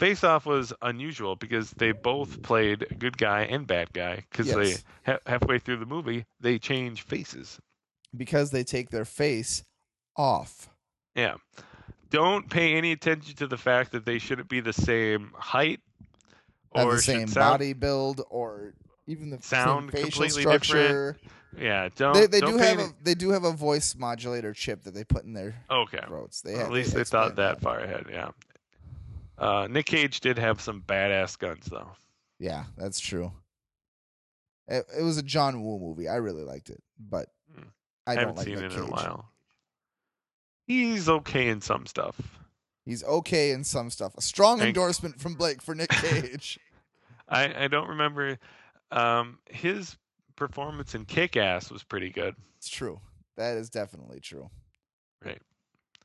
[0.00, 4.56] Face Off was unusual because they both played good guy and bad guy because Yes.
[5.04, 7.60] they ha- halfway through the movie they change faces.
[8.16, 9.62] because they take their face
[10.16, 10.68] off.
[11.14, 11.36] Yeah.
[12.10, 15.80] Don't pay any attention to the fact that they shouldn't be the same height
[16.72, 18.74] or the same sound, body build or
[19.12, 21.12] even the sound completely structure.
[21.12, 21.32] different.
[21.62, 22.14] Yeah, don't.
[22.14, 24.94] They, they don't do have any- a they do have a voice modulator chip that
[24.94, 26.00] they put in their Okay.
[26.06, 26.40] throats.
[26.40, 28.06] They At least they thought that far ahead.
[28.10, 28.30] Yeah.
[29.38, 31.88] Uh, Nic Cage did have some badass guns though.
[32.38, 33.32] Yeah, that's true.
[34.68, 36.08] It, it was a John Woo movie.
[36.08, 37.28] I really liked it, but
[38.06, 38.90] I don't haven't like seen Nick it in a Cage.
[38.90, 39.28] while.
[40.66, 42.16] He's okay in some stuff.
[42.84, 44.14] He's okay in some stuff.
[44.16, 46.58] A strong Thank- endorsement from Blake for Nick Cage.
[47.28, 48.38] I I don't remember
[48.92, 49.96] um, his
[50.36, 52.34] performance in Kick Ass was pretty good.
[52.56, 53.00] it's true.
[53.36, 54.50] That is definitely true.
[55.24, 55.40] Right.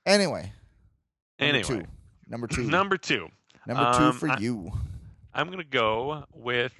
[0.05, 0.51] Anyway.
[1.39, 1.63] Number Anyway.
[1.63, 1.85] two.
[2.27, 2.63] Number two.
[2.63, 3.27] Number two.
[3.67, 4.71] Number two Um, for I- you.
[5.33, 6.73] I'm gonna go with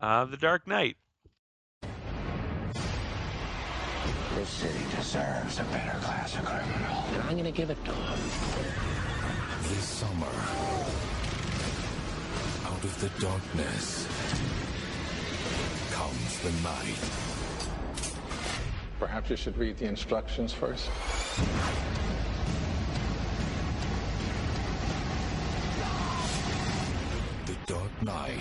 [0.00, 0.96] uh, The Dark Knight.
[4.34, 7.04] This city deserves a better class of criminal.
[7.14, 8.18] And I'm gonna give it to him.
[9.62, 10.26] This summer,
[12.66, 14.06] out of the darkness
[16.10, 17.10] comes the night.
[18.98, 20.88] Perhaps you should read the instructions first.
[27.46, 28.38] The Dark Knight.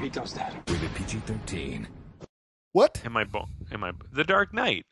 [0.00, 0.54] He does that.
[0.68, 1.86] Rated PG-13.
[2.72, 3.02] What?
[3.04, 4.86] Am I bo- am I The Dark Knight?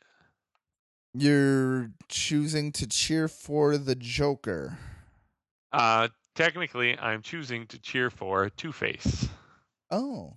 [1.14, 4.78] You're choosing to cheer for the Joker.
[5.72, 9.28] Uh, technically, I'm choosing to cheer for Two Face.
[9.90, 10.34] Oh.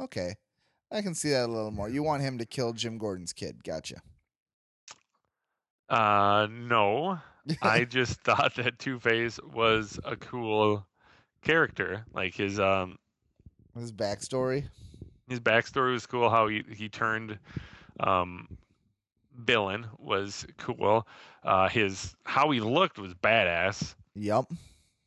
[0.00, 0.34] Okay.
[0.90, 1.88] I can see that a little more.
[1.88, 3.62] You want him to kill Jim Gordon's kid.
[3.62, 4.02] Gotcha.
[5.88, 7.18] Uh, no.
[7.62, 10.86] I just thought that Two Face was a cool
[11.42, 12.04] character.
[12.12, 12.98] Like his um
[13.76, 14.68] His backstory.
[15.28, 16.28] his backstory was cool.
[16.30, 17.38] How he he turned
[18.00, 18.58] um
[19.38, 21.06] villain was cool.
[21.42, 23.94] Uh, his how he looked was badass.
[24.14, 24.46] Yep.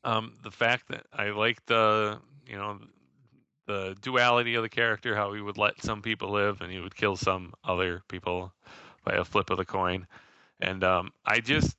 [0.06, 2.80] Um, the fact that I like the you know
[3.66, 6.96] the duality of the character, how he would let some people live and he would
[6.96, 8.54] kill some other people
[9.06, 10.08] by a flip of the coin.
[10.60, 11.76] And um, I just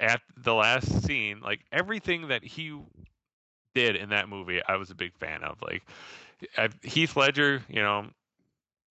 [0.00, 2.78] at the last scene, like everything that he
[3.74, 5.60] did in that movie, I was a big fan of.
[5.62, 5.82] Like
[6.56, 8.06] I, Heath Ledger, you know,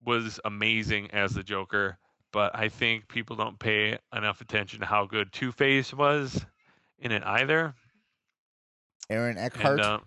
[0.06, 1.98] was amazing as the Joker,
[2.32, 6.46] but I think people don't pay enough attention to how good Two Face was
[7.00, 7.74] in it either.
[9.10, 9.80] Aaron Eckhart.
[9.80, 10.00] And, uh,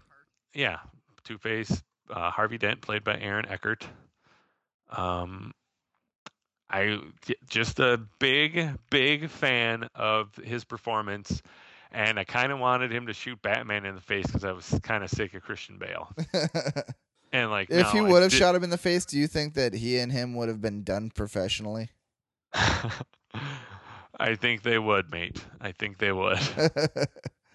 [0.54, 0.78] yeah,
[1.26, 3.86] Two Face, uh, Harvey Dent, played by Aaron Eckhart.
[4.90, 5.52] Um,
[6.70, 6.98] I
[7.48, 11.42] just a big, big fan of his performance,
[11.92, 14.78] and I kind of wanted him to shoot Batman in the face because I was
[14.82, 16.12] kind of sick of Christian Bale.
[17.32, 19.26] and like, if no, he would have did- shot him in the face, do you
[19.26, 21.90] think that he and him would have been done professionally?
[24.18, 25.44] I think they would, mate.
[25.60, 26.38] I think they would.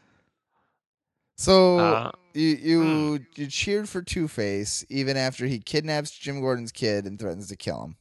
[1.41, 6.71] So Uh, you you you cheered for Two Face even after he kidnaps Jim Gordon's
[6.71, 7.95] kid and threatens to kill him.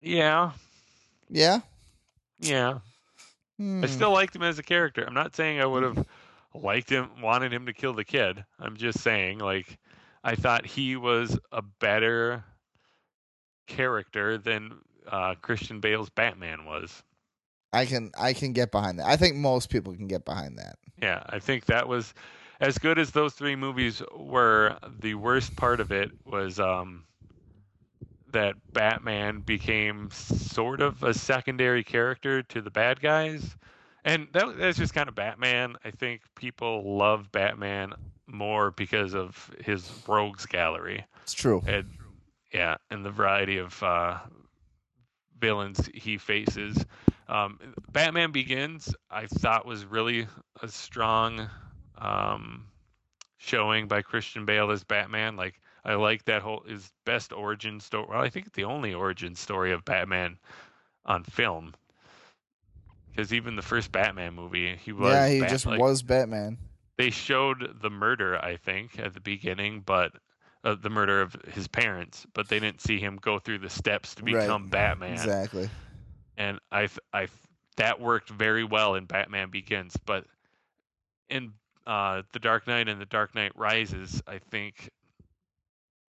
[0.00, 0.52] yeah,
[1.28, 1.60] Yeah.
[2.38, 2.78] yeah.
[3.58, 3.84] Hmm.
[3.84, 5.04] I still liked him as a character.
[5.06, 6.06] I'm not saying I would have
[6.54, 8.42] liked him, wanted him to kill the kid.
[8.58, 9.76] I'm just saying, like,
[10.24, 12.42] I thought he was a better
[13.66, 17.02] character than uh, Christian Bale's Batman was.
[17.76, 19.06] I can I can get behind that.
[19.06, 20.78] I think most people can get behind that.
[21.00, 22.14] Yeah, I think that was
[22.60, 24.76] as good as those three movies were.
[25.00, 27.04] The worst part of it was um,
[28.32, 33.56] that Batman became sort of a secondary character to the bad guys,
[34.04, 35.76] and that, that's just kind of Batman.
[35.84, 37.92] I think people love Batman
[38.26, 41.04] more because of his rogues gallery.
[41.22, 41.62] It's true.
[41.66, 41.86] And
[42.52, 44.18] yeah, and the variety of uh,
[45.38, 46.84] villains he faces.
[47.28, 47.58] Um,
[47.90, 50.26] Batman Begins, I thought was really
[50.62, 51.48] a strong
[51.98, 52.66] um,
[53.36, 55.36] showing by Christian Bale as Batman.
[55.36, 58.06] Like I like that whole his best origin story.
[58.08, 60.38] Well, I think the only origin story of Batman
[61.04, 61.74] on film.
[63.10, 66.58] Because even the first Batman movie, he was yeah, he Bat- just like, was Batman.
[66.98, 70.12] They showed the murder, I think, at the beginning, but
[70.66, 74.16] uh, the murder of his parents, but they didn't see him go through the steps
[74.16, 74.36] to Right.
[74.36, 75.70] become Batman Exactly.
[76.38, 77.28] and I I
[77.76, 80.26] that worked very well in Batman Begins, but
[81.30, 81.54] in
[81.86, 84.90] uh, the Dark Knight and the Dark Knight Rises, I think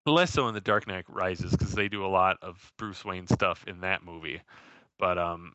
[0.05, 3.27] less so in the Dark Knight Rises because they do a lot of Bruce Wayne
[3.27, 4.41] stuff in that movie,
[4.99, 5.53] but um,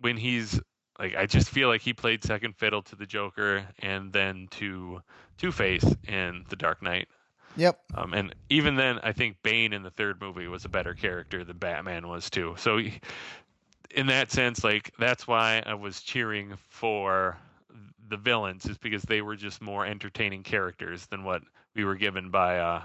[0.00, 0.60] when he's
[0.98, 5.02] like, I just feel like he played second fiddle to the Joker and then to
[5.38, 7.08] Two Face in the Dark Knight.
[7.56, 7.80] Yep.
[7.94, 11.44] Um, and even then, I think Bane in the third movie was a better character
[11.44, 12.54] than Batman was too.
[12.58, 13.00] So, he-
[13.92, 17.38] in that sense, like that's why I was cheering for
[18.08, 21.42] the villains, is because they were just more entertaining characters than what
[21.74, 22.82] we were given by uh,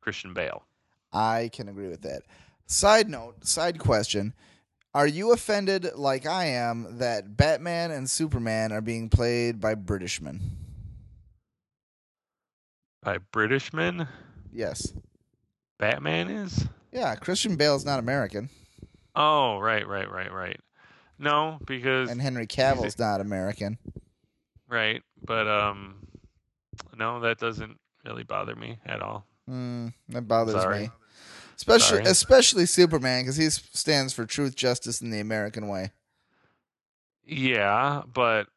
[0.00, 0.64] Christian Bale.
[1.12, 2.22] I can agree with that.
[2.66, 4.32] Side note, side question.
[4.94, 10.40] Are you offended like I am that Batman and Superman are being played by Britishmen?
[13.02, 14.06] By Britishman,
[14.52, 14.92] Yes.
[15.78, 16.66] Batman is.
[16.92, 18.48] Yeah, Christian Bale's not American.
[19.16, 20.60] Oh, right, right, right, right.
[21.18, 23.78] No, because And Henry Cavill's not American.
[24.68, 26.06] right, but um,
[26.96, 29.26] no, that doesn't really bother me at all.
[29.50, 30.80] Mm, that bothers Sorry.
[30.82, 30.90] me.
[31.56, 32.10] Especially Sorry.
[32.10, 35.90] especially Superman because he stands for truth, justice, and the American way.
[37.24, 38.48] Yeah, but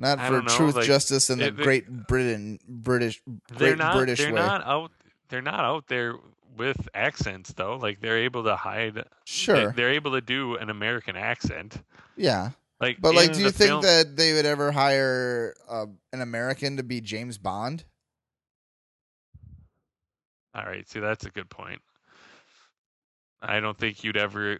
[0.00, 3.20] Not for know, truth, like, justice, and the Great Britain, British,
[3.54, 4.40] Great not British they're way.
[4.40, 4.90] not out
[5.28, 6.14] they're not out there
[6.56, 9.72] with accents though like they're able to hide Sure.
[9.72, 11.80] they, are able to do an american accent
[12.16, 12.50] Yeah,
[12.80, 16.78] like but like, do you think film- that they would ever hire uh, an American
[16.78, 17.84] to be James Bond?
[20.54, 21.80] all right see that's a good point
[23.40, 24.58] i don't think you'd ever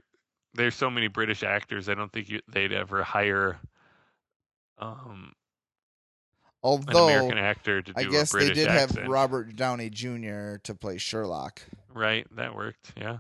[0.55, 3.59] there's so many british actors i don't think you, they'd ever hire
[4.81, 5.33] um
[6.63, 8.99] Although an american actor to do I guess a british they did accent.
[9.01, 10.57] have Robert Downey Jr.
[10.65, 11.63] to play Sherlock.
[11.95, 13.19] right that worked yeah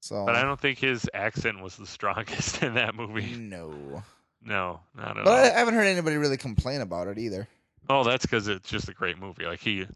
[0.00, 4.02] So, but i don't think his accent was the strongest in that movie no,
[4.42, 7.48] no not at but all I, I haven't heard anybody really complain about it either.
[7.90, 9.46] Oh, that's because it's just a great movie.
[9.46, 9.86] Like he,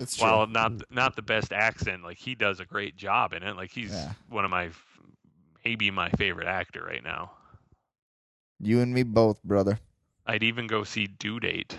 [0.00, 0.24] It's true.
[0.26, 3.56] while not not the best accent, like he does a great job in it.
[3.56, 4.12] Like he's Yeah.
[4.30, 4.70] one of my,
[5.62, 7.32] maybe my favorite actor right now.
[8.58, 9.78] You and me both, brother.
[10.26, 11.78] I'd even go see Due Date.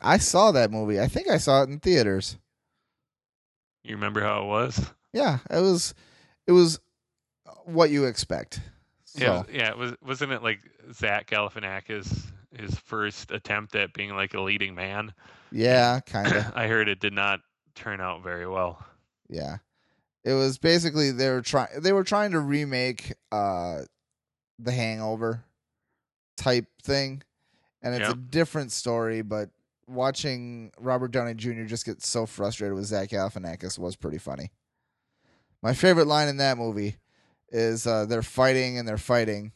[0.00, 1.00] I saw that movie.
[1.00, 2.36] I think I saw it in theaters.
[3.82, 4.92] You remember how it was?
[5.12, 5.94] Yeah, it was
[6.46, 6.78] it was
[7.64, 8.60] what you expect.
[9.06, 9.68] So, Yeah, yeah.
[9.70, 10.60] It was wasn't it like
[10.92, 15.12] Zach Galifianakis his first attempt at being like a leading man?
[15.50, 16.52] yeah, kind of.
[16.54, 17.40] I heard it did not
[17.74, 18.84] turn out very well.
[19.28, 19.58] Yeah.
[20.24, 23.80] It was basically they were trying they were trying to remake uh
[24.58, 25.44] the hangover
[26.36, 27.22] type thing.
[27.82, 29.50] And it's a different story, but
[29.86, 31.64] watching Robert Downey Jr.
[31.64, 34.50] just get so frustrated with Zach Galifianakis was pretty funny.
[35.62, 36.96] My favorite line in that movie
[37.50, 39.52] is uh, they're fighting and they're fighting,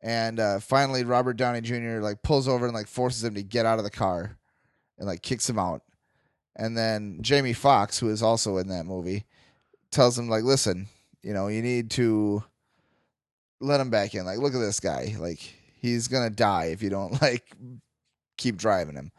[0.00, 2.00] and uh, finally Robert Downey Jr.
[2.00, 4.36] like pulls over and like forces him to get out of the car,
[4.98, 5.82] and like kicks him out,
[6.56, 9.24] and then Jamie Foxx, who is also in that movie,
[9.90, 10.88] tells him like, listen,
[11.22, 12.42] you know, you need to
[13.60, 14.24] let him back in.
[14.24, 17.52] Like, look at this guy, like he's gonna die if you don't like
[18.38, 19.12] keep driving him.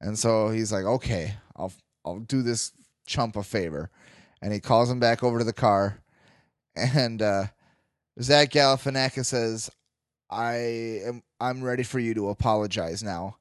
[0.00, 1.72] And so he's like, okay, I'll
[2.04, 2.72] I'll do this
[3.06, 3.90] chump a favor,
[4.40, 6.00] and he calls him back over to the car,
[6.76, 7.46] and uh,
[8.20, 9.70] Zach Galifianakis says,
[10.30, 10.54] I
[11.04, 13.36] am I'm ready for you to apologize now.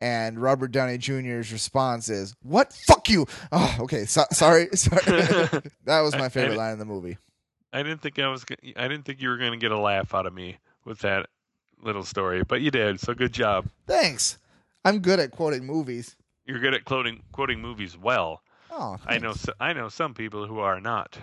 [0.00, 2.72] And Robert Downey Jr.'s response is, "What?
[2.72, 4.04] Fuck you!" Oh, okay.
[4.04, 5.02] So, sorry, sorry.
[5.84, 7.16] that was my favorite line in the movie.
[7.72, 8.44] I didn't think I was.
[8.76, 11.26] I didn't think you were going to get a laugh out of me with that
[11.84, 13.00] little story, but you did.
[13.00, 13.66] So good job.
[13.86, 14.38] Thanks.
[14.84, 16.16] I'm good at quoting movies.
[16.46, 18.42] You're good at quoting quoting movies well.
[18.70, 19.34] Oh, I know.
[19.60, 21.18] I know some people who are not.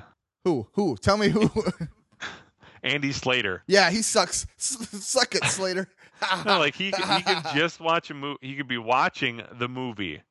[0.46, 0.68] Who?
[0.74, 0.96] Who?
[0.98, 1.52] Tell me who.
[2.84, 3.64] Andy Slater.
[3.68, 4.48] yeah, he sucks.
[4.58, 5.88] Suck it, Slater.
[6.46, 8.40] no, like he he could just watch a movie.
[8.42, 10.22] He could be watching the movie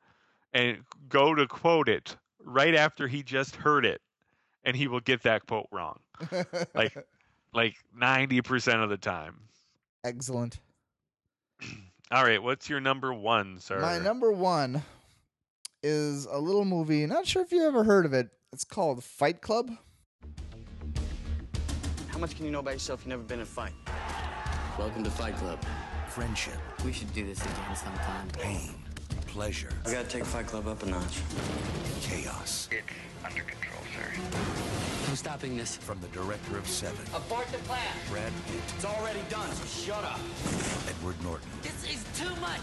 [0.53, 0.79] and
[1.09, 4.01] go to quote it right after he just heard it,
[4.65, 6.01] and he will get that quote wrong,
[6.75, 6.97] like
[7.53, 9.37] like ninety percent of the time.
[10.05, 10.59] Excellent.
[12.11, 13.81] All right, what's your number one, sir?
[13.81, 14.83] My number one
[15.83, 17.07] is a little movie.
[17.07, 18.29] Not sure if you ever heard of it.
[18.53, 19.71] It's called Fight Club.
[22.09, 23.01] How much can you know about yourself?
[23.01, 23.73] You've never been in a fight.
[24.79, 25.63] Welcome to Fight Club.
[26.09, 26.55] Friendship,
[26.85, 28.27] We should do this again sometime.
[28.33, 28.75] pain,
[29.29, 31.21] pleasure, I gotta take Fight Club up a notch.
[32.01, 32.69] chaos.
[32.73, 32.83] It's
[33.25, 34.80] under control, sir.
[35.11, 35.77] I'm stopping this.
[35.77, 37.81] From the director of Seven, Abort the plan.
[38.09, 40.21] Brad Pitt, It's already done, so shut up.
[40.89, 42.61] Edward Norton, This is too much.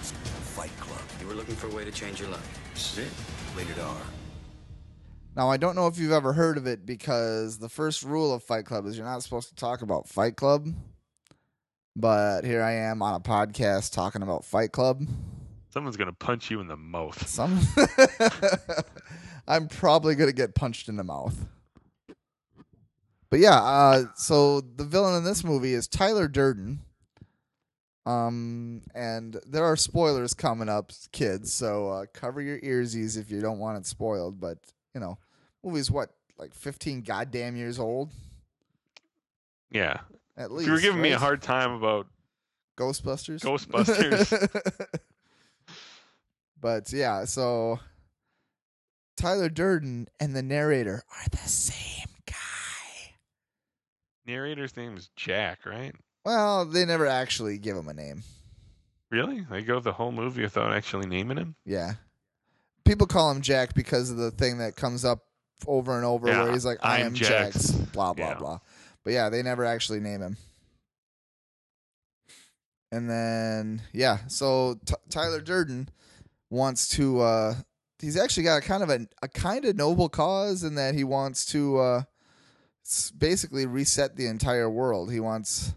[0.55, 1.01] Fight Club.
[1.19, 2.59] You were looking for a way to change your life.
[2.73, 3.11] This is it.
[3.57, 3.97] Rated R.
[5.35, 8.43] Now, I don't know if you've ever heard of it because the first rule of
[8.43, 10.69] Fight Club is you're not supposed to talk about Fight Club.
[11.97, 15.03] But here I am on a podcast talking about Fight Club.
[15.67, 17.27] Someone's gonna punch you in the mouth.
[17.27, 17.59] Some
[19.49, 21.35] I'm probably going to get punched in the mouth.
[23.29, 26.79] But yeah, uh, so the villain in this movie is Tyler Durden.
[28.05, 31.51] Um, and there are spoilers coming up, kids.
[31.53, 34.39] So uh, cover your earsies if you don't want it spoiled.
[34.39, 34.59] But
[34.95, 35.17] you know,
[35.63, 38.11] movie's what like 15 goddamn years old
[39.71, 39.97] Yeah.
[40.37, 40.67] at least.
[40.67, 42.07] you were giving me a hard time about
[42.77, 43.41] Ghostbusters.
[43.41, 44.67] Ghostbusters.
[46.61, 47.79] but yeah, so
[49.17, 52.33] Tyler Durden and the narrator are the same guy.
[54.27, 55.95] Narrator's name is Jack, right?
[56.25, 58.23] Well, they never actually give him a name.
[59.09, 59.45] Really?
[59.49, 61.55] They go the whole movie without actually naming him?
[61.65, 61.93] Yeah.
[62.83, 65.23] People call him Jack because of the thing that comes up
[65.65, 68.33] over and over Yeah, where he's like, I I'm am Jack's." Jack's, blah, blah, Yeah.
[68.35, 68.59] blah.
[69.03, 70.37] But yeah, they never actually name him.
[72.91, 75.89] And then, yeah, so T- Tyler Durden
[76.49, 77.55] wants to, uh,
[77.99, 81.03] he's actually got a kind of a, a kind of noble cause in that he
[81.03, 82.03] wants to, uh,
[83.17, 85.11] basically reset the entire world.
[85.11, 85.73] He wants,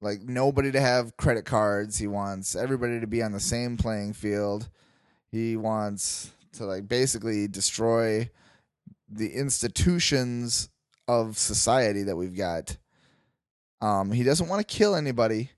[0.00, 1.98] like, nobody to have credit cards.
[1.98, 4.68] He wants everybody to be on the same playing field.
[5.30, 8.30] He wants to, like, basically destroy
[9.08, 10.68] the institutions
[11.08, 12.76] of society that we've got.
[13.80, 15.50] Um, he doesn't want to kill anybody.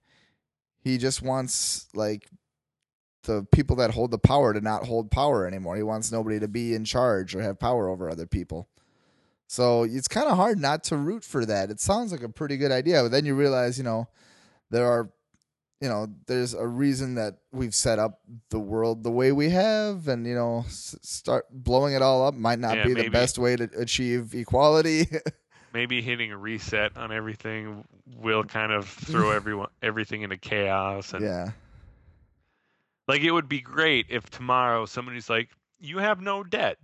[0.80, 2.28] He just wants like
[3.24, 5.76] the people that hold the power to not hold power anymore.
[5.76, 8.68] He wants nobody to be in charge or have power over other people.
[9.49, 11.70] So it's kind of hard not to root for that.
[11.70, 14.07] It sounds like a pretty good idea, but then you realize, you know,
[14.70, 15.11] there are
[15.81, 18.20] you know, there's a reason that we've set up
[18.51, 22.35] the world the way we have, and you know, s- start blowing it all up
[22.35, 25.07] might not Yeah, be the best way to achieve equality.
[25.73, 27.85] Maybe hitting a reset on everything
[28.16, 31.53] will kind of throw everyone everything into chaos and yeah,
[33.07, 35.49] like it would be great if tomorrow somebody's like,
[35.79, 36.79] You have no debt.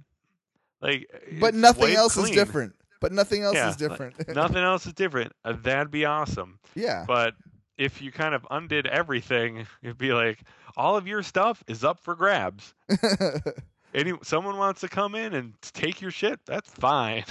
[0.85, 1.09] Like
[1.41, 2.75] but nothing else is different.
[3.01, 4.17] But nothing else Yeah, is different.
[4.19, 5.33] like, nothing else is different.
[5.45, 6.59] Uh, that'd be awesome.
[6.75, 7.35] yeah, But
[7.77, 10.39] if you kind of undid everything, it'd be like
[10.77, 12.73] all of your stuff is up for grabs.
[13.95, 17.25] Any someone wants to come in and take your shit, that's fine.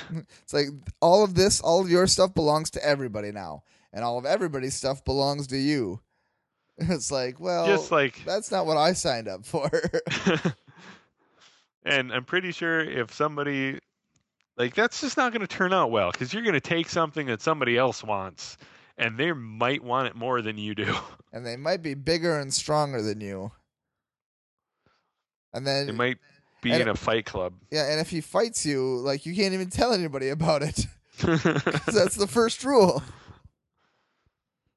[0.43, 0.67] it's like
[1.01, 4.73] all of this, all of your stuff belongs to everybody now, and all of everybody's
[4.73, 5.99] stuff belongs to you.
[6.77, 9.69] It's like, well, Just like- that's not what I signed up for.
[11.85, 13.79] And I'm pretty sure if somebody
[14.57, 17.27] like that's just not going to turn out well because you're going to take something
[17.27, 18.57] that somebody else wants
[18.97, 20.95] and they might want it more than you do.
[21.33, 23.51] and they might be bigger and stronger than you.
[25.53, 26.17] And then It might
[26.61, 27.53] be in a fight club.
[27.69, 30.87] Yeah, and if he fights you, like you can't even tell anybody about it.
[31.19, 33.03] that's the first rule.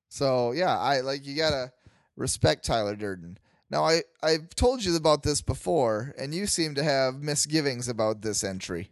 [0.08, 1.72] So yeah, I like you gotta
[2.16, 3.38] respect Tyler Durden.
[3.70, 8.22] Now I I've told you about this before, and you seem to have misgivings about
[8.22, 8.90] this entry.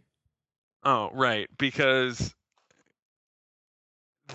[0.83, 2.33] Oh, right, because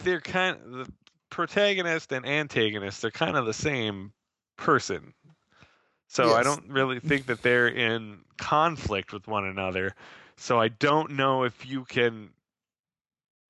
[0.03, 0.93] they're kind of the
[1.31, 3.03] protagonist and antagonist.
[3.03, 4.13] They're kind of the same
[4.57, 5.15] person.
[6.09, 9.95] So I don't really think that they're in conflict with one another.
[10.37, 12.31] So I don't know if you can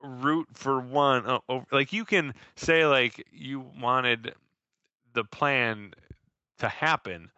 [0.02, 1.26] root for one.
[1.26, 4.34] Uh, o- Like you can say like you wanted
[5.14, 5.94] the plan
[6.60, 7.30] to happen,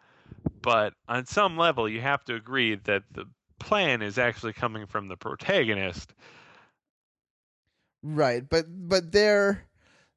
[0.61, 3.25] but on some level you have to agree that the
[3.59, 6.13] plan is actually coming from the protagonist.
[8.03, 9.63] Right, but but their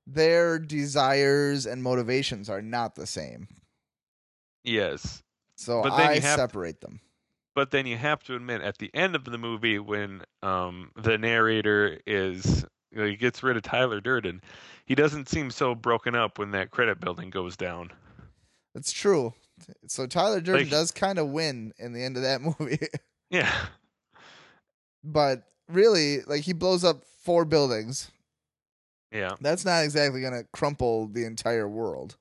[0.07, 3.49] their desires and motivations are not the same.
[4.65, 5.23] Yes.
[5.57, 7.01] So But then I you have- separate them.
[7.55, 11.17] But then you have to admit, at the end of the movie, when um, the
[11.17, 14.43] narrator is you know, he gets rid of Tyler Durden,
[14.85, 17.91] he doesn't seem so broken up when that credit building goes down.
[18.77, 19.33] It's true.
[19.89, 22.79] So Tyler Durden Like- does kind of win in the end of that movie.
[23.31, 23.53] Yeah,
[25.03, 28.11] but really, like he blows up four buildings.
[29.13, 32.17] yeah, That's not exactly going to crumple the entire world.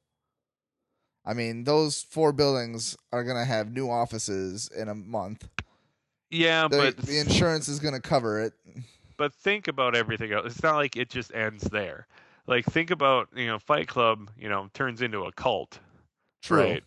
[1.25, 5.47] I mean, those four buildings are going to have new offices in a month.
[6.29, 6.67] yeah.
[6.67, 8.53] The, but the insurance is going to cover it.
[9.17, 10.45] but think about everything else.
[10.47, 12.07] It's not like it just ends there.
[12.47, 15.79] Like think about you know Fight Club, you know, turns into a cult,
[16.45, 16.59] True.
[16.61, 16.83] right?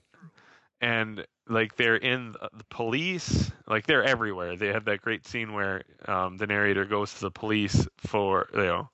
[0.80, 4.56] And like they're in the police, like they're everywhere.
[4.56, 8.60] They have that great scene where um, the narrator goes to the police for you
[8.60, 8.88] know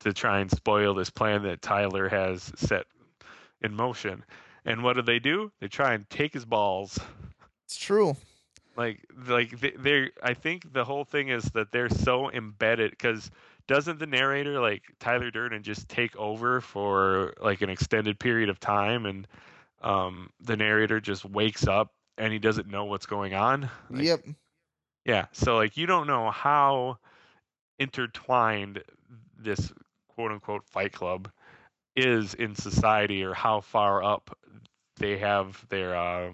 [0.00, 2.86] to try and spoil this plan that Tyler has set
[3.62, 4.24] in motion.
[4.64, 5.50] And what do they do?
[5.60, 6.98] They try and take his balls.
[7.64, 8.16] It's true.
[8.76, 10.10] Like, like they- they're.
[10.22, 13.30] I think the whole thing is that they're so embedded because
[13.66, 18.60] doesn't the narrator like Tyler Durden just take over for like an extended period of
[18.60, 19.26] time and
[19.86, 23.70] um the narrator just wakes up and he doesn't know what's going on?
[23.88, 24.20] Like, yep.
[25.04, 25.26] Yeah.
[25.32, 26.98] So like you don't know how
[27.78, 28.82] intertwined
[29.38, 29.72] this
[30.08, 31.30] quote unquote fight club
[31.94, 34.36] is in society or how far up
[34.96, 36.30] they have their uh,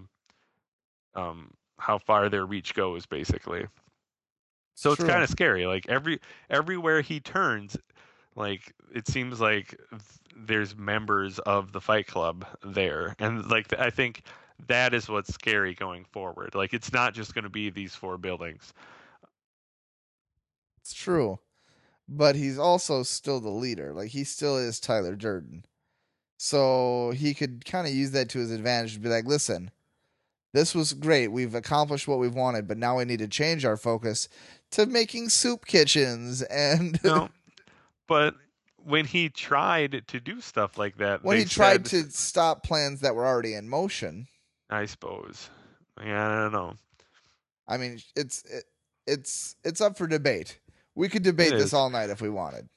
[1.14, 3.66] um how far their reach goes basically.
[4.74, 5.66] So it's kind of scary.
[5.66, 7.76] Like every everywhere he turns,
[8.34, 9.78] like it seems like
[10.36, 14.22] there's members of the Fight Club there, and like I think
[14.68, 16.54] that is what's scary going forward.
[16.54, 18.72] Like it's not just going to be these four buildings.
[20.80, 21.38] It's true.
[22.08, 23.92] But he's also still the leader.
[23.92, 25.64] Like he still is Tyler Durden.
[26.36, 29.70] So he could kind of use that to his advantage to be like, listen,
[30.52, 31.28] this was great.
[31.28, 34.28] We've accomplished what we've wanted, but now we need to change our focus
[34.72, 37.28] to making soup kitchens and No,
[38.08, 38.34] but
[38.84, 43.00] when he tried to do stuff like that, when he tried said- to stop plans
[43.00, 44.26] that were already in motion.
[44.70, 45.50] I suppose.
[46.02, 46.74] Yeah, I don't know.
[47.68, 48.64] I mean, it's it,
[49.06, 50.58] it's it's up for debate.
[50.94, 51.74] We could debate It this is.
[51.74, 52.68] all night if we wanted.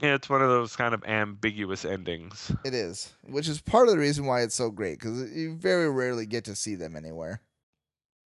[0.00, 2.50] Yeah, it's one of those kind of ambiguous endings.
[2.64, 5.88] It is, which is part of the reason why it's so great because you very
[5.90, 7.40] rarely get to see them anywhere.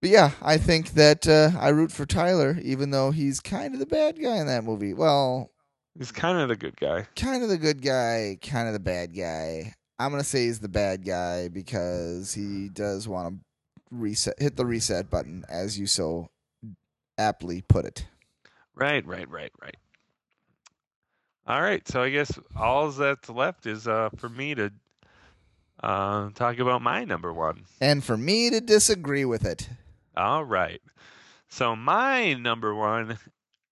[0.00, 3.80] But yeah, I think that uh, I root for Tyler, even though he's kind of
[3.80, 4.92] the bad guy in that movie.
[4.94, 5.50] Well,
[5.96, 7.06] He's kind of the good guy.
[7.14, 9.74] kind of the good guy, kind of the bad guy.
[9.98, 13.40] I'm gonna say he's the bad guy because he does want to
[13.92, 16.28] reset, hit the reset button, as you so
[17.16, 18.06] aptly put it.
[18.74, 19.76] Right, right, right, right.
[21.46, 24.72] All right, so I guess all that's left is uh, for me to
[25.80, 27.66] uh, talk about my number one.
[27.80, 29.68] And for me to disagree with it,
[30.16, 30.80] All right,
[31.48, 33.16] so my number one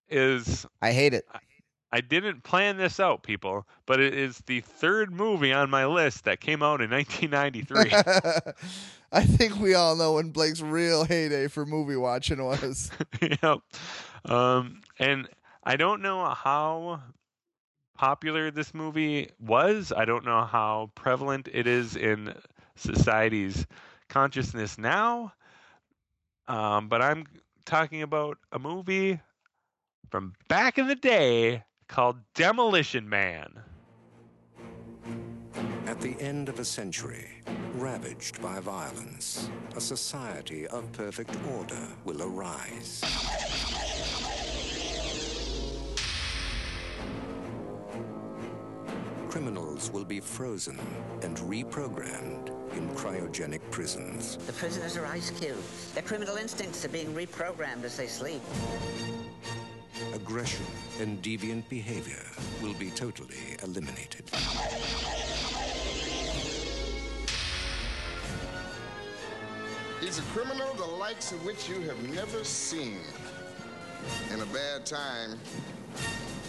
[0.09, 1.25] is I hate it.
[1.33, 1.39] I
[2.01, 6.41] didn't plan this out, people, but it is the third movie on my list that
[6.41, 8.53] came out in 1993.
[9.13, 12.91] I think we all know when Blake's real heyday for movie watching was.
[13.21, 13.59] yep.
[14.25, 15.29] Um, and
[15.65, 17.03] I don't know how
[17.95, 19.93] popular this movie was.
[19.95, 22.35] I don't know how prevalent it is in
[22.75, 23.67] society's
[24.09, 25.35] consciousness now.
[26.49, 27.27] Um, but I'm
[27.67, 29.21] talking about a movie
[30.11, 33.53] from back in the day called Demolition Man.
[35.87, 37.29] At the end of a century,
[37.75, 43.03] ravaged by violence, a society of perfect order will arise.
[49.29, 50.79] Criminals will be frozen
[51.21, 54.39] and reprogrammed in cryogenic prisons.
[54.47, 55.93] The prisoners are ice cubes.
[55.93, 58.41] Their criminal instincts are being reprogrammed as they sleep.
[60.15, 60.67] Aggression
[61.01, 62.25] and deviant behavior
[62.61, 64.25] will be totally eliminated.
[70.01, 72.99] He's a criminal the likes of which you have never seen.
[74.35, 75.39] In a bad time,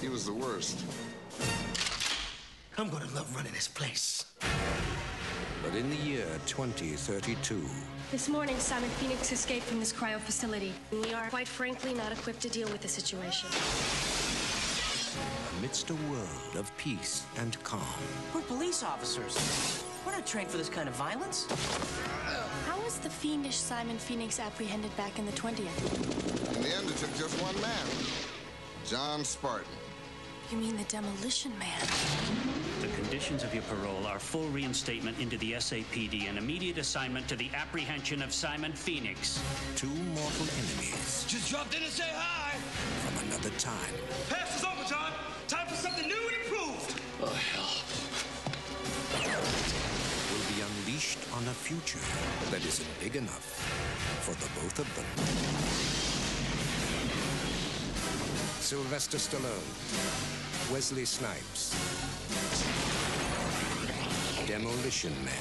[0.01, 0.83] he was the worst.
[2.77, 4.25] I'm gonna love running this place.
[5.63, 7.61] But in the year 2032,
[8.13, 10.71] This morning, Simon Phoenix escaped from this cryo facility.
[10.91, 13.49] We are, quite frankly, not equipped to deal with the situation.
[15.57, 17.81] amidst a world of peace and calm,
[18.31, 19.83] We're police officers.
[20.05, 21.47] We're not trained for this kind of violence.
[22.67, 26.55] How was the fiendish Simon Phoenix apprehended back in the 20th?
[26.55, 27.87] In the end, it took just one man,
[28.85, 29.65] John Spartan.
[30.53, 31.81] You mean the Demolition Man?
[32.79, 37.35] The conditions of your parole are full reinstatement into the SAPD and immediate assignment to
[37.35, 39.41] the apprehension of Simon Phoenix.
[39.75, 42.51] Two mortal enemies Just dropped in to say hi.
[43.01, 43.95] from another time.
[44.29, 45.11] Pass is over, John.
[45.47, 47.01] Time for something new and improved.
[47.23, 47.73] Oh, hell.
[50.29, 51.97] will be unleashed on a future
[52.51, 53.57] that isn't big enough
[54.21, 56.12] for the both of them.
[58.63, 61.75] Sylvester Stallone, Wesley Snipes,
[64.47, 65.33] Demolition Man.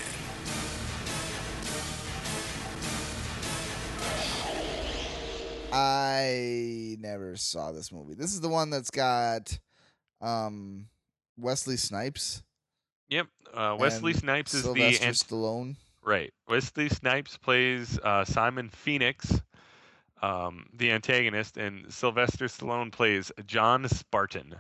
[5.73, 8.15] I never saw this movie.
[8.15, 9.59] This is the one that's got
[10.21, 10.87] um
[11.39, 12.43] Wesley Snipes.
[13.09, 13.27] Yep.
[13.53, 15.77] Uh, Wesley Snipes is Sylvester the ant- Stallone.
[16.03, 16.33] right.
[16.49, 19.41] Wesley Snipes plays uh, Simon Phoenix,
[20.23, 24.55] um, the antagonist, and Sylvester Stallone plays John Spartan.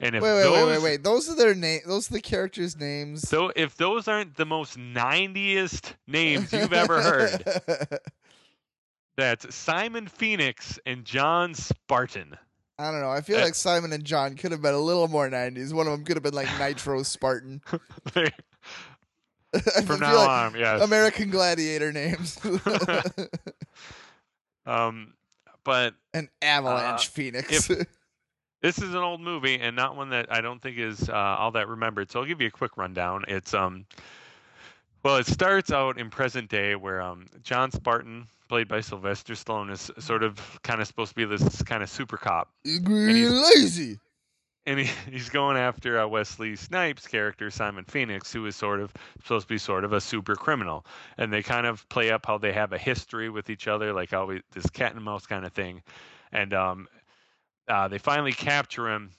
[0.00, 1.02] And if Wait, wait, those, wait, wait, wait.
[1.04, 1.80] Those are their name.
[1.86, 3.28] Those are the characters' names.
[3.28, 7.44] So if those aren't the most 90est names you've ever heard,
[9.16, 12.36] that's Simon Phoenix and John Spartan.
[12.78, 13.10] I don't know.
[13.10, 15.72] I feel Uh, like Simon and John could have been a little more '90s.
[15.72, 17.60] One of them could have been like Nitro Spartan.
[19.84, 20.80] From now like on, yes.
[20.82, 22.40] American Gladiator names.
[24.66, 25.14] Um,
[25.64, 27.70] but An Avalanche uh, Phoenix.
[27.70, 27.86] if-
[28.62, 31.50] this is an old movie and not one that I don't think is uh, all
[31.52, 32.10] that remembered.
[32.10, 33.24] So I'll give you a quick rundown.
[33.28, 33.86] It's um,
[35.02, 39.70] well, it starts out in present day where um, John Spartan, played by Sylvester Stallone,
[39.72, 42.50] is sort of kind of supposed to be this kind of super cop.
[42.64, 43.98] Lazy.
[44.66, 48.92] And he, he's going after uh, Wesley Snipes' character Simon Phoenix, who is sort of
[49.22, 50.84] supposed to be sort of a super criminal,
[51.18, 54.12] and they kind of play up how they have a history with each other, like
[54.12, 55.82] always this cat and mouse kind of thing,
[56.32, 56.88] and um,
[57.68, 59.10] uh, they finally capture him.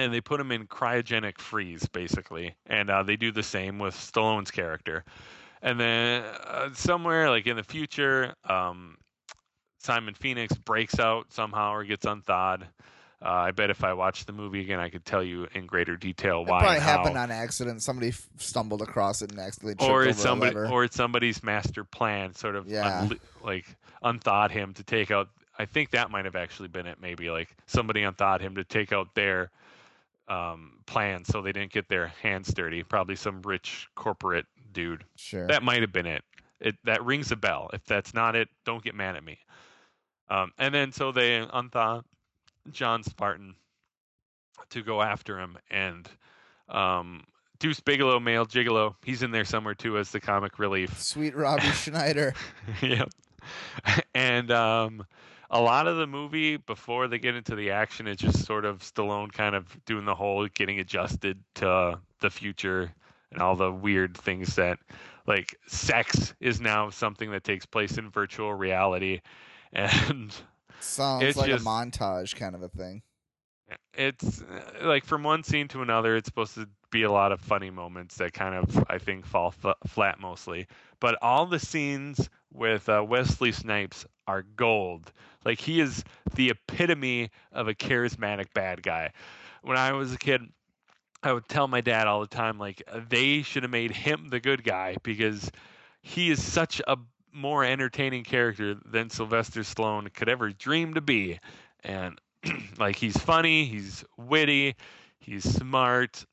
[0.00, 3.96] And they put him in cryogenic freeze, basically, and uh, they do the same with
[3.96, 5.04] Stallone's character.
[5.60, 8.96] And then uh, somewhere, like in the future, um,
[9.80, 12.68] Simon Phoenix breaks out somehow or gets unthawed.
[13.20, 15.96] Uh, I bet if I watched the movie again, I could tell you in greater
[15.96, 16.58] detail why.
[16.58, 17.82] It probably happened on accident.
[17.82, 21.82] Somebody f- stumbled across it and accidentally tripped or it's somebody, or it's somebody's master
[21.82, 23.06] plan, sort of Yeah.
[23.08, 23.66] unle- like
[24.02, 25.28] unthought him to take out.
[25.58, 27.00] I think that might have actually been it.
[27.00, 29.50] Maybe like somebody unthought him to take out their
[30.28, 32.82] um, plan, so they didn't get their hands dirty.
[32.84, 35.04] Probably some rich corporate dude.
[35.16, 35.46] Sure.
[35.48, 36.22] That might have been it.
[36.60, 37.70] It that rings a bell.
[37.72, 39.38] If that's not it, don't get mad at me.
[40.28, 42.04] Um, and then so they unthaw
[42.72, 43.54] John Spartan
[44.70, 46.08] to go after him, and
[46.68, 47.24] um,
[47.58, 51.00] Deuce Bigalow, male gigolo, he's in there somewhere too as the comic relief.
[51.00, 52.34] Sweet Robbie Schneider.
[52.82, 53.10] yep.
[54.14, 55.06] And um,
[55.50, 58.80] a lot of the movie before they get into the action is just sort of
[58.80, 62.92] Stallone kind of doing the whole getting adjusted to the future
[63.32, 64.78] and all the weird things that
[65.26, 69.20] like sex is now something that takes place in virtual reality
[69.72, 70.34] and
[70.80, 73.02] Sounds It's like just- a montage kind of a thing.
[73.94, 77.40] it's uh, like from one scene to another it's supposed to be a lot of
[77.40, 80.66] funny moments that kind of i think fall f- flat mostly.
[81.00, 85.12] But all the scenes with uh, wesley snipes are gold.
[85.44, 86.02] Like he is
[86.34, 89.12] the epitome of a charismatic bad guy.
[89.62, 90.42] When i was a kid
[91.22, 94.40] i would tell my dad all the time like they should have made him the
[94.40, 95.50] good guy because
[96.00, 96.96] he is such a
[97.32, 101.38] more entertaining character than sylvester stallone could ever dream to be
[101.84, 102.18] and
[102.78, 104.76] like he's funny, he's witty,
[105.18, 106.24] he's smart.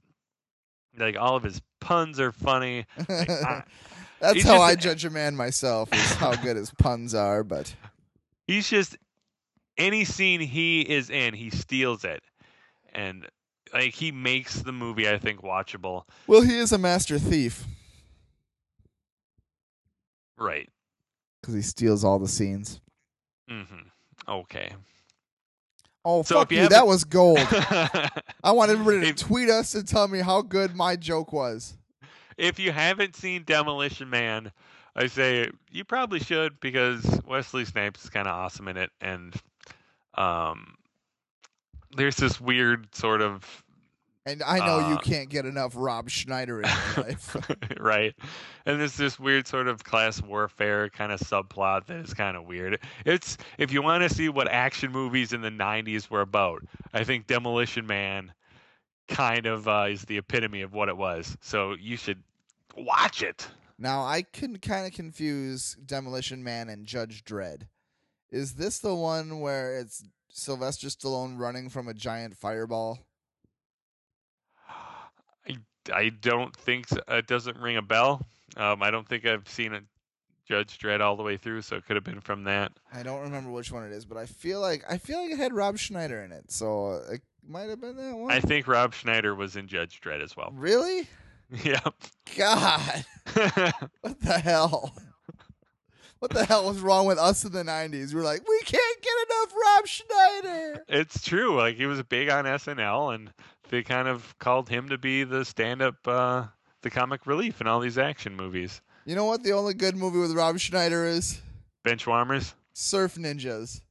[0.98, 2.86] Like all of his puns are funny.
[3.10, 3.64] Like, I-
[4.22, 7.44] That's how just I judge a man myself, is how good his puns are.
[7.44, 7.74] But
[8.48, 8.98] he's just
[9.78, 12.22] any scene he is in, he steals it,
[12.94, 13.28] and
[13.74, 16.04] like he makes the movie I think watchable.
[16.28, 17.66] well, he is a master thief
[20.38, 20.70] Right.
[21.46, 22.82] Because he steals all the scenes.
[23.50, 23.88] Mm-hmm.
[24.28, 24.72] Okay.
[26.04, 26.68] Oh So fuck you!
[26.68, 27.38] That was gold.
[28.44, 31.78] I want everybody to tweet us and tell me how good my joke was.
[32.38, 34.52] if you haven't seen Demolition Man,
[34.96, 39.36] I say you probably should because Wesley Snipes is kind of awesome in it, and
[40.16, 40.76] um,
[41.96, 43.64] there's this weird sort of
[44.28, 47.36] And I know you Uh, can't get enough Rob Schneider in your life.
[47.80, 48.16] right,
[48.66, 52.46] and there's this weird sort of class warfare kind of subplot that is kind of
[52.46, 52.82] weird.
[53.06, 57.04] It's if you want to see what action movies in the '90s were about, I
[57.04, 58.34] think Demolition Man
[59.08, 61.38] kind of uh, is the epitome of what it was.
[61.42, 62.24] So you should
[62.76, 63.48] watch it.
[63.78, 67.68] Now I can kind of confuse Demolition Man and Judge Dredd.
[68.32, 73.06] Is this the one where it's Sylvester Stallone running from a giant fireball?
[75.94, 77.00] I don't think so.
[77.08, 78.26] it doesn't ring a bell.
[78.58, 79.84] Um, I don't think I've seen it
[80.48, 82.72] Judge Dredd all the way through, so it could have been from that.
[82.94, 85.38] I don't remember which one it is, but I feel like I feel like it
[85.38, 88.32] had Rob Schneider in it, so it might have been that one.
[88.32, 90.52] I think Rob Schneider was in Judge Dredd as well.
[90.56, 91.08] really?
[91.64, 91.94] Yep.
[92.38, 93.06] God,
[94.02, 94.96] what the hell?
[96.20, 98.16] What the hell was wrong with us in the '90s?
[98.16, 100.86] We're like, we can't get enough Rob Schneider.
[100.88, 101.56] It's true.
[101.56, 103.32] Like he was big on SNL, and
[103.70, 106.46] they kind of called him to be the stand-up, uh,
[106.82, 108.82] the comic relief in all these action movies.
[109.06, 109.44] You know what?
[109.44, 111.40] The only good movie with Rob Schneider is
[111.86, 112.54] Benchwarmers.
[112.74, 113.82] Surf Ninjas.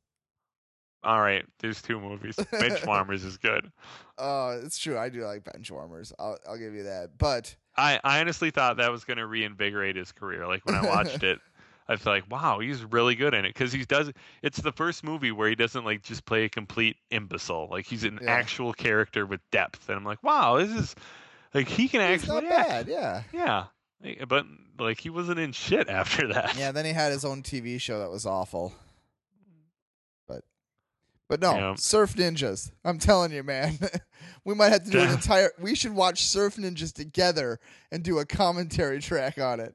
[1.04, 2.34] All right, there's two movies.
[2.36, 3.70] Benchwarmers is good.
[4.16, 4.98] Uh, it's true.
[4.98, 6.12] I do like Benchwarmers.
[6.18, 7.18] I'll I'll give you that.
[7.18, 10.46] But I, I honestly thought that was going to reinvigorate his career.
[10.46, 11.40] Like when I watched it,
[11.86, 14.10] I feel like, wow, he's really good in it because he does.
[14.42, 17.68] It's the first movie where he doesn't like just play a complete imbecile.
[17.70, 18.30] Like he's an Yeah.
[18.30, 20.94] actual character with depth, and I'm like, wow, this is
[21.52, 22.68] like he can He's actually not act.
[22.68, 23.22] bad, yeah.
[23.32, 23.64] yeah.
[24.26, 24.46] But
[24.78, 26.56] like he wasn't in shit after that.
[26.58, 28.72] yeah, then he had his own TV show that was awful.
[30.26, 30.42] But
[31.28, 31.74] but no, Yeah.
[31.76, 32.70] Surf Ninjas.
[32.84, 33.78] I'm telling you, man.
[34.44, 35.50] we might have to do an entire.
[35.60, 37.60] We should watch Surf Ninjas together
[37.92, 39.74] and do a commentary track on it.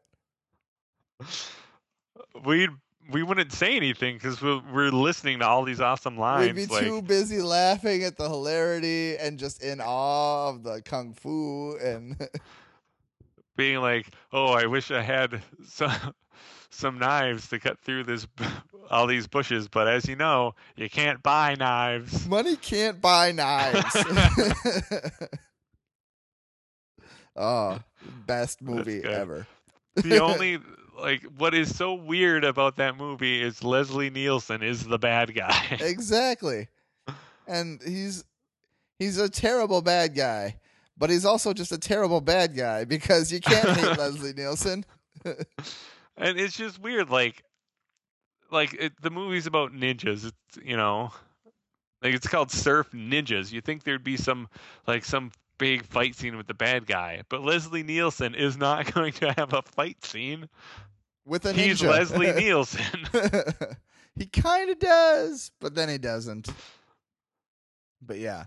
[2.46, 2.70] We
[3.12, 6.54] we wouldn't say anything because we're, we're listening to all these awesome lines.
[6.54, 10.82] We'd be like, too busy laughing at the hilarity and just in awe of the
[10.84, 12.16] kung fu and
[13.58, 16.14] being like, "Oh, I wish I had some
[16.70, 18.28] some knives to cut through this
[18.90, 23.96] all these bushes, but as you know, you can't buy knives." money can't buy knives.
[27.36, 27.80] oh,
[28.26, 29.48] best movie ever.
[29.96, 30.60] The only
[31.02, 35.78] like what is so weird about that movie is Leslie Nielsen is the bad guy.
[35.80, 36.68] exactly.
[37.48, 38.24] And he's
[38.98, 40.58] he's a terrible bad guy,
[40.98, 44.86] but he's also just a terrible bad guy because you can't hate Leslie Nielsen.
[45.26, 47.44] and it's just weird like
[48.52, 51.12] like it, the movie's about ninjas it's you know
[52.02, 54.48] like it's called surf ninjas you think there'd be some
[54.88, 59.12] like some big fight scene with the bad guy but leslie nielsen is not going
[59.12, 60.48] to have a fight scene
[61.30, 61.90] With a he's ninja.
[61.90, 62.86] leslie nielsen
[64.16, 66.50] he kind of does, but then he doesn't.
[68.02, 68.46] But yeah,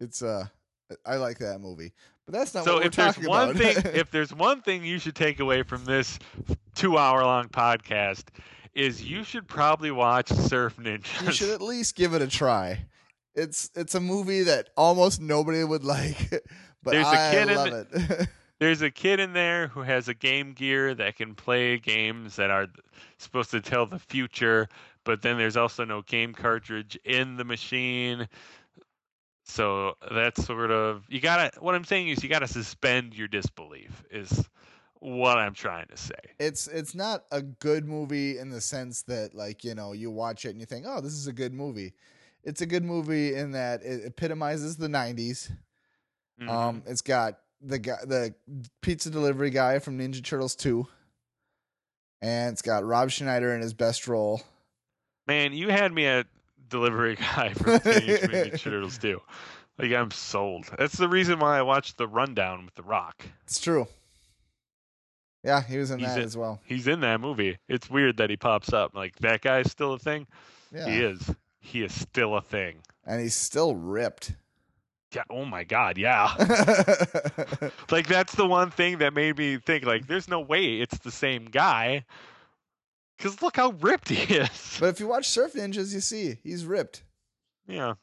[0.00, 0.46] it's uh,
[1.04, 1.92] I like that movie.
[2.26, 3.62] But that's not so what we're if there's talking one about.
[3.62, 6.18] thing if there's one thing you should take away from this
[6.74, 8.24] two hour long podcast
[8.74, 12.86] is you should probably watch surf ninjas you should at least give it a try.
[13.34, 16.30] It's it's a movie that almost nobody would like,
[16.82, 18.28] but There's a I kid in love the- it.
[18.58, 22.50] There's a kid in there who has a Game Gear that can play games that
[22.50, 22.66] are
[23.18, 24.68] supposed to tell the future,
[25.04, 28.28] but then there's also no game cartridge in the machine.
[29.44, 31.58] So that's sort of you gotta.
[31.60, 34.04] What I'm saying is you gotta suspend your disbelief.
[34.10, 34.48] Is
[35.00, 36.14] what I'm trying to say.
[36.40, 40.44] it's it's not a good movie in the sense that like you know you watch
[40.44, 41.94] it and you think oh this is a good movie
[42.42, 45.50] it's a good movie in that it epitomizes the 90s
[46.40, 46.48] Mm-hmm.
[46.50, 48.34] um it's got the guy the
[48.82, 50.86] pizza delivery guy from ninja turtles 2
[52.22, 54.42] and it's got rob schneider in his best role
[55.26, 56.26] Man, you had me at
[56.70, 59.20] delivery guy from Teenage Mutant Ninja Turtles two.
[59.78, 60.64] Like I'm sold.
[60.78, 63.24] That's the reason why I watched the rundown with The Rock.
[63.44, 63.86] it's true
[65.44, 67.58] yeah he was in He's that in- as well He's in that movie.
[67.68, 68.94] It's weird that he pops up.
[68.94, 70.26] Like that guy's still a thing.
[70.72, 71.30] yeah He is.
[71.60, 72.78] He is still a thing.
[73.06, 74.32] and he's still ripped
[75.14, 75.24] Yeah.
[75.30, 75.98] Oh my God.
[75.98, 76.34] Yeah.
[77.90, 81.10] like that's the one thing that made me think like, there's no way it's the
[81.10, 82.04] same guy.
[83.18, 84.76] Cause look how ripped he is.
[84.80, 87.02] but if you watch surf ninjas you see he's ripped
[87.66, 87.94] Yeah.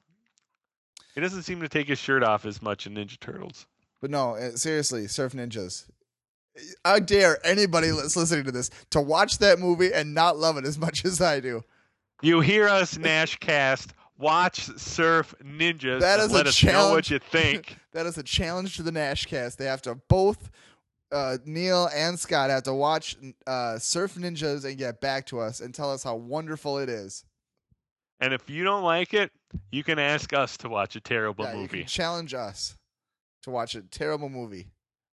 [1.14, 3.68] He doesn't seem to take his shirt off as much in Ninja Turtles.
[4.02, 5.86] But no, uh, seriously, Surf Ninjas.
[6.84, 10.65] I dare anybody that's listening to this to watch that movie and not love it
[10.65, 11.64] as much as I do.
[12.22, 13.88] You hear us, Nashcast.
[14.18, 16.00] Watch Surf Ninjas.
[16.00, 17.76] That and let a us know what you think.
[17.94, 19.58] that is a challenge to the Nashcast.
[19.58, 20.50] They have to both
[21.12, 25.60] uh, Neil and Scott have to watch uh, Surf Ninjas and get back to us
[25.60, 27.26] and tell us how wonderful it is.
[28.22, 29.32] and if you don't like it,
[29.72, 31.80] you can ask us to watch a terrible Yeah, you movie.
[31.80, 32.78] can challenge us
[33.44, 34.68] to watch a terrible movie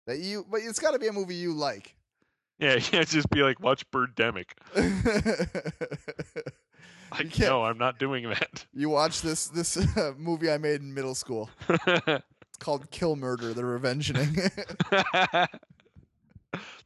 [0.07, 1.95] that you, but it's got to be a movie you like.
[2.59, 4.47] Yeah, you can't just be like, watch Birdemic.
[7.19, 8.65] Like, can't- no, I'm not doing that.
[8.75, 11.51] You watch this this uh, movie I made in middle school.
[11.69, 14.35] It's called Kill Murder: The Revengeing.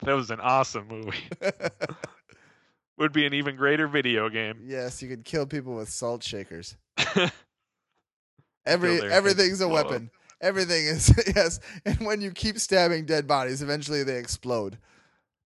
[0.03, 1.24] that was an awesome movie.
[2.98, 4.62] Would be an even greater video game.
[4.65, 6.77] yes, you could kill people with salt shakers.
[8.65, 9.90] Every everything's a blow up.
[9.90, 10.11] weapon.
[10.40, 14.78] Everything is yes, and when you keep stabbing dead bodies, eventually they explode.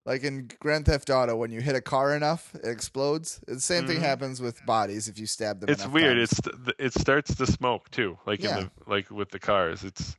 [0.06, 3.40] Like in Grand Theft Auto, when you hit a car enough, it explodes.
[3.46, 4.02] The same thing Mhm.
[4.02, 5.68] happens with bodies if you stab them.
[5.68, 6.16] It's weird.
[6.16, 6.40] times.
[6.78, 8.58] It's it starts to smoke too, like Yeah.
[8.58, 9.84] in the like with the cars.
[9.84, 10.16] It's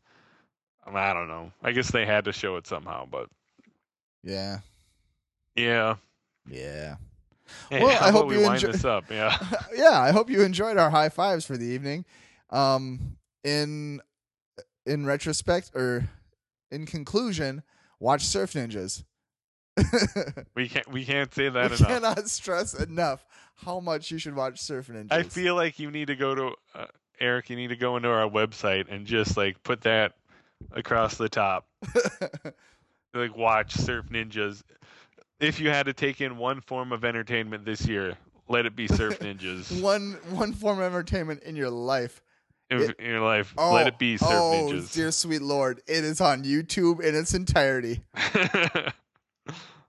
[0.86, 1.52] I don't know.
[1.64, 3.30] I guess they had to show it somehow, but
[4.24, 4.60] yeah,
[5.56, 5.95] yeah.
[6.48, 6.95] yeah.
[7.70, 9.10] Hey, Well, I hope we you wind enjoy- this up.
[9.12, 9.36] Yeah.
[9.76, 12.06] yeah, I hope you enjoyed our high fives for the evening.
[12.49, 14.02] Um, in
[14.86, 16.08] in retrospect, or
[16.72, 17.64] in conclusion,
[17.99, 19.03] watch Surf Ninjas.
[20.56, 21.88] we can't we can't say that we enough.
[21.88, 23.26] cannot stress enough
[23.56, 25.12] how much you should watch Surf Ninjas.
[25.12, 26.86] I feel like you need to go to uh,
[27.20, 27.49] Eric.
[27.49, 30.14] You need to go into our website and just like put that
[30.72, 31.68] across the top.
[33.14, 34.62] like watch Surf Ninjas.
[35.40, 38.16] If you had to take in one form of entertainment this year,
[38.48, 39.82] let it be Surf Ninjas.
[39.82, 42.22] one one form of entertainment in your life.
[42.70, 44.94] in, It- in your life, Oh, let it be Surf oh, Ninjas.
[44.94, 48.02] dear sweet lord, it is on YouTube in its entirety.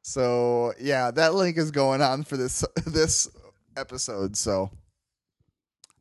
[0.02, 3.28] So yeah, that link is going on for this this
[3.76, 4.36] episode.
[4.36, 4.70] So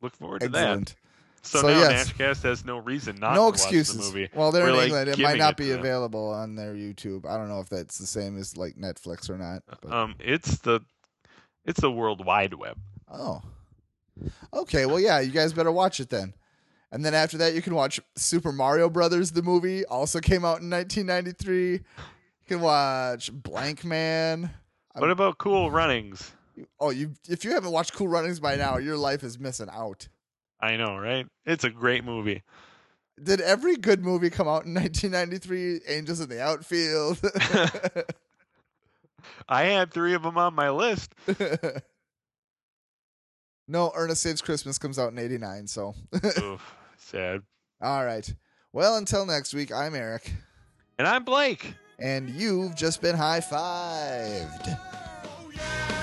[0.00, 0.86] Look forward to excellent.
[0.88, 0.96] that.
[1.44, 2.12] So, So, now yes.
[2.12, 3.96] Nashcast has no reason not no to excuses.
[3.96, 4.28] watch the movie.
[4.34, 5.08] Well, they're We're, in like, England.
[5.08, 7.26] It might not it be available on their YouTube.
[7.28, 9.62] I don't know if that's the same as like Netflix or not.
[9.80, 10.80] But, Um, it's the
[11.64, 12.76] it's the World Wide Web.
[13.12, 13.42] oh,
[14.52, 14.86] okay.
[14.86, 16.34] Well, yeah, you guys better watch it then.
[16.90, 19.84] And then after that, you can watch Super Mario Brothers, the movie.
[19.86, 21.80] Also came out in 1993.
[22.52, 24.50] Can watch Blankman.
[24.94, 26.32] What about Cool Runnings?
[26.78, 30.08] Oh, you if you haven't watched Cool Runnings by now, your life is missing out.
[30.60, 31.26] I know, right?
[31.46, 32.42] It's a great movie.
[33.22, 35.80] Did every good movie come out in 1993?
[35.88, 37.22] Angels in the Outfield.
[39.48, 41.14] I had three of them on my list.
[43.66, 45.68] no, Ernest Saves Christmas comes out in 89.
[45.68, 45.94] So,
[46.38, 47.40] Oof, sad.
[47.80, 48.30] all right.
[48.74, 50.30] Well, until next week, I'm Eric.
[50.98, 51.76] And I'm Blake.
[52.02, 54.76] And you've just been high fived.
[55.24, 56.01] Oh,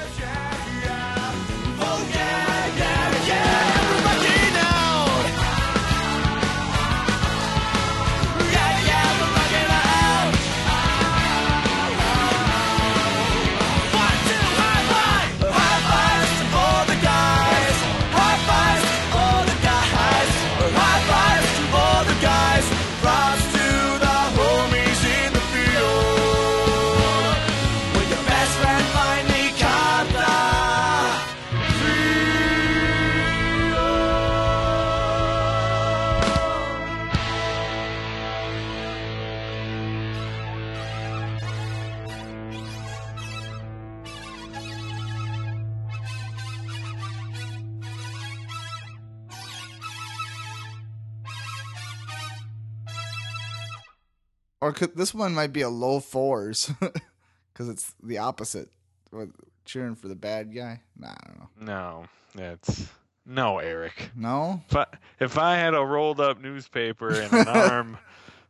[54.62, 56.72] Or could, this one might be a low fours
[57.54, 58.70] because it's the opposite.
[59.12, 59.30] What,
[59.66, 60.82] cheering for the bad guy?
[60.98, 61.50] Nah, I don't know.
[61.62, 62.06] No,
[62.36, 62.90] that's
[63.30, 64.10] no, Eric.
[64.16, 64.62] No?
[64.70, 64.86] If I,
[65.20, 67.98] if I had a rolled up newspaper and an arm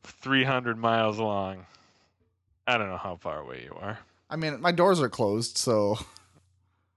[0.03, 1.65] 300 miles long,
[2.65, 3.99] I don't know how far away you are.
[4.29, 5.99] I mean, my doors are closed, so.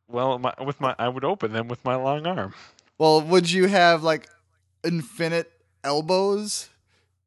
[0.07, 2.55] Well, my, with my I would open them with my long arm.
[2.99, 4.29] Well, would you have like
[4.85, 5.51] infinite
[5.83, 6.69] elbows?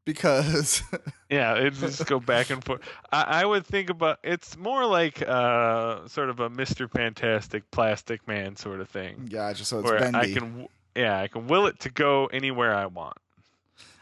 [0.05, 0.83] Because
[1.29, 2.81] Yeah, it just go back and forth.
[3.11, 8.27] I, I would think about it's more like uh, sort of a Mister Fantastic Plastic
[8.27, 9.27] Man sort of thing.
[9.31, 10.33] yeah just So it's where I bendy.
[10.35, 13.17] can, yeah, I can will it to go anywhere I want.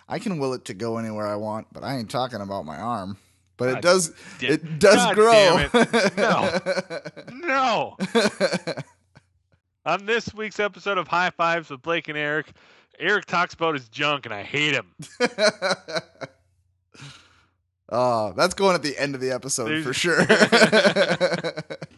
[0.10, 2.76] I can will it to go anywhere I want, but I ain't talking about my
[2.78, 3.18] arm.
[3.56, 4.10] But it God does.
[4.40, 5.58] da- It does God grow.
[5.74, 6.18] it.
[6.18, 6.60] No,
[7.48, 7.98] no.
[9.86, 12.48] On this week's episode of High Fives with Blake and Eric,
[13.00, 14.94] Eric talks about his junk, and I hate him.
[17.96, 20.26] Oh, that's going at the end of the episode for sure.